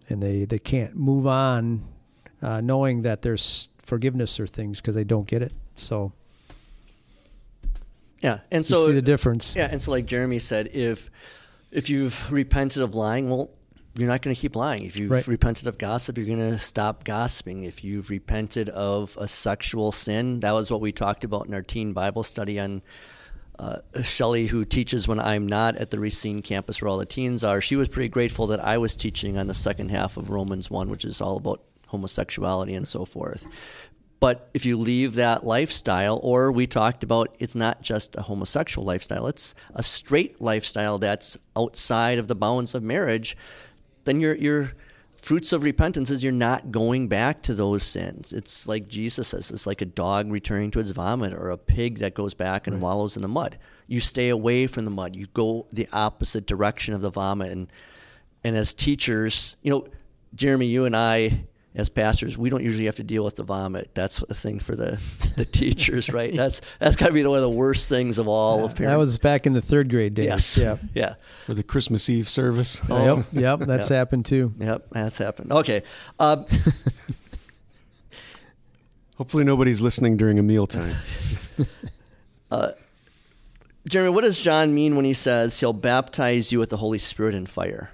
and 0.08 0.22
they 0.22 0.44
they 0.44 0.58
can't 0.58 0.96
move 0.96 1.26
on, 1.26 1.84
uh, 2.42 2.60
knowing 2.60 3.02
that 3.02 3.22
there's 3.22 3.68
forgiveness 3.78 4.40
or 4.40 4.46
things 4.46 4.80
because 4.80 4.94
they 4.94 5.04
don't 5.04 5.26
get 5.26 5.42
it. 5.42 5.52
So. 5.76 6.12
Yeah, 8.22 8.40
and 8.50 8.64
so 8.64 8.86
see 8.86 8.92
the 8.92 9.02
difference. 9.02 9.54
Yeah, 9.54 9.68
and 9.70 9.80
so 9.80 9.90
like 9.90 10.06
Jeremy 10.06 10.38
said, 10.38 10.70
if 10.72 11.10
if 11.70 11.90
you've 11.90 12.32
repented 12.32 12.82
of 12.82 12.94
lying, 12.94 13.28
well, 13.28 13.50
you're 13.94 14.08
not 14.08 14.22
going 14.22 14.34
to 14.34 14.40
keep 14.40 14.56
lying. 14.56 14.84
If 14.84 14.98
you've 14.98 15.10
right. 15.10 15.26
repented 15.26 15.66
of 15.66 15.78
gossip, 15.78 16.18
you're 16.18 16.26
going 16.26 16.38
to 16.38 16.58
stop 16.58 17.04
gossiping. 17.04 17.64
If 17.64 17.82
you've 17.82 18.10
repented 18.10 18.68
of 18.70 19.16
a 19.20 19.26
sexual 19.26 19.92
sin, 19.92 20.40
that 20.40 20.52
was 20.52 20.70
what 20.70 20.80
we 20.80 20.92
talked 20.92 21.24
about 21.24 21.46
in 21.46 21.54
our 21.54 21.62
teen 21.62 21.92
Bible 21.92 22.22
study 22.22 22.60
on 22.60 22.82
uh, 23.58 23.78
Shelly, 24.02 24.46
who 24.46 24.64
teaches 24.64 25.08
when 25.08 25.18
I'm 25.18 25.46
not 25.46 25.76
at 25.76 25.90
the 25.90 25.98
Racine 25.98 26.42
campus 26.42 26.80
where 26.80 26.88
all 26.88 26.98
the 26.98 27.06
teens 27.06 27.42
are, 27.42 27.60
she 27.60 27.76
was 27.76 27.88
pretty 27.88 28.08
grateful 28.08 28.46
that 28.48 28.60
I 28.64 28.78
was 28.78 28.96
teaching 28.96 29.38
on 29.38 29.46
the 29.46 29.54
second 29.54 29.90
half 29.90 30.16
of 30.16 30.30
Romans 30.30 30.70
1, 30.70 30.90
which 30.90 31.04
is 31.04 31.20
all 31.20 31.36
about 31.36 31.62
homosexuality 31.86 32.74
and 32.74 32.86
so 32.86 33.04
forth. 33.04 33.46
but 34.18 34.48
if 34.54 34.64
you 34.64 34.76
leave 34.76 35.14
that 35.14 35.44
lifestyle, 35.44 36.18
or 36.22 36.50
we 36.50 36.66
talked 36.66 37.04
about 37.04 37.34
it's 37.38 37.54
not 37.54 37.82
just 37.82 38.16
a 38.16 38.22
homosexual 38.22 38.84
lifestyle, 38.86 39.26
it's 39.26 39.54
a 39.74 39.82
straight 39.82 40.40
lifestyle 40.40 40.98
that's 40.98 41.36
outside 41.54 42.18
of 42.18 42.26
the 42.26 42.34
bounds 42.34 42.74
of 42.74 42.82
marriage, 42.82 43.36
then 44.04 44.20
your 44.20 44.34
your 44.34 44.72
fruits 45.20 45.52
of 45.52 45.62
repentance 45.62 46.10
is 46.10 46.22
you're 46.22 46.32
not 46.32 46.70
going 46.70 47.08
back 47.08 47.42
to 47.42 47.54
those 47.54 47.82
sins. 47.82 48.32
It's 48.32 48.68
like 48.68 48.88
Jesus 48.88 49.28
says, 49.28 49.50
it's 49.50 49.66
like 49.66 49.82
a 49.82 49.86
dog 49.86 50.30
returning 50.30 50.70
to 50.72 50.80
its 50.80 50.90
vomit 50.90 51.32
or 51.32 51.50
a 51.50 51.58
pig 51.58 51.98
that 51.98 52.14
goes 52.14 52.34
back 52.34 52.66
and 52.66 52.76
right. 52.76 52.82
wallows 52.82 53.16
in 53.16 53.22
the 53.22 53.28
mud. 53.28 53.58
You 53.86 54.00
stay 54.00 54.28
away 54.28 54.66
from 54.66 54.84
the 54.84 54.90
mud. 54.90 55.16
You 55.16 55.26
go 55.26 55.66
the 55.72 55.88
opposite 55.92 56.46
direction 56.46 56.94
of 56.94 57.00
the 57.00 57.10
vomit. 57.10 57.52
And 57.52 57.68
and 58.44 58.56
as 58.56 58.74
teachers, 58.74 59.56
you 59.62 59.70
know, 59.70 59.88
Jeremy, 60.34 60.66
you 60.66 60.84
and 60.84 60.96
I 60.96 61.46
as 61.76 61.90
pastors, 61.90 62.38
we 62.38 62.48
don't 62.48 62.64
usually 62.64 62.86
have 62.86 62.96
to 62.96 63.04
deal 63.04 63.22
with 63.22 63.36
the 63.36 63.42
vomit. 63.42 63.90
That's 63.94 64.22
a 64.22 64.34
thing 64.34 64.58
for 64.60 64.74
the, 64.74 64.98
the 65.36 65.44
teachers, 65.44 66.08
right? 66.10 66.34
That's 66.46 66.62
that's 66.78 66.96
got 66.96 67.08
to 67.08 67.12
be 67.12 67.24
one 67.24 67.36
of 67.36 67.42
the 67.42 67.50
worst 67.50 67.88
things 67.88 68.18
of 68.18 68.26
all 68.28 68.58
yeah, 68.58 68.64
of 68.64 68.74
parents. 68.74 68.92
That 68.92 68.98
was 68.98 69.18
back 69.18 69.46
in 69.46 69.52
the 69.52 69.60
third 69.60 69.90
grade 69.90 70.14
days. 70.14 70.26
Yes. 70.26 70.58
Yeah. 70.58 70.76
Yeah. 70.94 71.14
For 71.44 71.52
the 71.52 71.62
Christmas 71.62 72.08
Eve 72.08 72.28
service. 72.28 72.80
Oh. 72.88 73.16
Yep. 73.16 73.26
Yep. 73.32 73.68
That's 73.68 73.90
yep. 73.90 73.98
happened 73.98 74.24
too. 74.24 74.54
Yep. 74.58 74.86
That's 74.92 75.18
happened. 75.18 75.52
Okay. 75.52 75.82
Uh, 76.18 76.44
Hopefully 79.18 79.44
nobody's 79.44 79.82
listening 79.82 80.16
during 80.16 80.38
a 80.38 80.42
mealtime. 80.42 80.96
uh, 82.50 82.72
Jeremy, 83.86 84.10
what 84.10 84.22
does 84.22 84.40
John 84.40 84.74
mean 84.74 84.96
when 84.96 85.04
he 85.04 85.12
says 85.12 85.60
he'll 85.60 85.74
baptize 85.74 86.50
you 86.50 86.58
with 86.58 86.70
the 86.70 86.78
Holy 86.78 86.98
Spirit 86.98 87.34
and 87.34 87.48
fire? 87.48 87.90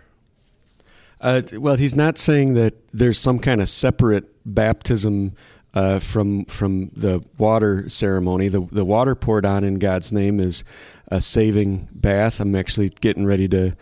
Uh, 1.22 1.40
well, 1.54 1.76
he's 1.76 1.94
not 1.94 2.18
saying 2.18 2.54
that 2.54 2.74
there's 2.92 3.18
some 3.18 3.38
kind 3.38 3.62
of 3.62 3.68
separate 3.68 4.28
baptism 4.44 5.32
uh, 5.72 6.00
from 6.00 6.44
from 6.46 6.90
the 6.94 7.24
water 7.38 7.88
ceremony. 7.88 8.48
The 8.48 8.60
the 8.72 8.84
water 8.84 9.14
poured 9.14 9.46
on 9.46 9.62
in 9.62 9.78
God's 9.78 10.12
name 10.12 10.40
is 10.40 10.64
a 11.08 11.20
saving 11.20 11.88
bath. 11.92 12.40
I'm 12.40 12.56
actually 12.56 12.88
getting 12.88 13.24
ready 13.24 13.48
to 13.48 13.74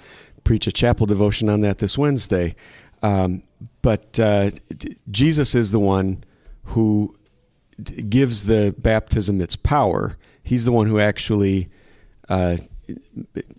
preach 0.44 0.66
a 0.66 0.72
chapel 0.72 1.06
devotion 1.06 1.48
on 1.48 1.62
that 1.62 1.78
this 1.78 1.96
Wednesday. 1.96 2.54
Um, 3.02 3.42
but 3.80 4.20
uh, 4.20 4.50
Jesus 5.10 5.54
is 5.54 5.70
the 5.70 5.78
one 5.78 6.22
who 6.64 7.16
gives 8.08 8.44
the 8.44 8.74
baptism 8.76 9.40
its 9.40 9.56
power. 9.56 10.18
He's 10.42 10.66
the 10.66 10.72
one 10.72 10.86
who 10.86 11.00
actually 11.00 11.70
uh, 12.28 12.58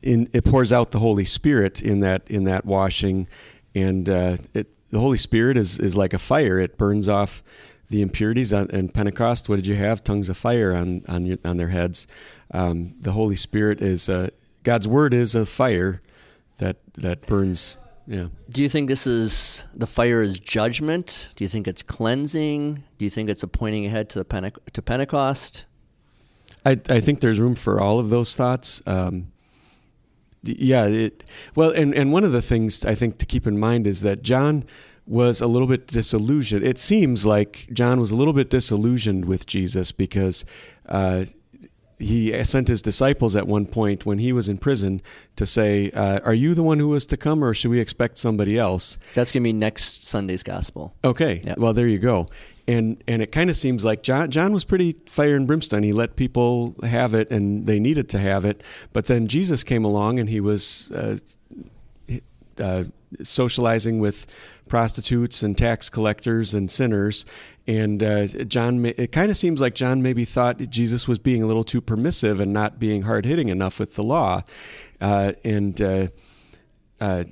in, 0.01 0.29
it 0.34 0.45
pours 0.45 0.71
out 0.71 0.91
the 0.91 0.99
Holy 0.99 1.25
Spirit 1.25 1.82
in 1.82 1.99
that 2.01 2.23
in 2.29 2.43
that 2.45 2.65
washing 2.65 3.27
and 3.76 4.09
uh, 4.09 4.38
it, 4.53 4.67
the 4.89 4.99
Holy 4.99 5.17
Spirit 5.17 5.57
is 5.57 5.80
is 5.80 5.95
like 5.95 6.13
a 6.13 6.19
fire. 6.19 6.59
It 6.59 6.78
burns 6.78 7.09
off 7.09 7.43
the 7.89 8.01
impurities. 8.01 8.53
On, 8.53 8.69
and 8.72 8.93
Pentecost, 8.93 9.49
what 9.49 9.57
did 9.57 9.67
you 9.67 9.76
have? 9.76 10.03
Tongues 10.03 10.30
of 10.30 10.38
fire 10.38 10.74
on 10.74 11.03
on 11.07 11.26
your, 11.26 11.38
on 11.43 11.57
their 11.57 11.69
heads. 11.69 12.07
Um, 12.51 12.95
the 12.99 13.13
Holy 13.13 13.36
Spirit 13.36 13.82
is 13.82 14.09
uh, 14.09 14.30
God's 14.63 14.88
word 14.88 15.13
is 15.13 15.36
a 15.36 15.45
fire 15.45 16.01
that 16.57 16.78
that 16.95 17.26
burns. 17.26 17.78
Yeah. 18.07 18.28
Do 18.49 18.61
you 18.61 18.69
think 18.69 18.89
this 18.89 19.07
is 19.07 19.65
the 19.74 19.88
fire 19.88 20.22
is 20.22 20.39
judgment? 20.39 21.30
Do 21.36 21.43
you 21.43 21.47
think 21.47 21.67
it's 21.67 21.84
cleansing? 21.84 22.84
Do 22.97 23.05
you 23.05 23.11
think 23.11 23.30
it's 23.30 23.43
a 23.43 23.47
pointing 23.47 23.86
ahead 23.86 24.09
to 24.09 24.19
the 24.19 24.26
Pente- 24.26 24.57
to 24.74 24.82
Pentecost? 24.82 25.65
I 26.65 26.80
I 26.89 26.99
think 26.99 27.22
there's 27.22 27.39
room 27.39 27.55
for 27.55 27.80
all 27.80 27.99
of 27.99 28.09
those 28.09 28.36
thoughts. 28.36 28.82
Um, 28.86 29.30
yeah, 30.44 30.86
it, 30.86 31.24
well, 31.56 31.70
and 31.72 31.94
and 31.94 32.12
one 32.12 32.24
of 32.24 32.32
the 32.32 32.42
things 32.42 32.84
I 32.86 32.96
think 32.96 33.18
to 33.20 33.26
keep 33.26 33.46
in 33.46 33.60
mind 33.60 33.86
is 33.86 34.02
that 34.02 34.24
John 34.24 34.66
was 35.06 35.42
a 35.42 35.48
little 35.48 35.68
bit 35.68 35.88
disillusioned. 35.88 36.66
It 36.66 36.78
seems 36.78 37.26
like 37.26 37.68
John 37.74 38.00
was 38.00 38.12
a 38.12 38.16
little 38.16 38.34
bit 38.34 38.50
disillusioned 38.50 39.26
with 39.26 39.46
Jesus 39.46 39.92
because 39.92 40.46
uh, 40.88 41.26
he 42.00 42.44
sent 42.44 42.68
his 42.68 42.82
disciples 42.82 43.36
at 43.36 43.46
one 43.46 43.66
point 43.66 44.06
when 44.06 44.20
he 44.20 44.34
was 44.34 44.50
in 44.50 44.58
prison 44.58 45.02
to 45.36 45.46
say, 45.46 45.92
uh, 45.92 46.20
"Are 46.24 46.34
you 46.34 46.54
the 46.56 46.64
one 46.64 46.80
who 46.80 46.88
was 46.88 47.06
to 47.08 47.18
come, 47.18 47.44
or 47.44 47.54
should 47.54 47.72
we 47.72 47.80
expect 47.80 48.18
somebody 48.18 48.58
else?" 48.58 48.98
That's 49.14 49.32
going 49.32 49.44
to 49.44 49.48
be 49.48 49.54
next 49.54 50.06
Sunday's 50.06 50.44
gospel. 50.44 50.96
Okay, 51.04 51.42
yep. 51.44 51.58
well 51.58 51.74
there 51.74 51.88
you 51.88 52.00
go 52.00 52.28
and 52.68 53.03
and 53.07 53.22
it 53.22 53.32
kind 53.32 53.49
of 53.49 53.55
seems 53.55 53.84
like 53.84 54.03
John 54.03 54.30
John 54.32 54.53
was 54.53 54.64
pretty 54.64 54.95
fire 55.05 55.36
and 55.36 55.47
brimstone. 55.47 55.84
He 55.84 55.93
let 55.93 56.16
people 56.16 56.76
have 56.84 57.14
it, 57.14 57.32
and 57.32 57.68
they 57.68 57.80
needed 57.80 58.09
to 58.09 58.20
have 58.20 58.45
it. 58.45 58.62
But 58.93 59.07
then 59.07 59.28
Jesus 59.28 59.64
came 59.64 59.84
along, 59.84 60.20
and 60.20 60.30
he 60.30 60.39
was 60.39 60.91
uh, 60.91 61.18
uh, 62.57 62.84
socializing 63.24 63.99
with 63.99 64.28
prostitutes 64.68 65.43
and 65.43 65.57
tax 65.57 65.89
collectors 65.89 66.53
and 66.53 66.72
sinners. 66.72 67.26
And 67.68 68.01
uh, 68.01 68.28
John, 68.28 68.86
it 68.86 69.12
kind 69.12 69.30
of 69.30 69.38
seems 69.38 69.62
like 69.62 69.76
John 69.76 70.01
maybe 70.01 70.26
thought 70.26 70.57
Jesus 70.70 71.07
was 71.07 71.20
being 71.20 71.43
a 71.43 71.47
little 71.47 71.64
too 71.64 71.82
permissive 71.82 72.39
and 72.39 72.53
not 72.53 72.80
being 72.80 73.03
hard 73.03 73.26
hitting 73.26 73.49
enough 73.49 73.80
with 73.80 73.95
the 73.95 74.03
law, 74.03 74.43
uh, 74.99 75.34
and. 75.43 75.82
Uh, 75.82 76.07
uh, 76.99 77.24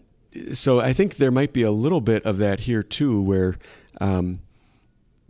so 0.54 0.80
I 0.80 0.94
think 0.94 1.16
there 1.16 1.32
might 1.32 1.54
be 1.54 1.64
a 1.64 1.72
little 1.72 2.02
bit 2.02 2.26
of 2.26 2.38
that 2.38 2.62
here 2.62 2.84
too, 2.84 3.22
where 3.22 3.56
um, 4.02 4.40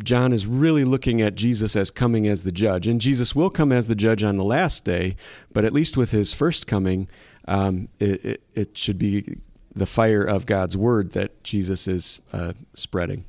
John 0.03 0.31
is 0.31 0.45
really 0.45 0.85
looking 0.85 1.21
at 1.21 1.35
Jesus 1.35 1.75
as 1.75 1.91
coming 1.91 2.27
as 2.27 2.43
the 2.43 2.51
judge. 2.51 2.87
And 2.87 3.01
Jesus 3.01 3.35
will 3.35 3.49
come 3.49 3.71
as 3.71 3.87
the 3.87 3.95
judge 3.95 4.23
on 4.23 4.37
the 4.37 4.43
last 4.43 4.85
day, 4.85 5.15
but 5.51 5.65
at 5.65 5.73
least 5.73 5.97
with 5.97 6.11
his 6.11 6.33
first 6.33 6.67
coming, 6.67 7.09
um, 7.47 7.89
it, 7.99 8.25
it, 8.25 8.43
it, 8.53 8.77
should 8.77 8.97
be 8.97 9.37
the 9.75 9.85
fire 9.85 10.23
of 10.23 10.45
God's 10.45 10.77
word 10.77 11.11
that 11.13 11.43
Jesus 11.43 11.87
is 11.87 12.19
uh, 12.31 12.53
spreading. 12.75 13.25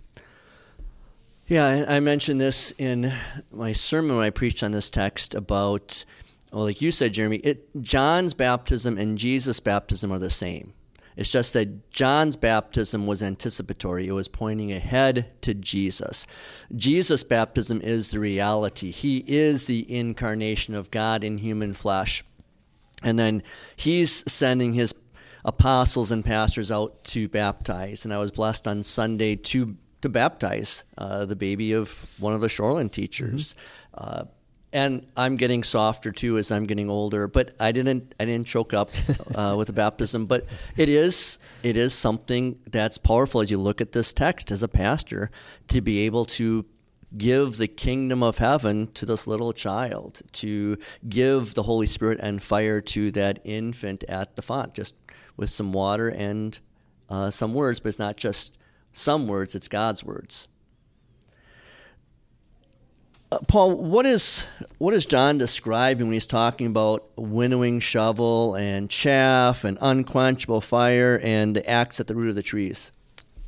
Yeah, 1.47 1.85
I 1.89 1.99
mentioned 1.99 2.41
this 2.41 2.73
in 2.79 3.13
my 3.51 3.73
sermon 3.73 4.17
when 4.17 4.25
I 4.25 4.31
preached 4.31 4.63
on 4.63 4.71
this 4.71 4.89
text 4.89 5.35
about, 5.35 6.05
well, 6.53 6.63
like 6.65 6.81
you 6.81 6.93
said, 6.93 7.13
Jeremy, 7.13 7.39
it, 7.39 7.69
John's 7.83 8.35
baptism 8.35 8.97
and 8.99 9.19
Jesus' 9.19 9.59
baptism 9.59 10.13
are 10.13 10.21
the 10.21 10.31
same. 10.31 10.75
It's 11.21 11.31
just 11.31 11.53
that 11.53 11.91
John's 11.91 12.37
baptism 12.37 13.07
was 13.07 13.23
anticipatory, 13.23 14.09
it 14.09 14.13
was 14.13 14.27
pointing 14.27 14.73
ahead 14.73 15.35
to 15.43 15.53
Jesus. 15.53 16.27
Jesus' 16.75 17.25
baptism 17.25 17.83
is 17.83 18.13
the 18.13 18.19
reality. 18.19 18.91
He 18.91 19.23
is 19.27 19.67
the 19.67 19.85
incarnation 19.95 20.75
of 20.75 20.91
God 20.91 21.23
in 21.23 21.37
human 21.37 21.75
flesh. 21.75 22.25
And 23.03 23.19
then 23.19 23.43
he's 23.77 24.25
sending 24.33 24.73
his 24.73 24.95
apostles 25.45 26.11
and 26.11 26.25
pastors 26.25 26.73
out 26.73 27.05
to 27.05 27.29
baptize. 27.29 28.07
And 28.07 28.15
I 28.15 28.19
was 28.19 28.31
blessed 28.31 28.67
on 28.67 28.83
Sunday 28.83 29.37
to 29.37 29.77
to 30.01 30.09
baptize 30.09 30.85
uh, 30.97 31.27
the 31.27 31.37
baby 31.37 31.75
of 31.75 32.07
one 32.19 32.33
of 32.33 32.41
the 32.41 32.47
Shoreland 32.47 32.93
teachers. 32.93 33.55
Mm-hmm. 33.95 34.21
Uh, 34.21 34.25
and 34.73 35.07
I'm 35.17 35.37
getting 35.37 35.63
softer 35.63 36.13
too 36.13 36.39
as 36.39 36.53
I'm 36.53 36.65
getting 36.65 36.89
older. 36.89 37.27
But 37.27 37.55
I 37.59 37.73
didn't 37.73 38.15
I 38.21 38.25
didn't 38.25 38.47
choke 38.47 38.73
up 38.73 38.91
uh, 39.35 39.55
with 39.57 39.67
the 39.67 39.73
baptism. 39.73 40.27
But 40.27 40.47
it 40.77 40.89
is 40.89 41.39
it 41.63 41.77
is 41.77 41.93
something 41.95 42.59
that's 42.71 42.99
powerful 42.99 43.41
as 43.41 43.51
you 43.51 43.59
look 43.59 43.81
at 43.81 43.93
this 43.93 44.13
text 44.13 44.51
as 44.51 44.63
a 44.63 44.69
pastor 44.69 45.31
to 45.69 45.81
be 45.81 46.01
able 46.01 46.25
to 46.27 46.67
give 47.17 47.57
the 47.57 47.67
kingdom 47.67 48.23
of 48.23 48.39
heaven 48.39 48.87
to 48.93 49.05
this 49.05 49.27
little 49.27 49.53
child, 49.53 50.23
to 50.31 50.79
give 51.09 51.55
the 51.55 51.65
Holy 51.65 51.87
Spirit 51.87 52.21
and 52.23 52.41
fire 52.41 52.81
to 52.81 53.11
that 53.11 53.41
infant 53.45 54.05
at 54.05 54.37
the 54.37 54.43
font, 54.43 54.75
just 54.75 54.95
with 55.37 55.51
some 55.51 55.73
water 55.73 56.09
and 56.09 56.61
uh, 57.09 57.31
some 57.31 57.55
words. 57.55 57.81
But 57.81 57.91
it's 57.91 57.99
not 57.99 58.17
just 58.17 58.57
some 58.93 59.27
words; 59.27 59.55
it's 59.55 59.69
God's 59.69 60.05
words. 60.05 60.47
Uh, 63.33 63.39
Paul, 63.47 63.77
what 63.77 64.07
is 64.07 64.47
what 64.79 64.93
is 64.93 65.07
John 65.07 65.39
describing 65.39 66.07
when 66.07 66.15
he's 66.15 66.27
talking 66.27 66.67
about 66.67 67.09
winnowing 67.17 67.79
shovel 67.79 68.57
and 68.57 68.91
chaff 68.91 69.63
and 69.63 69.79
unquenchable 69.81 70.61
fire 70.61 71.21
and 71.23 71.55
the 71.55 71.69
axe 71.69 72.01
at 72.01 72.09
the 72.09 72.15
root 72.17 72.31
of 72.31 72.35
the 72.35 72.43
trees? 72.43 72.91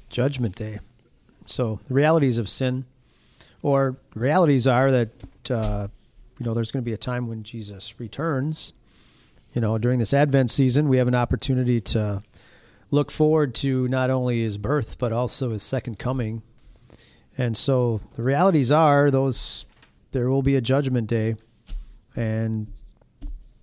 Judgment 0.08 0.54
day. 0.54 0.78
So 1.46 1.80
the 1.88 1.94
realities 1.94 2.38
of 2.38 2.48
sin, 2.48 2.84
or 3.60 3.96
realities 4.14 4.68
are 4.68 4.92
that 4.92 5.50
uh, 5.50 5.88
you 6.38 6.46
know 6.46 6.54
there's 6.54 6.70
going 6.70 6.84
to 6.84 6.88
be 6.88 6.94
a 6.94 6.98
time 6.98 7.26
when 7.26 7.42
Jesus 7.42 7.98
returns. 7.98 8.72
You 9.52 9.60
know, 9.60 9.78
during 9.78 9.98
this 9.98 10.14
Advent 10.14 10.50
season, 10.50 10.88
we 10.88 10.98
have 10.98 11.08
an 11.08 11.14
opportunity 11.14 11.80
to 11.80 12.22
look 12.92 13.10
forward 13.10 13.54
to 13.56 13.88
not 13.88 14.10
only 14.10 14.42
his 14.42 14.58
birth 14.58 14.96
but 14.96 15.12
also 15.12 15.50
his 15.50 15.64
second 15.64 15.98
coming. 15.98 16.42
And 17.36 17.56
so 17.56 18.00
the 18.14 18.22
realities 18.22 18.70
are 18.70 19.10
those 19.10 19.64
there 20.12 20.30
will 20.30 20.42
be 20.42 20.56
a 20.56 20.60
judgment 20.60 21.08
day, 21.08 21.34
and 22.14 22.72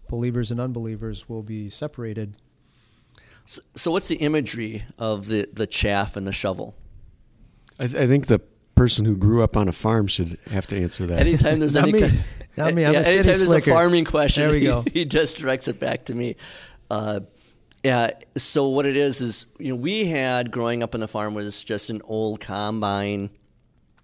believers 0.09 0.51
and 0.51 0.59
unbelievers 0.59 1.29
will 1.29 1.43
be 1.43 1.69
separated. 1.69 2.35
So, 3.45 3.61
so 3.75 3.91
what's 3.91 4.07
the 4.07 4.17
imagery 4.17 4.83
of 4.97 5.27
the, 5.27 5.47
the 5.53 5.65
chaff 5.65 6.15
and 6.15 6.27
the 6.27 6.31
shovel? 6.31 6.75
I, 7.79 7.87
th- 7.87 8.03
I, 8.03 8.07
think 8.07 8.27
the 8.27 8.39
person 8.75 9.05
who 9.05 9.15
grew 9.15 9.43
up 9.43 9.55
on 9.55 9.67
a 9.67 9.71
farm 9.71 10.07
should 10.07 10.37
have 10.51 10.67
to 10.67 10.79
answer 10.79 11.05
that. 11.07 11.19
Anytime 11.19 11.59
there's 11.59 11.75
any, 11.75 11.93
me. 11.93 11.99
Kind, 12.01 12.23
not 12.57 12.73
me. 12.73 12.85
I'm 12.85 12.93
yeah, 12.93 12.99
a 12.99 13.03
anytime 13.03 13.23
there's 13.25 13.45
slicker. 13.45 13.71
a 13.71 13.73
farming 13.73 14.05
question, 14.05 14.43
there 14.43 14.51
we 14.51 14.59
he, 14.59 14.65
go. 14.65 14.83
he 14.93 15.05
just 15.05 15.37
directs 15.37 15.67
it 15.67 15.79
back 15.79 16.05
to 16.05 16.15
me. 16.15 16.35
Uh, 16.91 17.21
yeah. 17.83 18.11
So 18.35 18.67
what 18.67 18.85
it 18.85 18.97
is 18.97 19.21
is, 19.21 19.45
you 19.57 19.69
know, 19.69 19.75
we 19.75 20.05
had 20.05 20.51
growing 20.51 20.83
up 20.83 20.93
on 20.93 21.01
the 21.01 21.07
farm 21.07 21.33
was 21.33 21.63
just 21.63 21.89
an 21.89 22.01
old 22.05 22.41
combine 22.41 23.29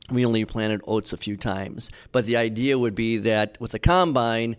we 0.09 0.25
only 0.25 0.45
planted 0.45 0.81
oats 0.85 1.13
a 1.13 1.17
few 1.17 1.37
times. 1.37 1.89
But 2.11 2.25
the 2.25 2.37
idea 2.37 2.77
would 2.77 2.95
be 2.95 3.17
that 3.17 3.57
with 3.59 3.71
the 3.71 3.79
combine, 3.79 4.55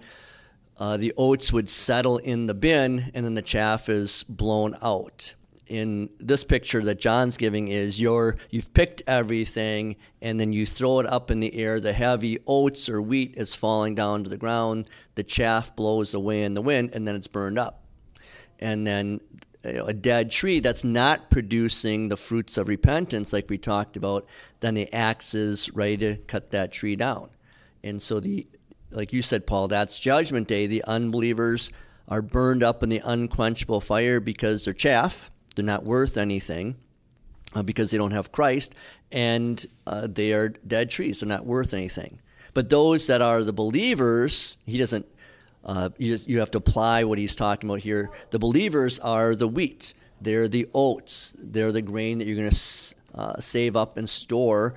uh, 0.78 0.96
the 0.96 1.12
oats 1.16 1.52
would 1.52 1.70
settle 1.70 2.18
in 2.18 2.46
the 2.46 2.54
bin 2.54 3.10
and 3.14 3.24
then 3.24 3.34
the 3.34 3.42
chaff 3.42 3.88
is 3.88 4.22
blown 4.24 4.76
out. 4.82 5.34
In 5.66 6.10
this 6.20 6.44
picture 6.44 6.80
that 6.84 7.00
John's 7.00 7.36
giving 7.36 7.66
is 7.66 8.00
your 8.00 8.36
you've 8.50 8.72
picked 8.72 9.02
everything 9.08 9.96
and 10.22 10.38
then 10.38 10.52
you 10.52 10.64
throw 10.64 11.00
it 11.00 11.06
up 11.06 11.30
in 11.30 11.40
the 11.40 11.54
air. 11.56 11.80
The 11.80 11.92
heavy 11.92 12.38
oats 12.46 12.88
or 12.88 13.02
wheat 13.02 13.34
is 13.36 13.54
falling 13.54 13.96
down 13.96 14.22
to 14.24 14.30
the 14.30 14.36
ground. 14.36 14.88
The 15.16 15.24
chaff 15.24 15.74
blows 15.74 16.14
away 16.14 16.44
in 16.44 16.54
the 16.54 16.62
wind 16.62 16.90
and 16.92 17.06
then 17.06 17.16
it's 17.16 17.26
burned 17.26 17.58
up. 17.58 17.82
And 18.60 18.86
then 18.86 19.20
you 19.66 19.72
know, 19.74 19.84
a 19.84 19.92
dead 19.92 20.30
tree 20.30 20.60
that's 20.60 20.84
not 20.84 21.30
producing 21.30 22.08
the 22.08 22.16
fruits 22.16 22.56
of 22.56 22.68
repentance, 22.68 23.32
like 23.32 23.50
we 23.50 23.58
talked 23.58 23.96
about, 23.96 24.26
then 24.60 24.74
the 24.74 24.92
axe 24.92 25.34
is 25.34 25.72
ready 25.74 25.96
to 25.96 26.16
cut 26.16 26.50
that 26.50 26.72
tree 26.72 26.96
down. 26.96 27.30
And 27.82 28.00
so 28.00 28.20
the 28.20 28.46
like 28.90 29.12
you 29.12 29.22
said, 29.22 29.46
Paul, 29.46 29.68
that's 29.68 29.98
judgment 29.98 30.48
day. 30.48 30.66
The 30.66 30.84
unbelievers 30.84 31.70
are 32.08 32.22
burned 32.22 32.62
up 32.62 32.82
in 32.82 32.88
the 32.88 33.02
unquenchable 33.04 33.80
fire 33.80 34.20
because 34.20 34.64
they're 34.64 34.74
chaff. 34.74 35.30
They're 35.54 35.64
not 35.64 35.84
worth 35.84 36.16
anything 36.16 36.76
uh, 37.54 37.62
because 37.62 37.90
they 37.90 37.98
don't 37.98 38.12
have 38.12 38.32
Christ, 38.32 38.74
and 39.10 39.64
uh, 39.86 40.06
they 40.10 40.32
are 40.32 40.48
dead 40.48 40.90
trees. 40.90 41.20
They're 41.20 41.28
not 41.28 41.46
worth 41.46 41.74
anything. 41.74 42.20
But 42.54 42.70
those 42.70 43.06
that 43.06 43.22
are 43.22 43.42
the 43.42 43.52
believers, 43.52 44.58
he 44.66 44.78
doesn't. 44.78 45.06
Uh, 45.66 45.90
you, 45.98 46.12
just, 46.12 46.28
you 46.28 46.38
have 46.38 46.50
to 46.52 46.58
apply 46.58 47.04
what 47.04 47.18
he's 47.18 47.34
talking 47.34 47.68
about 47.68 47.80
here. 47.82 48.10
The 48.30 48.38
believers 48.38 49.00
are 49.00 49.34
the 49.34 49.48
wheat. 49.48 49.94
They're 50.20 50.46
the 50.46 50.68
oats. 50.72 51.34
They're 51.38 51.72
the 51.72 51.82
grain 51.82 52.18
that 52.18 52.26
you're 52.26 52.36
going 52.36 52.50
to 52.50 52.94
uh, 53.14 53.40
save 53.40 53.76
up 53.76 53.96
and 53.96 54.08
store 54.08 54.74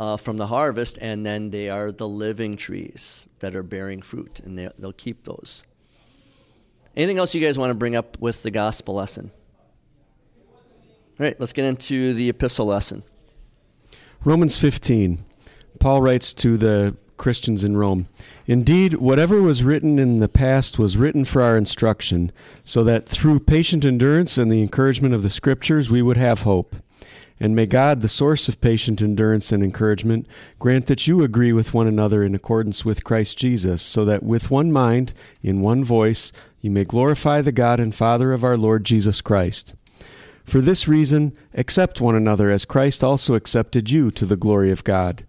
uh, 0.00 0.16
from 0.16 0.36
the 0.36 0.48
harvest, 0.48 0.98
and 1.00 1.24
then 1.24 1.50
they 1.50 1.70
are 1.70 1.92
the 1.92 2.08
living 2.08 2.54
trees 2.54 3.28
that 3.38 3.54
are 3.54 3.62
bearing 3.62 4.02
fruit, 4.02 4.40
and 4.40 4.58
they, 4.58 4.68
they'll 4.76 4.92
keep 4.92 5.24
those. 5.24 5.64
Anything 6.96 7.18
else 7.18 7.34
you 7.34 7.40
guys 7.40 7.56
want 7.56 7.70
to 7.70 7.74
bring 7.74 7.94
up 7.94 8.18
with 8.20 8.42
the 8.42 8.50
gospel 8.50 8.94
lesson? 8.94 9.30
All 10.48 11.26
right, 11.26 11.38
let's 11.38 11.52
get 11.52 11.64
into 11.64 12.12
the 12.12 12.28
epistle 12.28 12.66
lesson. 12.66 13.04
Romans 14.24 14.56
15. 14.56 15.20
Paul 15.78 16.02
writes 16.02 16.34
to 16.34 16.56
the 16.56 16.96
Christians 17.16 17.64
in 17.64 17.76
Rome 17.76 18.06
Indeed, 18.46 18.94
whatever 18.94 19.40
was 19.40 19.62
written 19.62 19.98
in 19.98 20.18
the 20.18 20.28
past 20.28 20.78
was 20.78 20.96
written 20.96 21.24
for 21.24 21.40
our 21.40 21.56
instruction, 21.56 22.30
so 22.64 22.84
that 22.84 23.08
through 23.08 23.40
patient 23.40 23.84
endurance 23.84 24.36
and 24.36 24.52
the 24.52 24.60
encouragement 24.60 25.14
of 25.14 25.22
the 25.22 25.30
Scriptures 25.30 25.90
we 25.90 26.02
would 26.02 26.18
have 26.18 26.42
hope. 26.42 26.76
And 27.40 27.56
may 27.56 27.66
God, 27.66 28.00
the 28.00 28.08
source 28.08 28.48
of 28.48 28.60
patient 28.60 29.02
endurance 29.02 29.50
and 29.50 29.62
encouragement, 29.62 30.26
grant 30.58 30.86
that 30.86 31.06
you 31.06 31.22
agree 31.22 31.52
with 31.52 31.74
one 31.74 31.86
another 31.86 32.22
in 32.22 32.34
accordance 32.34 32.84
with 32.84 33.02
Christ 33.04 33.38
Jesus, 33.38 33.82
so 33.82 34.04
that 34.04 34.22
with 34.22 34.50
one 34.50 34.70
mind, 34.70 35.14
in 35.42 35.60
one 35.60 35.82
voice, 35.82 36.32
you 36.60 36.70
may 36.70 36.84
glorify 36.84 37.40
the 37.40 37.52
God 37.52 37.80
and 37.80 37.94
Father 37.94 38.32
of 38.32 38.44
our 38.44 38.56
Lord 38.56 38.84
Jesus 38.84 39.20
Christ. 39.20 39.74
For 40.44 40.60
this 40.60 40.86
reason, 40.86 41.32
accept 41.54 42.00
one 42.00 42.14
another 42.14 42.50
as 42.50 42.64
Christ 42.64 43.02
also 43.02 43.34
accepted 43.34 43.90
you 43.90 44.10
to 44.12 44.26
the 44.26 44.36
glory 44.36 44.70
of 44.70 44.84
God. 44.84 45.24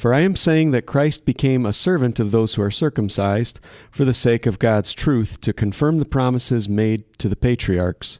For 0.00 0.14
I 0.14 0.20
am 0.20 0.34
saying 0.34 0.70
that 0.70 0.86
Christ 0.86 1.26
became 1.26 1.66
a 1.66 1.74
servant 1.74 2.18
of 2.18 2.30
those 2.30 2.54
who 2.54 2.62
are 2.62 2.70
circumcised, 2.70 3.60
for 3.90 4.06
the 4.06 4.14
sake 4.14 4.46
of 4.46 4.58
God's 4.58 4.94
truth, 4.94 5.40
to 5.42 5.52
confirm 5.52 5.98
the 5.98 6.04
promises 6.06 6.68
made 6.68 7.04
to 7.18 7.28
the 7.28 7.36
patriarchs 7.36 8.18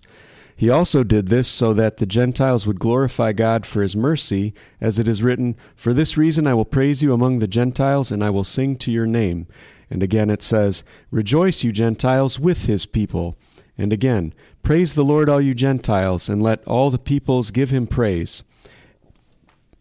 he 0.61 0.69
also 0.69 1.05
did 1.05 1.29
this 1.29 1.49
so 1.49 1.73
that 1.73 1.97
the 1.97 2.05
Gentiles 2.05 2.67
would 2.67 2.79
glorify 2.79 3.33
God 3.33 3.65
for 3.65 3.81
his 3.81 3.97
mercy, 3.97 4.53
as 4.79 4.99
it 4.99 5.09
is 5.09 5.23
written, 5.23 5.57
For 5.75 5.95
this 5.95 6.19
reason 6.19 6.47
I 6.47 6.53
will 6.53 6.67
praise 6.67 7.03
you 7.03 7.15
among 7.15 7.39
the 7.39 7.49
Gentiles, 7.49 8.13
and 8.13 8.23
I 8.23 8.29
will 8.29 8.45
sing 8.45 8.77
to 8.77 8.93
your 8.93 9.07
name. 9.07 9.47
And 9.89 10.03
again 10.03 10.29
it 10.29 10.43
says, 10.43 10.85
Rejoice, 11.11 11.65
you 11.65 11.73
Gentiles, 11.73 12.39
with 12.39 12.67
his 12.67 12.85
people. 12.85 13.39
And 13.79 13.91
again, 13.91 14.35
Praise 14.63 14.93
the 14.93 15.03
Lord, 15.03 15.31
all 15.31 15.41
you 15.41 15.55
Gentiles, 15.55 16.29
and 16.29 16.43
let 16.43 16.63
all 16.69 16.91
the 16.91 16.99
peoples 16.99 17.51
give 17.51 17.71
him 17.71 17.87
praise. 17.87 18.43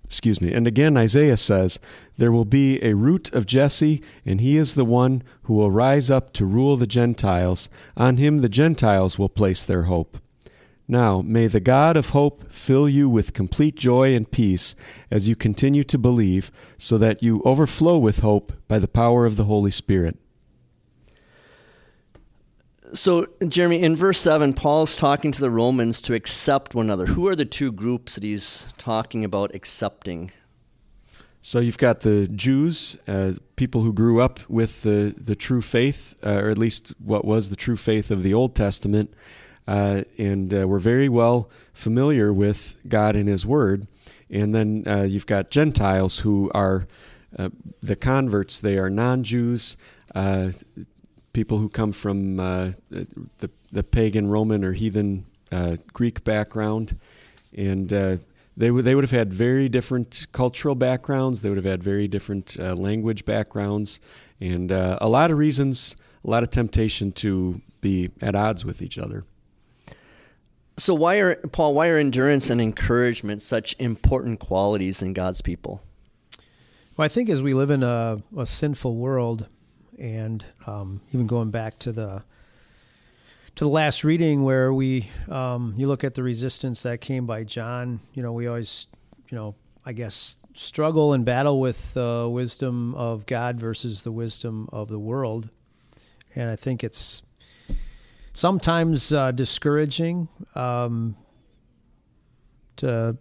Excuse 0.10 0.41
me. 0.41 0.51
And 0.51 0.66
again, 0.66 0.97
Isaiah 0.97 1.38
says, 1.38 1.78
There 2.18 2.32
will 2.32 2.43
be 2.43 2.84
a 2.84 2.95
root 2.95 3.32
of 3.32 3.45
Jesse, 3.45 4.01
and 4.26 4.41
he 4.41 4.57
is 4.57 4.74
the 4.74 4.84
one 4.84 5.22
who 5.43 5.53
will 5.53 5.70
rise 5.70 6.10
up 6.10 6.34
to 6.34 6.47
rule 6.47 6.78
the 6.78 6.88
Gentiles. 6.88 7.70
On 7.95 8.18
him 8.18 8.39
the 8.39 8.49
Gentiles 8.49 9.20
will 9.20 9.30
place 9.30 9.64
their 9.64 9.84
hope. 9.84 10.18
Now, 10.88 11.22
may 11.22 11.45
the 11.45 11.60
God 11.60 11.95
of 11.95 12.10
hope 12.10 12.51
fill 12.51 12.89
you 12.89 13.07
with 13.07 13.36
complete 13.36 13.76
joy 13.76 14.16
and 14.16 14.30
peace 14.30 14.74
as 15.12 15.28
you 15.28 15.36
continue 15.36 15.84
to 15.84 15.99
believe, 15.99 16.51
so 16.80 16.97
that 16.97 17.22
you 17.22 17.43
overflow 17.45 17.99
with 17.99 18.22
hope 18.22 18.51
by 18.68 18.80
the 18.80 18.88
power 18.88 19.28
of 19.28 19.36
the 19.36 19.43
Holy 19.43 19.70
Spirit. 19.70 20.18
So, 22.94 23.28
Jeremy, 23.48 23.84
in 23.84 23.96
verse 23.96 24.20
7, 24.20 24.54
Paul's 24.54 24.96
talking 24.96 25.32
to 25.32 25.40
the 25.40 25.52
Romans 25.52 26.02
to 26.04 26.16
accept 26.16 26.74
one 26.74 26.88
another. 26.88 27.06
Who 27.06 27.28
are 27.28 27.36
the 27.36 27.46
two 27.46 27.72
groups 27.72 28.16
that 28.16 28.24
he's 28.24 28.66
talking 28.78 29.24
about 29.24 29.54
accepting? 29.54 30.32
So 31.42 31.60
you've 31.60 31.78
got 31.78 32.02
the 32.02 32.28
Jews, 32.28 32.98
uh, 33.08 33.34
people 33.56 33.82
who 33.82 33.94
grew 33.94 34.20
up 34.20 34.42
with 34.50 34.82
the, 34.82 35.16
the 35.18 35.36
true 35.36 35.62
faith, 35.62 36.16
uh, 36.26 36.42
or 36.42 36.50
at 36.50 36.58
least 36.58 36.94
what 37.00 37.24
was 37.24 37.50
the 37.50 37.56
true 37.56 37.78
faith 37.78 38.12
of 38.12 38.24
the 38.24 38.34
Old 38.34 38.56
Testament, 38.56 39.14
uh, 39.68 40.04
and 40.18 40.54
uh, 40.54 40.68
we're 40.68 40.80
very 40.80 41.08
well 41.08 41.50
familiar 41.72 42.34
with 42.34 42.76
God 42.88 43.16
and 43.16 43.30
His 43.30 43.46
Word. 43.46 43.88
And 44.30 44.54
then 44.54 44.84
uh, 44.86 45.04
you've 45.04 45.28
got 45.28 45.50
Gentiles 45.50 46.20
who 46.20 46.52
are 46.54 46.88
uh, 47.38 47.50
the 47.82 47.96
converts. 47.96 48.60
They 48.60 48.78
are 48.78 48.90
non-Jews, 48.90 49.78
uh, 50.14 50.52
people 51.34 51.58
who 51.58 51.70
come 51.70 51.92
from 51.92 52.40
uh, 52.40 52.72
the 52.90 53.50
the 53.72 53.84
pagan 53.84 54.28
Roman 54.28 54.64
or 54.64 54.74
heathen 54.74 55.26
uh, 55.52 55.78
Greek 55.94 56.24
background, 56.24 56.98
and 57.56 57.92
uh, 57.94 58.18
they 58.58 58.72
would 58.72 58.86
they 58.86 58.96
would 58.96 59.04
have 59.04 59.12
had 59.12 59.34
very 59.34 59.70
different 59.70 60.28
cultural 60.32 60.76
backgrounds. 60.76 61.42
They 61.42 61.50
would 61.50 61.58
have 61.58 61.66
had 61.66 61.84
very 61.84 62.08
different 62.08 62.58
language 62.58 63.26
backgrounds, 63.26 64.00
and 64.40 64.72
a 64.72 65.08
lot 65.08 65.32
of 65.32 65.38
reasons, 65.38 65.96
a 66.24 66.30
lot 66.30 66.44
of 66.44 66.50
temptation 66.50 67.12
to 67.14 67.62
be 67.82 68.12
at 68.22 68.36
odds 68.36 68.66
with 68.66 68.82
each 68.82 68.98
other. 68.98 69.24
So 70.78 70.94
why 70.94 71.18
are 71.18 71.36
Paul? 71.36 71.74
Why 71.74 71.90
are 71.90 71.98
endurance 71.98 72.50
and 72.50 72.62
encouragement 72.62 73.42
such 73.42 73.76
important 73.80 74.40
qualities 74.40 75.02
in 75.02 75.14
God's 75.14 75.42
people? 75.42 75.82
Well, 76.96 77.06
I 77.06 77.10
think 77.10 77.30
as 77.30 77.42
we 77.42 77.54
live 77.54 77.70
in 77.70 77.84
a, 77.84 78.22
a 78.38 78.46
sinful 78.46 78.96
world, 78.96 79.48
and 80.00 80.43
um, 80.66 81.02
even 81.12 81.28
going 81.28 81.52
back 81.52 81.78
to 81.80 81.91
the 81.91 82.24
to 83.56 83.66
the 83.66 83.70
last 83.70 84.04
reading 84.04 84.43
where 84.43 84.74
we 84.74 85.10
um, 85.28 85.74
you 85.78 85.88
look 85.88 86.04
at 86.04 86.14
the 86.14 86.24
resistance 86.24 86.84
that 86.84 87.02
came 87.02 87.26
by 87.26 87.43
John. 87.43 88.00
You 88.14 88.24
know, 88.24 88.32
we 88.32 88.47
always, 88.47 88.88
you 89.30 89.38
know, 89.38 89.56
I 89.86 89.91
guess 89.93 90.38
struggle 90.54 91.14
and 91.14 91.26
battle 91.26 91.60
with 91.60 91.93
the 91.93 92.24
uh, 92.24 92.28
wisdom 92.28 92.95
of 92.95 93.26
God 93.26 93.58
versus 93.58 94.04
the 94.04 94.12
wisdom 94.12 94.70
of 94.72 94.88
the 94.88 95.00
world, 95.00 95.50
and 96.36 96.50
I 96.50 96.56
think 96.56 96.84
it's 96.84 97.22
sometimes 98.34 99.12
uh, 99.12 99.32
discouraging 99.32 100.30
um, 100.56 101.16
to 102.78 103.18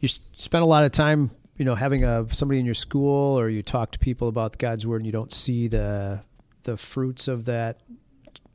you 0.00 0.08
spend 0.36 0.62
a 0.62 0.66
lot 0.66 0.84
of 0.84 0.92
time 0.92 1.30
you 1.58 1.64
know 1.64 1.74
having 1.74 2.04
a 2.04 2.26
somebody 2.32 2.60
in 2.60 2.64
your 2.64 2.74
school 2.74 3.38
or 3.38 3.48
you 3.48 3.62
talk 3.62 3.90
to 3.90 3.98
people 3.98 4.28
about 4.28 4.58
God's 4.58 4.86
word 4.86 4.98
and 4.98 5.06
you 5.06 5.12
don't 5.12 5.32
see 5.32 5.68
the 5.68 6.22
the 6.62 6.76
fruits 6.76 7.28
of 7.28 7.44
that 7.44 7.80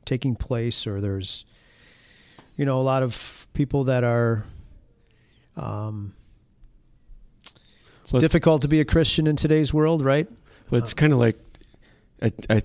taking 0.04 0.34
place 0.34 0.86
or 0.86 1.00
there's 1.00 1.44
you 2.56 2.64
know 2.64 2.80
a 2.80 2.82
lot 2.82 3.02
of 3.02 3.46
people 3.52 3.84
that 3.84 4.04
are 4.04 4.44
um, 5.56 6.14
it's 8.02 8.12
well, 8.12 8.20
difficult 8.20 8.62
to 8.62 8.68
be 8.68 8.80
a 8.80 8.84
Christian 8.84 9.26
in 9.26 9.36
today's 9.36 9.72
world, 9.72 10.04
right? 10.04 10.28
Well, 10.70 10.82
it's 10.82 10.92
uh, 10.92 10.96
kind 10.96 11.12
of 11.12 11.18
like 11.18 11.38
I, 12.20 12.32
I 12.50 12.62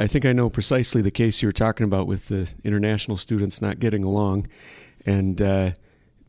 I 0.00 0.06
think 0.06 0.24
I 0.24 0.32
know 0.32 0.48
precisely 0.48 1.02
the 1.02 1.10
case 1.10 1.42
you 1.42 1.48
were 1.48 1.52
talking 1.52 1.84
about 1.84 2.06
with 2.06 2.28
the 2.28 2.50
international 2.64 3.16
students 3.16 3.60
not 3.60 3.80
getting 3.80 4.04
along, 4.04 4.48
and 5.06 5.40
uh, 5.40 5.70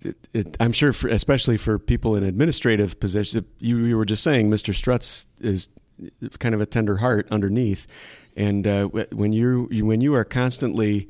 it, 0.04 0.28
it, 0.34 0.58
I'm 0.60 0.72
sure, 0.72 0.93
for, 0.93 1.08
especially 1.08 1.58
for 1.58 1.80
people 1.80 2.16
in 2.16 2.24
administrative 2.24 2.99
positions, 2.99 3.45
you, 3.60 3.78
you, 3.78 3.97
were 3.97 4.06
just 4.06 4.24
saying, 4.24 4.49
Mr. 4.49 4.74
Strutz 4.74 5.26
is 5.39 5.70
kind 6.39 6.56
of 6.56 6.62
a 6.62 6.66
tender 6.66 6.97
heart 6.97 7.28
underneath, 7.32 7.88
and 8.36 8.68
uh, 8.68 8.86
when 8.86 9.32
you 9.32 9.70
when 9.72 10.01
you 10.01 10.16
are 10.16 10.26
constantly 10.26 11.08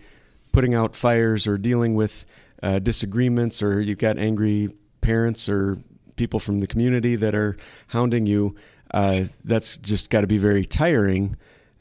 putting 0.51 0.73
out 0.73 0.95
fires 0.95 1.47
or 1.47 1.57
dealing 1.57 1.95
with 1.95 2.25
uh, 2.61 2.79
disagreements, 2.79 3.63
or 3.63 3.79
you've 3.79 3.99
got 3.99 4.17
angry 4.17 4.69
parents 5.01 5.49
or 5.49 5.77
people 6.15 6.39
from 6.39 6.59
the 6.59 6.67
community 6.67 7.15
that 7.15 7.33
are 7.33 7.57
hounding 7.87 8.25
you, 8.25 8.55
uh, 8.93 9.23
that's 9.43 9.77
just 9.77 10.09
got 10.09 10.21
to 10.21 10.27
be 10.27 10.37
very 10.37 10.65
tiring 10.65 11.35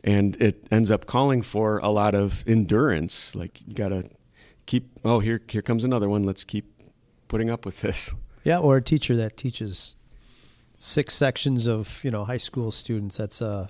and 0.05 0.37
it 0.41 0.67
ends 0.71 0.91
up 0.91 1.07
calling 1.07 1.43
for 1.43 1.79
a 1.79 1.89
lot 1.89 2.15
of 2.15 2.45
endurance. 2.47 3.35
Like 3.35 3.61
you 3.67 3.75
got 3.75 3.89
to 3.89 4.09
keep. 4.67 4.99
Oh, 5.05 5.21
here 5.21 5.41
here 5.49 5.63
comes 5.63 5.85
another 5.85 6.09
one. 6.09 6.25
Let's 6.25 6.45
keep 6.45 6.72
putting 7.33 7.51
up 7.51 7.67
with 7.67 7.81
this. 7.81 8.15
Yeah, 8.45 8.59
or 8.59 8.77
a 8.77 8.83
teacher 8.83 9.15
that 9.19 9.37
teaches 9.37 9.95
six 10.77 11.15
sections 11.15 11.69
of 11.69 12.03
you 12.03 12.11
know 12.11 12.25
high 12.25 12.39
school 12.39 12.73
students. 12.73 13.17
That's 13.17 13.41
uh, 13.41 13.69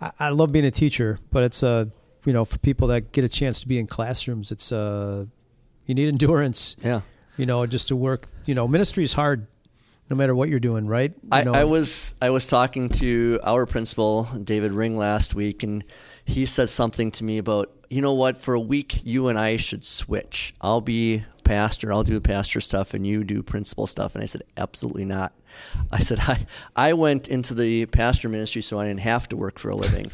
I, 0.00 0.10
I 0.18 0.28
love 0.30 0.50
being 0.50 0.64
a 0.64 0.72
teacher, 0.72 1.20
but 1.30 1.44
it's 1.44 1.62
uh, 1.62 1.84
you 2.24 2.32
know, 2.32 2.44
for 2.44 2.58
people 2.58 2.88
that 2.88 3.12
get 3.12 3.24
a 3.24 3.28
chance 3.28 3.60
to 3.60 3.68
be 3.68 3.78
in 3.78 3.86
classrooms, 3.86 4.50
it's 4.50 4.72
uh, 4.72 5.26
you 5.86 5.94
need 5.94 6.08
endurance. 6.08 6.76
Yeah. 6.82 7.02
You 7.36 7.46
know, 7.46 7.64
just 7.66 7.88
to 7.88 7.96
work. 7.96 8.26
You 8.44 8.54
know, 8.54 8.66
ministry 8.68 9.04
is 9.04 9.14
hard, 9.14 9.46
no 10.10 10.16
matter 10.16 10.34
what 10.34 10.48
you're 10.48 10.60
doing, 10.60 10.86
right? 10.86 11.12
You 11.22 11.28
I, 11.30 11.60
I 11.60 11.64
was 11.64 12.14
I 12.20 12.30
was 12.30 12.46
talking 12.46 12.88
to 12.88 13.38
our 13.42 13.66
principal 13.66 14.24
David 14.24 14.72
Ring 14.72 14.96
last 14.96 15.34
week, 15.34 15.62
and 15.62 15.84
he 16.24 16.44
said 16.44 16.68
something 16.68 17.10
to 17.12 17.24
me 17.24 17.38
about 17.38 17.70
you 17.88 18.02
know 18.02 18.14
what 18.14 18.38
for 18.38 18.54
a 18.54 18.60
week 18.60 19.00
you 19.04 19.28
and 19.28 19.38
I 19.38 19.56
should 19.56 19.84
switch. 19.84 20.54
I'll 20.60 20.80
be 20.80 21.24
pastor, 21.50 21.92
I'll 21.92 22.04
do 22.04 22.14
the 22.14 22.20
pastor 22.20 22.60
stuff, 22.60 22.94
and 22.94 23.04
you 23.04 23.24
do 23.24 23.42
principal 23.42 23.88
stuff. 23.88 24.14
And 24.14 24.22
I 24.22 24.26
said 24.26 24.44
absolutely 24.56 25.04
not. 25.04 25.32
I 25.90 25.98
said 25.98 26.20
I 26.28 26.46
I 26.76 26.92
went 26.92 27.26
into 27.26 27.54
the 27.54 27.86
pastor 27.86 28.28
ministry 28.28 28.62
so 28.62 28.78
I 28.78 28.86
didn't 28.86 29.00
have 29.00 29.28
to 29.30 29.36
work 29.36 29.58
for 29.58 29.70
a 29.70 29.74
living. 29.74 30.12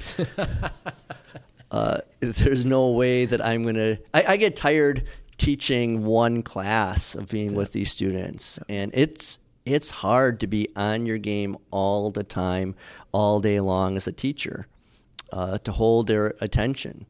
uh, 1.70 1.98
there's 2.20 2.64
no 2.64 2.92
way 2.92 3.26
that 3.26 3.44
I'm 3.44 3.64
gonna. 3.64 3.98
I, 4.14 4.24
I 4.28 4.36
get 4.38 4.56
tired 4.56 5.04
teaching 5.36 6.06
one 6.06 6.42
class 6.42 7.14
of 7.14 7.28
being 7.28 7.54
with 7.54 7.72
these 7.72 7.92
students, 7.92 8.58
and 8.70 8.90
it's 8.94 9.38
it's 9.66 9.90
hard 9.90 10.40
to 10.40 10.46
be 10.46 10.70
on 10.74 11.04
your 11.04 11.18
game 11.18 11.58
all 11.70 12.10
the 12.10 12.24
time, 12.24 12.74
all 13.12 13.40
day 13.40 13.60
long 13.60 13.98
as 13.98 14.06
a 14.06 14.12
teacher, 14.12 14.68
uh, 15.34 15.58
to 15.58 15.72
hold 15.72 16.06
their 16.06 16.34
attention. 16.40 17.04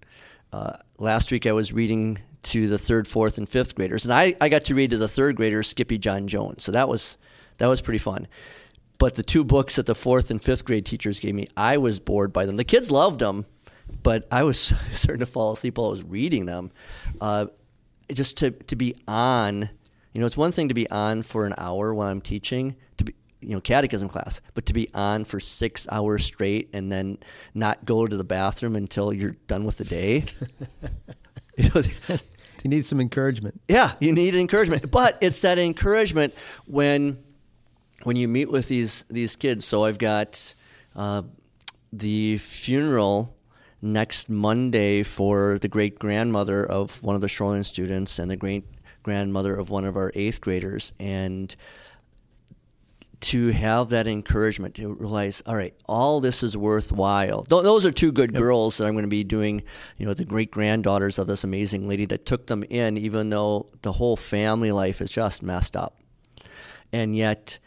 Uh, 0.57 0.75
last 0.97 1.31
week 1.31 1.47
I 1.47 1.53
was 1.53 1.71
reading 1.71 2.19
to 2.45 2.67
the 2.67 2.79
third, 2.79 3.07
fourth, 3.07 3.37
and 3.37 3.47
fifth 3.47 3.75
graders, 3.75 4.07
and 4.07 4.15
I, 4.15 4.35
I 4.41 4.49
got 4.49 4.65
to 4.65 4.75
read 4.75 4.93
to 4.93 4.97
the 4.97 5.07
third 5.07 5.37
graders 5.37 5.75
Skippyjon 5.75 6.25
Jones, 6.25 6.65
so 6.65 6.73
that 6.73 6.89
was 6.89 7.19
that 7.59 7.67
was 7.67 7.83
pretty 7.83 7.99
fun. 7.99 8.27
But 8.97 9.17
the 9.17 9.23
two 9.23 9.45
books 9.45 9.77
that 9.77 9.85
the 9.85 9.95
fourth 9.95 10.31
and 10.31 10.43
fifth 10.43 10.65
grade 10.65 10.87
teachers 10.87 11.21
gave 11.21 11.35
me, 11.35 11.49
I 11.59 11.77
was 11.77 12.01
bored 12.01 12.33
by 12.33 12.47
them. 12.47 12.57
The 12.57 12.65
kids 12.65 12.91
loved 12.91 13.21
them, 13.21 13.45
but 14.03 14.27
I 14.33 14.45
was 14.45 14.73
starting 14.93 15.21
to 15.21 15.27
fall 15.27 15.53
asleep 15.53 15.77
while 15.77 15.89
I 15.89 15.91
was 15.91 16.03
reading 16.03 16.47
them. 16.47 16.71
Uh, 17.21 17.49
just 18.11 18.39
to 18.39 18.53
to 18.53 18.77
be 18.77 18.95
on, 19.07 19.69
you 20.15 20.21
know, 20.23 20.27
it's 20.27 20.39
one 20.39 20.53
thing 20.53 20.69
to 20.69 20.75
be 20.75 20.89
on 20.89 21.23
for 21.23 21.45
an 21.45 21.53
hour 21.59 21.93
when 21.93 22.09
I'm 22.09 22.23
teaching 22.23 22.77
you 23.41 23.51
know, 23.51 23.61
catechism 23.61 24.09
class, 24.09 24.41
but 24.55 24.67
to 24.67 24.73
be 24.73 24.89
on 24.95 25.25
for 25.25 25.39
six 25.39 25.87
hours 25.91 26.25
straight 26.25 26.71
and 26.73 26.91
then 26.91 27.19
not 27.55 27.85
go 27.85 28.07
to 28.07 28.17
the 28.17 28.25
bathroom 28.25 28.77
until 28.77 29.13
you're 29.13 29.35
done 29.47 29.65
with 29.65 29.77
the 29.77 29.85
day. 29.85 30.25
you 31.57 31.71
know, 31.75 31.83
you 32.09 32.71
need 32.71 32.85
some 32.85 33.01
encouragement. 33.01 33.61
yeah, 33.69 33.93
you 34.01 34.13
need 34.13 34.35
encouragement, 34.35 34.91
but 34.91 35.19
it's 35.21 35.41
that 35.43 35.59
encouragement 35.59 36.35
when 36.67 37.19
when 38.03 38.17
you 38.17 38.29
meet 38.29 38.51
with 38.51 38.69
these 38.69 39.05
these 39.09 39.37
kids. 39.37 39.65
So 39.65 39.85
I've 39.85 39.99
got 39.99 40.55
uh, 40.95 41.23
the 41.93 42.39
funeral 42.39 43.37
next 43.83 44.29
Monday 44.29 45.03
for 45.03 45.59
the 45.59 45.69
great 45.69 45.99
grandmother 45.99 46.65
of 46.65 47.03
one 47.03 47.15
of 47.15 47.21
the 47.21 47.27
Shoreland 47.27 47.67
students 47.67 48.19
and 48.19 48.31
the 48.31 48.37
great 48.37 48.65
grandmother 49.03 49.55
of 49.55 49.71
one 49.71 49.85
of 49.85 49.97
our 49.97 50.11
eighth 50.15 50.41
graders, 50.41 50.93
and 50.99 51.55
to 53.27 53.49
have 53.51 53.89
that 53.91 54.07
encouragement 54.07 54.75
to 54.77 54.95
realize, 54.95 55.43
all 55.47 55.57
right, 55.57 55.75
all 55.87 56.21
this 56.21 56.43
is 56.43 56.57
worthwhile. 56.57 57.43
Th- 57.43 57.63
those 57.63 57.85
are 57.85 57.91
two 57.91 58.13
good 58.13 58.33
Yep. 58.33 58.41
girls 58.41 58.77
that 58.79 58.87
I'm 58.87 58.93
going 58.95 59.05
to 59.05 59.09
be 59.09 59.25
doing, 59.25 59.63
you 59.99 60.07
know, 60.07 60.15
the 60.15 60.25
great 60.25 60.51
granddaughters 60.51 61.19
of 61.19 61.27
this 61.27 61.43
amazing 61.43 61.89
lady 61.89 62.05
that 62.07 62.25
took 62.27 62.47
them 62.47 62.63
in, 62.71 62.97
even 62.97 63.31
though 63.31 63.67
the 63.83 63.93
whole 63.93 64.17
family 64.17 64.71
life 64.73 65.01
is 65.01 65.11
just 65.11 65.43
messed 65.43 65.77
up. 65.77 65.99
And 66.93 67.17
yet, 67.17 67.59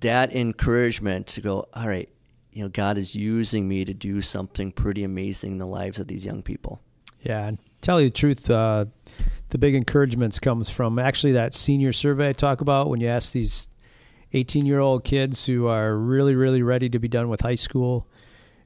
that 0.00 0.34
encouragement 0.34 1.26
to 1.28 1.40
go, 1.40 1.66
all 1.74 1.86
right, 1.88 2.08
you 2.52 2.62
know, 2.62 2.68
God 2.68 2.96
is 2.98 3.14
using 3.14 3.68
me 3.68 3.84
to 3.84 3.92
do 3.92 4.22
something 4.22 4.72
pretty 4.72 5.04
amazing 5.04 5.52
in 5.52 5.58
the 5.58 5.66
lives 5.66 5.98
of 5.98 6.06
these 6.06 6.24
young 6.24 6.42
people. 6.42 6.80
Yeah, 7.22 7.46
and 7.46 7.58
tell 7.80 8.00
you 8.00 8.08
the 8.08 8.14
truth, 8.14 8.48
uh, 8.48 8.86
the 9.50 9.58
big 9.58 9.74
encouragements 9.74 10.38
comes 10.38 10.70
from 10.70 10.98
actually 10.98 11.32
that 11.32 11.52
senior 11.52 11.92
survey 11.92 12.30
I 12.30 12.32
talk 12.32 12.60
about 12.60 12.88
when 12.88 13.00
you 13.00 13.08
ask 13.08 13.32
these 13.32 13.68
18 14.34 14.66
year 14.66 14.80
old 14.80 15.04
kids 15.04 15.46
who 15.46 15.66
are 15.68 15.96
really, 15.96 16.34
really 16.34 16.62
ready 16.62 16.88
to 16.90 16.98
be 16.98 17.08
done 17.08 17.28
with 17.28 17.40
high 17.40 17.54
school, 17.54 18.06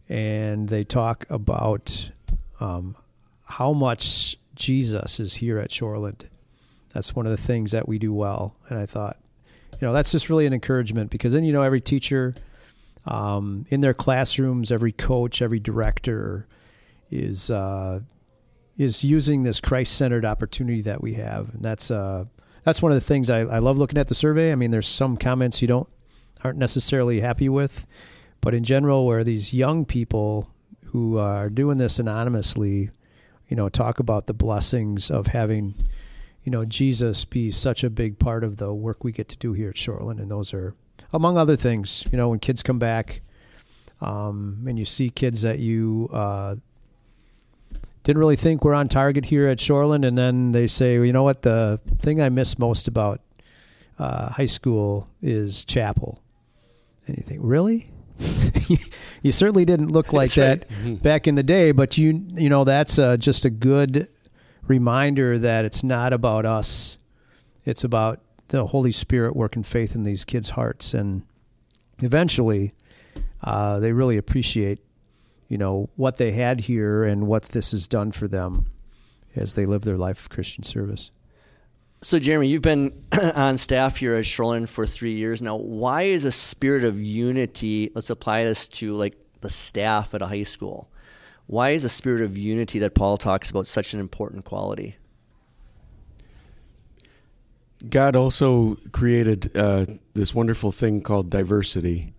and 0.09 0.69
they 0.69 0.83
talk 0.83 1.27
about 1.29 2.11
um, 2.59 2.97
how 3.45 3.73
much 3.73 4.39
Jesus 4.55 5.21
is 5.21 5.35
here 5.35 5.59
at 5.59 5.71
Shoreland. 5.71 6.25
That's 6.95 7.15
one 7.15 7.27
of 7.27 7.31
the 7.31 7.43
things 7.43 7.73
that 7.73 7.87
we 7.87 7.99
do 7.99 8.15
well, 8.15 8.57
and 8.69 8.79
I 8.79 8.87
thought, 8.87 9.19
you 9.73 9.87
know, 9.87 9.93
that's 9.93 10.11
just 10.11 10.31
really 10.31 10.47
an 10.47 10.55
encouragement 10.55 11.11
because 11.11 11.35
then 11.35 11.45
you 11.45 11.53
know 11.53 11.63
every 11.63 11.83
teacher 11.83 12.35
um, 13.07 13.67
in 13.69 13.81
their 13.81 13.95
classrooms, 13.95 14.73
every 14.73 14.93
coach, 14.93 15.43
every 15.43 15.61
director 15.61 16.47
is 17.11 17.51
uh, 17.51 18.01
is 18.79 19.05
using 19.05 19.43
this 19.43 19.61
Christ 19.61 19.97
centered 19.97 20.25
opportunity 20.25 20.81
that 20.83 21.03
we 21.03 21.15
have, 21.15 21.51
and 21.55 21.63
that's 21.63 21.91
uh, 21.91 22.25
that's 22.69 22.83
one 22.83 22.93
of 22.93 22.97
the 22.97 23.01
things 23.01 23.31
I, 23.31 23.39
I 23.39 23.61
love 23.61 23.79
looking 23.79 23.99
at 23.99 24.09
the 24.09 24.15
survey. 24.15 24.53
I 24.53 24.55
mean, 24.55 24.71
there's 24.71 24.87
some 24.87 25.17
comments 25.17 25.63
you 25.63 25.69
don't 25.69 25.89
aren't 26.45 26.59
necessarily 26.59 27.21
happy 27.21 27.49
with, 27.49 27.87
but 28.43 28.53
in 28.53 28.63
general, 28.63 29.07
where 29.07 29.25
these 29.25 29.55
young 29.55 29.87
people 29.87 30.51
who 30.85 31.17
are 31.17 31.49
doing 31.49 31.79
this 31.79 31.99
anonymously, 31.99 32.91
you 33.49 33.57
know, 33.57 33.71
talk 33.71 34.01
about 34.01 34.27
the 34.27 34.35
blessings 34.35 35.11
of 35.11 35.29
having, 35.29 35.73
you 36.45 36.53
know, 36.53 36.67
Jesus 36.67 37.25
be 37.25 37.51
such 37.51 37.83
a 37.83 37.89
big 37.89 38.19
part 38.19 38.45
of 38.45 38.59
the 38.59 38.75
work 38.75 39.03
we 39.03 39.13
get 39.13 39.29
to 39.31 39.39
do 39.39 39.55
here 39.55 39.71
at 39.71 39.77
Shoreland, 39.77 40.21
and 40.21 40.31
those 40.31 40.53
are 40.53 40.75
among 41.11 41.39
other 41.39 41.57
things. 41.57 42.05
You 42.13 42.19
know, 42.19 42.29
when 42.29 42.39
kids 42.39 42.63
come 42.63 42.79
back, 42.79 43.23
um, 44.03 44.67
and 44.69 44.79
you 44.79 44.85
see 44.85 45.09
kids 45.09 45.41
that 45.41 45.59
you 45.59 46.11
uh, 46.13 46.57
didn't 48.09 48.21
really 48.21 48.37
think 48.37 48.65
we're 48.65 48.73
on 48.73 48.89
target 48.89 49.27
here 49.27 49.49
at 49.49 49.59
Shoreland, 49.59 50.03
and 50.03 50.17
then 50.17 50.53
they 50.53 50.67
say, 50.67 50.97
well, 50.97 51.05
you 51.05 51.13
know 51.13 51.25
what, 51.25 51.43
the 51.43 51.79
thing 51.99 52.23
I 52.23 52.31
miss 52.31 52.59
most 52.59 52.89
about 52.89 53.21
uh, 53.99 54.31
high 54.31 54.47
school 54.47 55.11
is 55.21 55.63
chapel. 55.67 56.23
And 57.07 57.19
you 57.19 57.23
think, 57.23 57.41
really? 57.45 57.91
you 59.23 59.31
certainly 59.31 59.67
didn't 59.67 59.89
look 59.89 60.15
like 60.15 60.33
That's 60.33 60.65
that 60.65 60.71
right. 60.87 61.03
back 61.03 61.27
in 61.27 61.35
the 61.35 61.43
day, 61.43 61.71
but 61.73 61.99
you 61.99 62.27
you 62.33 62.49
know 62.49 62.65
that's 62.65 62.99
uh, 62.99 63.19
just 63.19 63.45
a 63.45 63.51
good 63.51 64.09
reminder 64.67 65.39
that 65.39 65.67
it's 65.67 65.85
not 65.85 66.15
about 66.15 66.47
us; 66.47 66.97
it's 67.67 67.85
about 67.85 68.21
the 68.49 68.69
Holy 68.69 68.91
Spirit 68.91 69.37
working 69.37 69.63
faith 69.63 69.95
in 69.95 70.05
these 70.05 70.25
kids' 70.25 70.51
hearts, 70.51 70.95
and 70.95 71.25
eventually, 72.03 72.73
uh, 73.45 73.79
they 73.81 73.93
really 73.93 74.17
appreciate 74.17 74.81
you 75.49 75.59
know 75.59 75.89
what 75.97 76.19
they 76.19 76.33
had 76.33 76.61
here 76.61 77.05
and 77.05 77.27
what 77.27 77.45
this 77.45 77.73
has 77.73 77.87
done 77.87 78.13
for 78.13 78.29
them 78.29 78.67
as 79.35 79.55
they 79.55 79.67
live 79.67 79.83
their 79.83 79.97
life 79.97 80.23
of 80.23 80.31
Christian 80.31 80.63
service. 80.63 81.11
So, 82.01 82.19
Jeremy, 82.19 82.47
you've 82.49 82.63
been 82.63 82.93
on 83.35 83.57
staff 83.57 83.97
here 83.97 84.15
at 84.15 84.25
Shoreland 84.25 84.69
for 84.69 84.87
three 84.87 85.15
years 85.15 85.43
now. 85.43 85.57
Why 85.57 86.03
is 86.03 86.25
a 86.25 86.31
spirit 86.31 86.85
of 86.85 87.01
unity? 87.01 87.91
Let's 87.95 88.11
apply 88.11 88.45
this 88.45 88.69
to 88.69 88.95
like 88.95 89.17
the 89.41 89.51
staff 89.51 90.15
at 90.15 90.23
a 90.23 90.27
high 90.27 90.45
school. 90.45 90.89
Why 91.47 91.71
is 91.71 91.83
a 91.83 91.89
spirit 91.89 92.23
of 92.23 92.37
unity 92.37 92.79
that 92.81 92.95
Paul 92.95 93.17
talks 93.17 93.51
about 93.51 93.67
such 93.67 93.95
an 93.95 94.01
important 94.01 94.45
quality? 94.45 94.97
God 97.89 98.17
also 98.17 98.77
created 98.93 99.57
uh, 99.57 99.85
this 100.15 100.35
wonderful 100.35 100.73
thing 100.73 101.01
called 101.01 101.31
diversity, 101.31 102.13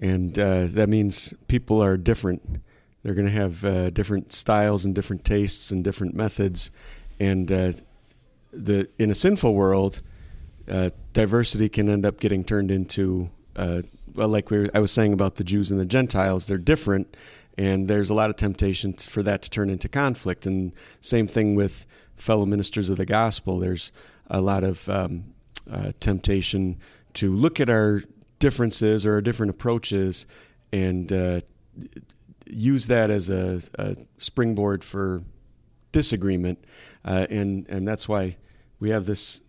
and 0.00 0.38
uh, 0.38 0.66
that 0.70 0.88
means 0.88 1.34
people 1.48 1.82
are 1.82 1.96
different. 1.96 2.58
They're 3.02 3.14
going 3.14 3.26
to 3.26 3.32
have 3.32 3.64
uh, 3.64 3.90
different 3.90 4.32
styles 4.32 4.84
and 4.84 4.94
different 4.94 5.24
tastes 5.24 5.70
and 5.70 5.84
different 5.84 6.14
methods, 6.14 6.70
and 7.18 7.50
uh, 7.50 7.72
the 8.52 8.88
in 8.98 9.10
a 9.10 9.14
sinful 9.14 9.54
world, 9.54 10.02
uh, 10.68 10.90
diversity 11.12 11.68
can 11.68 11.88
end 11.88 12.04
up 12.04 12.20
getting 12.20 12.44
turned 12.44 12.70
into 12.70 13.30
uh, 13.56 13.82
well, 14.14 14.28
like 14.28 14.50
we 14.50 14.58
were, 14.58 14.70
I 14.74 14.80
was 14.80 14.92
saying 14.92 15.12
about 15.12 15.36
the 15.36 15.44
Jews 15.44 15.70
and 15.70 15.80
the 15.80 15.84
Gentiles. 15.84 16.46
They're 16.46 16.58
different, 16.58 17.16
and 17.56 17.88
there's 17.88 18.10
a 18.10 18.14
lot 18.14 18.30
of 18.30 18.36
temptation 18.36 18.92
for 18.92 19.22
that 19.22 19.42
to 19.42 19.50
turn 19.50 19.70
into 19.70 19.88
conflict. 19.88 20.46
And 20.46 20.72
same 21.00 21.26
thing 21.26 21.54
with 21.54 21.86
fellow 22.16 22.44
ministers 22.44 22.90
of 22.90 22.96
the 22.96 23.06
gospel. 23.06 23.58
There's 23.58 23.92
a 24.28 24.40
lot 24.40 24.64
of 24.64 24.88
um, 24.88 25.34
uh, 25.70 25.92
temptation 26.00 26.78
to 27.14 27.32
look 27.32 27.60
at 27.60 27.68
our 27.68 28.02
differences 28.40 29.06
or 29.06 29.20
different 29.20 29.50
approaches 29.50 30.26
and 30.72 31.12
uh, 31.12 31.40
use 32.46 32.88
that 32.88 33.10
as 33.10 33.30
a, 33.30 33.60
a 33.78 33.96
springboard 34.18 34.82
for 34.82 35.22
disagreement. 35.92 36.58
Uh, 37.04 37.26
and 37.30 37.66
and 37.68 37.86
that's 37.86 38.08
why 38.08 38.36
we 38.80 38.90
have 38.90 39.06
this 39.06 39.40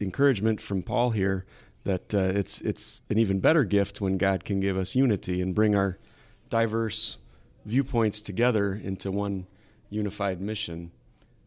encouragement 0.00 0.60
from 0.60 0.82
Paul 0.82 1.10
here 1.10 1.46
that 1.84 2.14
uh, 2.14 2.18
it's 2.18 2.60
it's 2.60 3.00
an 3.08 3.18
even 3.18 3.40
better 3.40 3.64
gift 3.64 4.00
when 4.00 4.18
God 4.18 4.44
can 4.44 4.60
give 4.60 4.76
us 4.76 4.94
unity 4.94 5.40
and 5.40 5.54
bring 5.54 5.74
our 5.74 5.98
diverse 6.48 7.16
viewpoints 7.64 8.22
together 8.22 8.74
into 8.74 9.10
one 9.10 9.46
unified 9.88 10.40
mission. 10.40 10.90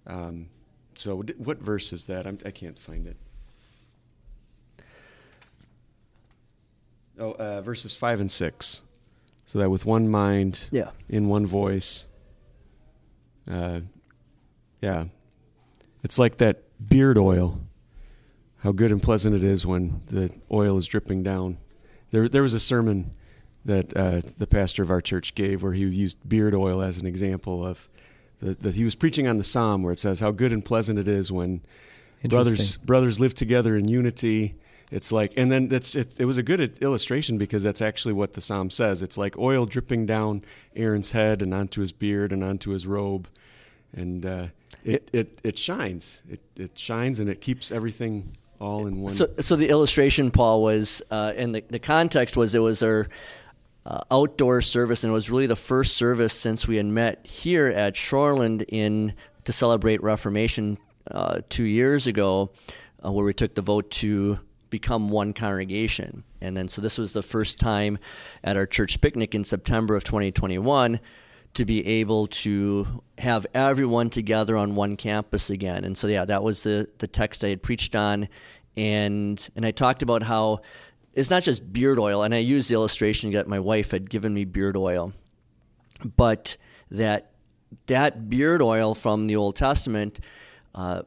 Um, 0.08 0.48
so, 0.96 1.24
what 1.38 1.60
verse 1.60 1.92
is 1.94 2.06
that? 2.06 2.26
I'm, 2.26 2.40
I 2.46 2.52
can't 2.52 2.80
find 2.80 3.06
it. 3.08 3.18
Oh, 7.20 7.32
uh, 7.34 7.62
verses 7.62 7.96
five 7.96 8.20
and 8.20 8.32
six. 8.32 8.82
So 9.46 9.60
that 9.60 9.70
with 9.70 9.86
one 9.86 10.10
mind, 10.10 10.68
Yeah. 10.72 10.92
in 11.08 11.28
one 11.30 11.46
voice. 11.46 12.08
Uh, 13.50 13.82
yeah, 14.82 15.06
it's 16.04 16.18
like 16.18 16.38
that 16.38 16.64
beard 16.90 17.18
oil. 17.18 17.62
How 18.60 18.72
good 18.72 18.92
and 18.92 19.02
pleasant 19.02 19.36
it 19.36 19.44
is 19.44 19.66
when 19.66 20.02
the 20.08 20.34
oil 20.52 20.78
is 20.78 20.88
dripping 20.88 21.22
down. 21.22 21.58
There, 22.10 22.28
there 22.28 22.42
was 22.42 22.56
a 22.56 22.60
sermon 22.60 23.12
that 23.64 23.96
uh, 23.96 24.22
the 24.38 24.48
pastor 24.48 24.82
of 24.82 24.90
our 24.90 25.02
church 25.02 25.36
gave 25.36 25.62
where 25.62 25.74
he 25.74 25.82
used 25.86 26.28
beard 26.28 26.56
oil 26.56 26.82
as 26.82 26.98
an 26.98 27.06
example 27.06 27.64
of 27.66 27.88
the 28.42 28.72
he 28.72 28.84
was 28.84 28.96
preaching 28.96 29.28
on 29.28 29.38
the 29.38 29.44
psalm 29.44 29.82
where 29.82 29.94
it 29.94 30.00
says 30.00 30.20
how 30.20 30.30
good 30.32 30.52
and 30.52 30.64
pleasant 30.66 31.00
it 31.00 31.08
is 31.08 31.32
when 31.32 31.62
brothers 32.28 32.78
brothers 32.78 33.20
live 33.20 33.34
together 33.34 33.76
in 33.78 33.88
unity. 33.88 34.56
It's 34.92 35.12
like, 35.12 35.34
and 35.36 35.52
then 35.52 35.68
that's 35.68 35.96
it, 35.96 36.14
it 36.20 36.26
was 36.26 36.38
a 36.38 36.44
good 36.44 36.78
illustration 36.82 37.38
because 37.38 37.64
that's 37.64 37.82
actually 37.82 38.14
what 38.14 38.34
the 38.34 38.42
psalm 38.42 38.70
says. 38.70 39.02
It's 39.02 39.18
like 39.18 39.38
oil 39.38 39.66
dripping 39.66 40.06
down 40.06 40.44
Aaron's 40.76 41.12
head 41.12 41.42
and 41.42 41.54
onto 41.54 41.82
his 41.82 41.92
beard 41.92 42.32
and 42.32 42.44
onto 42.44 42.72
his 42.72 42.86
robe, 42.86 43.28
and 43.94 44.26
uh, 44.26 44.48
it, 44.84 45.10
it 45.12 45.40
it 45.44 45.58
shines. 45.58 46.22
It 46.30 46.42
it 46.56 46.78
shines 46.78 47.20
and 47.20 47.30
it 47.30 47.42
keeps 47.42 47.72
everything 47.72 48.38
all 48.60 48.88
in 48.88 49.02
one. 49.02 49.14
So, 49.14 49.28
so 49.40 49.56
the 49.56 49.70
illustration, 49.70 50.32
Paul, 50.32 50.62
was, 50.64 51.02
uh, 51.12 51.34
and 51.36 51.54
the, 51.54 51.64
the 51.68 51.80
context 51.80 52.38
was 52.38 52.56
it 52.56 52.60
was 52.60 52.82
our 52.84 53.08
uh, 53.86 54.02
outdoor 54.12 54.62
service, 54.62 55.04
and 55.04 55.12
it 55.12 55.14
was 55.14 55.30
really 55.30 55.48
the 55.48 55.56
first 55.56 55.98
service 55.98 56.34
since 56.34 56.68
we 56.68 56.78
had 56.78 56.86
met 56.86 57.26
here 57.26 57.68
at 57.68 57.96
Shoreland 57.96 58.66
in 58.70 59.14
to 59.44 59.54
celebrate 59.54 60.02
Reformation 60.02 60.78
uh, 61.12 61.42
two 61.50 61.64
years 61.64 62.08
ago, 62.08 62.52
uh, 63.06 63.12
where 63.12 63.26
we 63.26 63.34
took 63.34 63.54
the 63.56 63.62
vote 63.62 63.92
to 63.92 64.40
become 64.76 65.08
one 65.08 65.32
congregation. 65.32 66.26
And 66.42 66.58
then, 66.58 66.68
so 66.68 66.82
this 66.82 66.98
was 66.98 67.14
the 67.14 67.24
first 67.24 67.60
time 67.60 67.98
at 68.44 68.58
our 68.58 68.66
church 68.66 69.00
picnic 69.00 69.34
in 69.34 69.46
September 69.46 69.96
of 69.96 70.04
2021 70.04 71.00
to 71.54 71.66
be 71.66 71.86
able 71.88 72.28
to 72.28 73.02
have 73.18 73.48
everyone 73.54 74.10
together 74.10 74.58
on 74.58 74.76
one 74.76 74.98
campus 74.98 75.50
again. 75.50 75.86
And 75.86 75.98
so, 75.98 76.08
yeah, 76.08 76.26
that 76.26 76.44
was 76.44 76.64
the, 76.64 76.90
the 76.98 77.08
text 77.08 77.46
I 77.46 77.48
had 77.48 77.64
preached 77.64 77.96
on. 77.96 78.28
And, 78.76 79.50
and 79.56 79.66
I 79.66 79.72
talked 79.72 80.02
about 80.02 80.24
how 80.24 80.60
it's 81.14 81.30
not 81.30 81.44
just 81.44 81.72
beard 81.72 81.98
oil, 81.98 82.24
and 82.24 82.36
I 82.36 82.40
used 82.40 82.70
the 82.70 82.74
illustration 82.74 83.32
that 83.32 83.48
my 83.48 83.62
wife 83.62 83.92
had 83.92 84.10
given 84.10 84.34
me 84.34 84.44
beard 84.44 84.76
oil, 84.76 85.14
but 86.18 86.58
that 86.92 87.32
that 87.88 88.30
beard 88.30 88.62
oil 88.62 88.94
from 88.94 89.28
the 89.28 89.38
Old 89.38 89.56
Testament, 89.56 90.20
uh, 90.74 91.04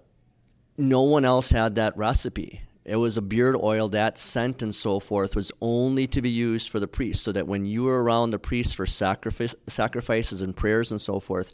no 0.78 1.02
one 1.02 1.26
else 1.26 1.50
had 1.50 1.74
that 1.74 1.94
recipe. 1.98 2.62
It 2.89 2.97
was 2.97 3.16
a 3.16 3.22
beard 3.22 3.57
oil, 3.57 3.89
that 3.91 4.18
scent 4.18 4.62
and 4.62 4.74
so 4.74 5.01
forth 5.01 5.36
was 5.36 5.53
only 5.61 6.07
to 6.09 6.22
be 6.22 6.30
used 6.30 6.70
for 6.70 6.80
the 6.80 6.89
priest, 6.89 7.22
so 7.22 7.32
that 7.32 7.47
when 7.47 7.66
you 7.66 7.84
were 7.84 8.03
around 8.03 8.30
the 8.30 8.39
priest 8.39 8.76
for 8.76 8.86
sacrifice, 8.86 9.55
sacrifices 9.68 10.43
and 10.43 10.57
prayers 10.57 10.91
and 10.91 11.01
so 11.01 11.20
forth, 11.20 11.53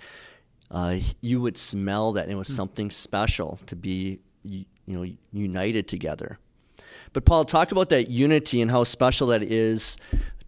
uh, 0.71 0.99
you 1.21 1.41
would 1.41 1.57
smell 1.57 2.13
that, 2.13 2.25
and 2.25 2.33
it 2.33 2.37
was 2.37 2.49
something 2.49 2.91
special 2.91 3.59
to 3.67 3.77
be, 3.77 4.21
you 4.43 4.65
know, 4.87 5.07
united 5.33 5.89
together. 5.89 6.39
But 7.13 7.25
Paul, 7.25 7.45
talk 7.45 7.71
about 7.73 7.91
that 7.91 8.09
unity 8.09 8.61
and 8.61 8.71
how 8.71 8.85
special 8.85 9.29
that 9.29 9.43
is 9.43 9.97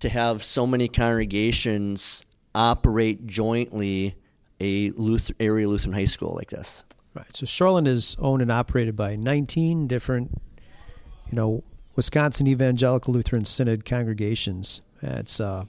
to 0.00 0.08
have 0.08 0.42
so 0.42 0.66
many 0.66 0.88
congregations 0.88 2.26
operate 2.54 3.26
jointly 3.26 4.16
a 4.60 4.90
Luther, 4.90 5.34
area 5.38 5.68
Lutheran 5.68 5.94
high 5.94 6.06
school 6.06 6.34
like 6.34 6.50
this. 6.50 6.84
Right. 7.14 7.34
So 7.34 7.46
Shoreland 7.46 7.86
is 7.86 8.16
owned 8.18 8.42
and 8.42 8.50
operated 8.50 8.96
by 8.96 9.16
19 9.16 9.86
different, 9.86 10.40
you 11.30 11.36
know, 11.36 11.62
Wisconsin 11.96 12.46
Evangelical 12.46 13.14
Lutheran 13.14 13.44
Synod 13.44 13.84
congregations. 13.84 14.80
It's 15.02 15.40
uh, 15.40 15.64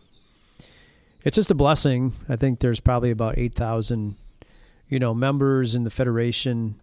it's 1.23 1.35
just 1.35 1.51
a 1.51 1.55
blessing. 1.55 2.13
I 2.29 2.35
think 2.35 2.59
there's 2.59 2.79
probably 2.79 3.11
about 3.11 3.37
8,000, 3.37 4.15
you 4.87 4.99
know, 4.99 5.13
members 5.13 5.75
in 5.75 5.83
the 5.83 5.89
federation, 5.89 6.79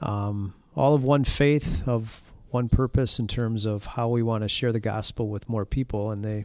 um, 0.00 0.54
all 0.76 0.94
of 0.94 1.02
one 1.02 1.24
faith, 1.24 1.86
of 1.88 2.22
one 2.50 2.68
purpose 2.68 3.18
in 3.18 3.26
terms 3.26 3.66
of 3.66 3.86
how 3.86 4.08
we 4.08 4.22
want 4.22 4.42
to 4.42 4.48
share 4.48 4.72
the 4.72 4.80
gospel 4.80 5.28
with 5.28 5.48
more 5.48 5.64
people, 5.64 6.10
and 6.10 6.24
they 6.24 6.44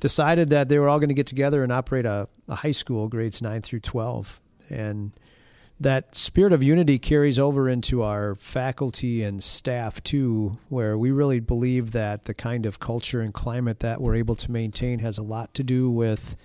decided 0.00 0.50
that 0.50 0.68
they 0.68 0.78
were 0.78 0.88
all 0.88 0.98
going 0.98 1.08
to 1.08 1.14
get 1.14 1.26
together 1.26 1.62
and 1.62 1.70
operate 1.70 2.06
a, 2.06 2.26
a 2.48 2.56
high 2.56 2.72
school, 2.72 3.06
grades 3.06 3.42
nine 3.42 3.62
through 3.62 3.80
twelve, 3.80 4.40
and 4.70 5.12
that 5.82 6.14
spirit 6.14 6.52
of 6.52 6.62
unity 6.62 6.96
carries 6.96 7.40
over 7.40 7.68
into 7.68 8.02
our 8.02 8.36
faculty 8.36 9.22
and 9.24 9.42
staff 9.42 10.00
too, 10.04 10.56
where 10.68 10.96
we 10.96 11.10
really 11.10 11.40
believe 11.40 11.90
that 11.90 12.26
the 12.26 12.34
kind 12.34 12.66
of 12.66 12.78
culture 12.78 13.20
and 13.20 13.34
climate 13.34 13.80
that 13.80 14.00
we're 14.00 14.14
able 14.14 14.36
to 14.36 14.50
maintain 14.50 15.00
has 15.00 15.18
a 15.18 15.22
lot 15.22 15.52
to 15.54 15.64
do 15.64 15.90
with 15.90 16.36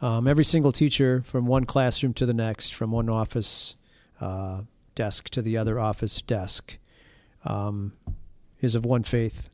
um, 0.00 0.28
every 0.28 0.44
single 0.44 0.70
teacher 0.70 1.20
from 1.24 1.46
one 1.46 1.64
classroom 1.64 2.14
to 2.14 2.26
the 2.26 2.34
next, 2.34 2.72
from 2.72 2.92
one 2.92 3.08
office 3.08 3.74
uh, 4.20 4.60
desk 4.94 5.28
to 5.30 5.42
the 5.42 5.56
other 5.56 5.80
office 5.80 6.22
desk, 6.22 6.78
um, 7.44 7.92
is 8.60 8.76
of 8.76 8.86
one 8.86 9.02
faith 9.02 9.50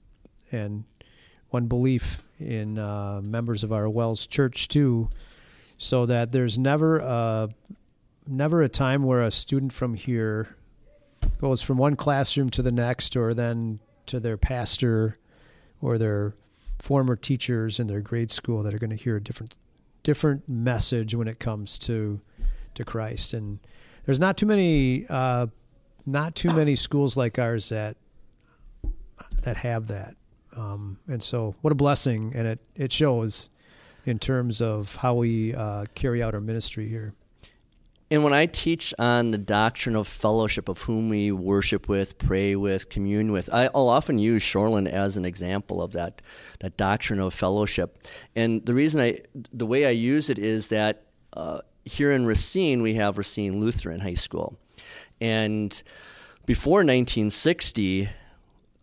and 0.53 0.85
one 1.49 1.67
belief 1.67 2.23
in 2.39 2.79
uh, 2.79 3.21
members 3.23 3.65
of 3.65 3.73
our 3.73 3.89
WELS 3.89 4.27
Church 4.27 4.69
too, 4.69 5.09
so 5.79 6.05
that 6.05 6.33
there's 6.33 6.59
never 6.59 6.99
a 6.99 7.49
never 8.31 8.63
a 8.63 8.69
time 8.69 9.03
where 9.03 9.23
a 9.23 9.31
student 9.31 9.73
from 9.73 9.95
here 9.95 10.57
goes 11.39 11.63
from 11.63 11.79
one 11.79 11.97
classroom 11.97 12.51
to 12.51 12.63
the 12.63 12.73
next 12.73 13.17
or 13.17 13.35
then 13.35 13.81
to 14.07 14.21
their 14.21 14.37
pastor 14.37 15.17
or 15.81 15.99
their 15.99 16.35
former 16.79 17.17
teachers 17.17 17.79
in 17.79 17.87
their 17.87 18.01
grade 18.01 18.31
school 18.31 18.63
that 18.63 18.75
are 18.75 18.79
going 18.79 18.91
to 18.91 18.97
hear 18.97 19.17
a 19.17 19.23
different 19.23 19.57
different 20.03 20.49
message 20.49 21.15
when 21.15 21.29
it 21.29 21.39
comes 21.39 21.79
to 21.79 22.21
to 22.75 22.85
Christ. 22.85 23.35
And 23.35 23.59
there's 24.07 24.21
not 24.21 24.37
too 24.37 24.47
many 24.47 25.07
uh, 25.09 25.47
not 26.07 26.35
too 26.35 26.53
many 26.53 26.77
schools 26.77 27.17
like 27.17 27.39
ours 27.39 27.69
that 27.69 27.97
that 29.43 29.57
have 29.59 29.89
that. 29.89 30.15
Um, 30.57 30.99
and 31.07 31.23
so 31.23 31.55
what 31.61 31.73
a 31.73 31.77
blessing 31.77 32.33
and 32.35 32.47
it 32.47 32.61
it 32.75 32.93
shows 32.93 33.51
in 34.07 34.19
terms 34.19 34.63
of 34.63 34.97
how 34.97 35.15
we 35.15 35.55
uh, 35.55 35.85
carry 35.95 36.23
out 36.23 36.35
our 36.35 36.41
ministry 36.41 36.89
here 36.89 37.15
and 38.11 38.25
when 38.25 38.33
I 38.33 38.47
teach 38.47 38.93
on 38.99 39.31
the 39.31 39.39
doctrine 39.39 39.95
of 39.95 40.09
fellowship, 40.09 40.69
of 40.69 40.81
whom 40.83 41.09
we 41.09 41.31
worship 41.31 41.89
with, 41.89 42.19
pray 42.19 42.57
with, 42.57 42.89
commune 42.89 43.31
with, 43.31 43.49
I'll 43.53 43.89
often 43.89 44.19
use 44.19 44.43
Shoreland 44.43 44.89
as 44.89 45.17
an 45.17 45.25
example 45.25 45.81
of 45.81 45.93
that, 45.93 46.21
that 46.59 46.77
doctrine 46.77 47.21
of 47.21 47.33
fellowship. 47.33 47.99
And 48.35 48.67
the 48.67 48.75
reason 48.75 49.01
I, 49.01 49.21
the 49.53 49.67
way 49.67 49.87
I 49.87 49.91
use 49.91 50.29
it 50.29 50.41
is 50.41 50.69
that 50.69 51.05
uh, 51.35 51.61
here 51.85 52.11
in 52.11 52.27
Racine, 52.27 52.83
we 52.83 52.95
have 52.95 53.17
Racine 53.17 53.61
Lutheran 53.61 54.01
High 54.01 54.15
School. 54.15 54.59
And 55.21 55.81
before 56.47 56.79
1960, 56.79 58.09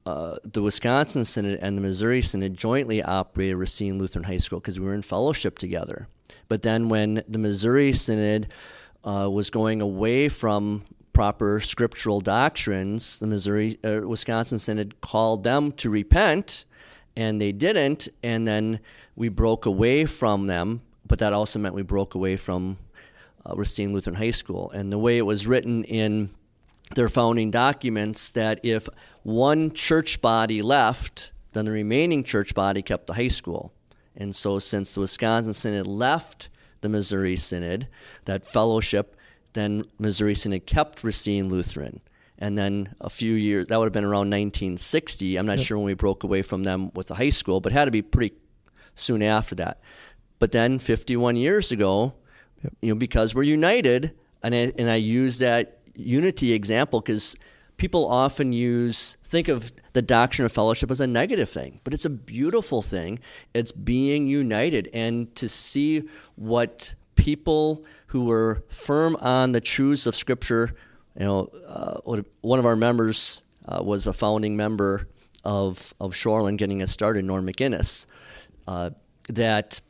uh, 0.05 0.37
the 0.45 0.61
Wisconsin 0.61 1.25
Synod 1.25 1.59
and 1.61 1.75
the 1.77 1.81
Missouri 1.81 2.21
Synod 2.21 2.53
jointly 2.53 3.03
operated 3.03 3.57
Racine 3.57 3.99
Lutheran 3.99 4.23
High 4.23 4.37
School 4.37 4.61
because 4.61 4.79
we 4.79 4.85
were 4.85 4.93
in 4.93 5.01
fellowship 5.01 5.59
together. 5.59 6.07
But 6.47 6.61
then 6.61 6.87
when 6.87 7.23
the 7.27 7.39
Missouri 7.39 7.91
Synod 7.91 8.47
uh, 9.07 9.29
was 9.29 9.49
going 9.49 9.81
away 9.81 10.27
from 10.27 10.83
proper 11.13 11.61
scriptural 11.61 12.19
doctrines, 12.19 13.19
the 13.19 13.25
Missouri, 13.25 13.79
uh, 13.83 14.01
Wisconsin 14.03 14.59
Synod 14.59 14.99
called 15.01 15.43
them 15.43 15.71
to 15.71 15.89
repent, 15.89 16.65
and 17.15 17.41
they 17.41 17.53
didn't. 17.53 18.09
And 18.21 18.45
then 18.45 18.81
we 19.15 19.29
broke 19.29 19.65
away 19.65 20.05
from 20.05 20.47
them, 20.47 20.81
but 21.07 21.19
that 21.19 21.31
also 21.31 21.57
meant 21.57 21.73
we 21.73 21.83
broke 21.83 22.15
away 22.15 22.35
from 22.35 22.77
uh, 23.45 23.55
Racine 23.55 23.93
Lutheran 23.93 24.17
High 24.17 24.31
School. 24.31 24.69
And 24.71 24.91
the 24.91 24.99
way 24.99 25.17
it 25.17 25.25
was 25.25 25.47
written 25.47 25.85
in 25.85 26.29
their 26.93 27.09
founding 27.09 27.49
documents, 27.49 28.31
that 28.31 28.59
if 28.63 28.89
one 29.23 29.71
church 29.71 30.21
body 30.21 30.61
left, 30.61 31.31
then 31.53 31.65
the 31.65 31.71
remaining 31.71 32.23
church 32.23 32.53
body 32.53 32.81
kept 32.81 33.07
the 33.07 33.13
high 33.13 33.29
school. 33.29 33.71
And 34.17 34.35
so, 34.35 34.59
since 34.59 34.93
the 34.93 34.99
Wisconsin 34.99 35.53
Synod 35.53 35.87
left 35.87 36.49
the 36.81 36.89
Missouri 36.89 37.35
Synod, 37.35 37.87
that 38.25 38.45
fellowship, 38.45 39.15
then 39.53 39.83
Missouri 39.99 40.35
Synod 40.35 40.65
kept 40.65 41.03
Racine 41.03 41.49
Lutheran. 41.49 42.01
And 42.39 42.57
then 42.57 42.93
a 43.01 43.09
few 43.09 43.33
years, 43.33 43.67
that 43.67 43.77
would 43.77 43.85
have 43.85 43.93
been 43.93 44.03
around 44.03 44.29
1960. 44.29 45.37
I'm 45.37 45.45
not 45.47 45.59
sure 45.59 45.77
when 45.77 45.87
we 45.87 45.95
broke 45.95 46.23
away 46.23 46.41
from 46.43 46.63
them 46.63 46.91
with 46.93 47.07
the 47.07 47.15
high 47.15 47.31
school, 47.31 47.59
but 47.59 47.71
had 47.71 47.85
to 47.85 47.91
be 47.91 48.01
pretty 48.03 48.35
soon 48.95 49.23
after 49.23 49.55
that. 49.55 49.79
But 50.39 50.51
then 50.51 50.77
51 50.79 51.35
years 51.35 51.71
ago, 51.71 52.13
Yep. 52.63 52.73
you 52.81 52.89
know, 52.89 52.95
because 52.95 53.33
we're 53.35 53.43
united, 53.43 54.13
and 54.43 54.53
I, 54.53 54.71
and 54.77 54.89
I 54.89 54.95
use 54.95 55.39
that 55.39 55.79
unity 55.95 56.53
example 56.53 57.01
because 57.01 57.35
people 57.77 58.07
often 58.07 58.51
use 58.51 59.17
think 59.23 59.47
of 59.47 59.71
the 59.93 60.01
doctrine 60.01 60.45
of 60.45 60.51
fellowship 60.51 60.91
as 60.91 60.99
a 60.99 61.07
negative 61.07 61.49
thing, 61.49 61.79
but 61.83 61.93
it's 61.93 62.05
a 62.05 62.09
beautiful 62.09 62.81
thing. 62.81 63.19
It's 63.53 63.71
being 63.71 64.27
united 64.27 64.89
and 64.93 65.33
to 65.35 65.47
see 65.47 66.03
what 66.35 66.95
people 67.15 67.85
who 68.07 68.25
were 68.25 68.63
firm 68.69 69.15
on 69.17 69.51
the 69.51 69.61
truths 69.61 70.05
of 70.05 70.15
Scripture. 70.15 70.75
You 71.19 71.25
know, 71.25 71.49
uh, 71.67 72.21
one 72.41 72.59
of 72.59 72.65
our 72.65 72.75
members 72.75 73.43
uh, 73.67 73.81
was 73.83 74.07
a 74.07 74.13
founding 74.13 74.55
member 74.55 75.07
of 75.43 75.93
of 75.99 76.13
Shoreland 76.13 76.57
getting 76.57 76.81
it 76.81 76.89
started, 76.89 77.25
Norm 77.25 77.45
McInnes, 77.45 78.05
uh, 78.67 78.89
that 79.29 79.81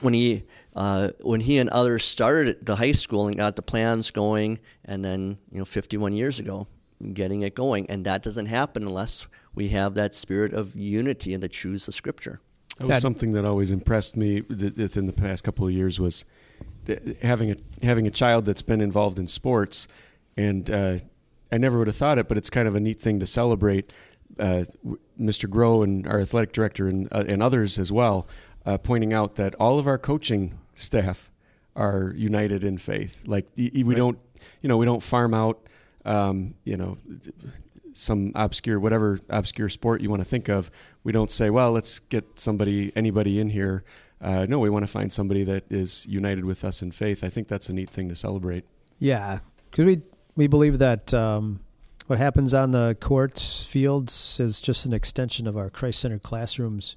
when 0.00 0.14
he 0.14 0.44
uh, 0.76 1.10
when 1.20 1.40
he 1.40 1.58
and 1.58 1.68
others 1.70 2.04
started 2.04 2.64
the 2.64 2.76
high 2.76 2.92
school 2.92 3.26
and 3.26 3.36
got 3.36 3.56
the 3.56 3.62
plans 3.62 4.10
going, 4.10 4.58
and 4.84 5.04
then 5.04 5.38
you 5.50 5.58
know 5.58 5.64
51 5.64 6.12
years 6.12 6.38
ago, 6.38 6.66
getting 7.12 7.42
it 7.42 7.54
going, 7.54 7.88
and 7.90 8.04
that 8.04 8.22
doesn't 8.22 8.46
happen 8.46 8.82
unless 8.82 9.26
we 9.54 9.68
have 9.68 9.94
that 9.94 10.14
spirit 10.14 10.52
of 10.52 10.74
unity 10.76 11.34
and 11.34 11.42
the 11.42 11.48
truths 11.48 11.88
of 11.88 11.94
Scripture. 11.94 12.40
That 12.78 12.86
was 12.86 13.02
something 13.02 13.32
that 13.32 13.44
always 13.44 13.70
impressed 13.70 14.16
me 14.16 14.42
within 14.42 15.06
the 15.06 15.12
past 15.12 15.42
couple 15.42 15.66
of 15.66 15.72
years 15.72 15.98
was 15.98 16.24
having 17.22 17.50
a 17.50 17.56
having 17.82 18.06
a 18.06 18.10
child 18.10 18.44
that's 18.44 18.62
been 18.62 18.80
involved 18.80 19.18
in 19.18 19.26
sports, 19.26 19.88
and 20.36 20.70
uh, 20.70 20.98
I 21.50 21.58
never 21.58 21.78
would 21.78 21.86
have 21.86 21.96
thought 21.96 22.18
it, 22.18 22.28
but 22.28 22.38
it's 22.38 22.50
kind 22.50 22.68
of 22.68 22.76
a 22.76 22.80
neat 22.80 23.00
thing 23.00 23.20
to 23.20 23.26
celebrate. 23.26 23.92
Uh, 24.38 24.64
Mr. 25.20 25.50
Grow 25.50 25.82
and 25.82 26.06
our 26.06 26.20
athletic 26.20 26.52
director 26.52 26.86
and, 26.86 27.08
uh, 27.10 27.24
and 27.26 27.42
others 27.42 27.78
as 27.78 27.90
well, 27.90 28.28
uh, 28.64 28.78
pointing 28.78 29.12
out 29.12 29.34
that 29.36 29.54
all 29.56 29.78
of 29.78 29.88
our 29.88 29.98
coaching 29.98 30.58
staff 30.74 31.32
are 31.74 32.12
united 32.16 32.62
in 32.62 32.78
faith. 32.78 33.24
Like 33.26 33.46
we 33.56 33.82
right. 33.82 33.96
don't, 33.96 34.18
you 34.62 34.68
know, 34.68 34.76
we 34.76 34.86
don't 34.86 35.02
farm 35.02 35.34
out, 35.34 35.66
um, 36.08 36.54
you 36.64 36.76
know, 36.76 36.98
some 37.92 38.32
obscure 38.34 38.80
whatever 38.80 39.20
obscure 39.28 39.68
sport 39.68 40.00
you 40.00 40.08
want 40.08 40.20
to 40.22 40.28
think 40.28 40.48
of. 40.48 40.70
We 41.04 41.12
don't 41.12 41.30
say, 41.30 41.50
well, 41.50 41.72
let's 41.72 41.98
get 41.98 42.24
somebody 42.38 42.92
anybody 42.96 43.40
in 43.40 43.50
here. 43.50 43.84
Uh, 44.20 44.46
no, 44.48 44.58
we 44.58 44.70
want 44.70 44.84
to 44.84 44.90
find 44.90 45.12
somebody 45.12 45.44
that 45.44 45.64
is 45.70 46.06
united 46.06 46.44
with 46.44 46.64
us 46.64 46.82
in 46.82 46.90
faith. 46.90 47.22
I 47.22 47.28
think 47.28 47.46
that's 47.46 47.68
a 47.68 47.72
neat 47.72 47.90
thing 47.90 48.08
to 48.08 48.16
celebrate. 48.16 48.64
Yeah, 48.98 49.40
because 49.70 49.84
we 49.84 50.02
we 50.34 50.46
believe 50.46 50.78
that 50.78 51.12
um, 51.12 51.60
what 52.06 52.18
happens 52.18 52.54
on 52.54 52.70
the 52.70 52.96
courts 53.00 53.64
fields 53.64 54.40
is 54.40 54.60
just 54.60 54.86
an 54.86 54.92
extension 54.92 55.46
of 55.46 55.56
our 55.56 55.68
Christ 55.68 56.00
centered 56.00 56.22
classrooms. 56.22 56.96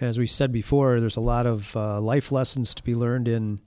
As 0.00 0.18
we 0.18 0.26
said 0.26 0.52
before, 0.52 1.00
there's 1.00 1.16
a 1.16 1.20
lot 1.20 1.46
of 1.46 1.74
uh, 1.74 2.00
life 2.00 2.30
lessons 2.30 2.74
to 2.74 2.82
be 2.82 2.94
learned 2.94 3.26
in 3.26 3.60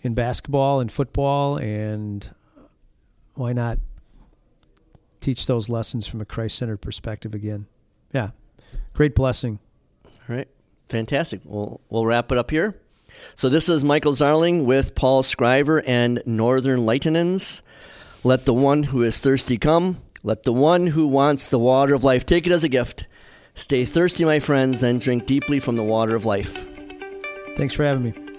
in 0.00 0.14
basketball 0.14 0.80
and 0.80 0.90
football, 0.90 1.56
and 1.58 2.28
why 3.34 3.52
not 3.52 3.78
teach 5.22 5.46
those 5.46 5.68
lessons 5.68 6.06
from 6.06 6.20
a 6.20 6.24
Christ 6.24 6.58
centered 6.58 6.78
perspective 6.78 7.34
again. 7.34 7.66
Yeah. 8.12 8.30
Great 8.92 9.14
blessing. 9.14 9.58
All 10.04 10.36
right. 10.36 10.48
Fantastic. 10.88 11.40
We'll, 11.44 11.80
we'll 11.88 12.04
wrap 12.04 12.30
it 12.30 12.38
up 12.38 12.50
here. 12.50 12.78
So 13.34 13.48
this 13.48 13.68
is 13.68 13.84
Michael 13.84 14.12
Zarling 14.12 14.64
with 14.64 14.94
Paul 14.94 15.22
Scriver 15.22 15.82
and 15.86 16.22
Northern 16.26 16.84
Lightenants. 16.84 17.62
Let 18.24 18.44
the 18.44 18.54
one 18.54 18.84
who 18.84 19.02
is 19.02 19.18
thirsty 19.18 19.58
come. 19.58 19.98
Let 20.22 20.42
the 20.44 20.52
one 20.52 20.88
who 20.88 21.06
wants 21.06 21.48
the 21.48 21.58
water 21.58 21.94
of 21.94 22.04
life 22.04 22.26
take 22.26 22.46
it 22.46 22.52
as 22.52 22.64
a 22.64 22.68
gift. 22.68 23.06
Stay 23.54 23.84
thirsty, 23.84 24.24
my 24.24 24.40
friends, 24.40 24.80
then 24.80 24.98
drink 24.98 25.26
deeply 25.26 25.60
from 25.60 25.76
the 25.76 25.82
water 25.82 26.14
of 26.16 26.24
life. 26.24 26.66
Thanks 27.56 27.74
for 27.74 27.84
having 27.84 28.04
me. 28.04 28.31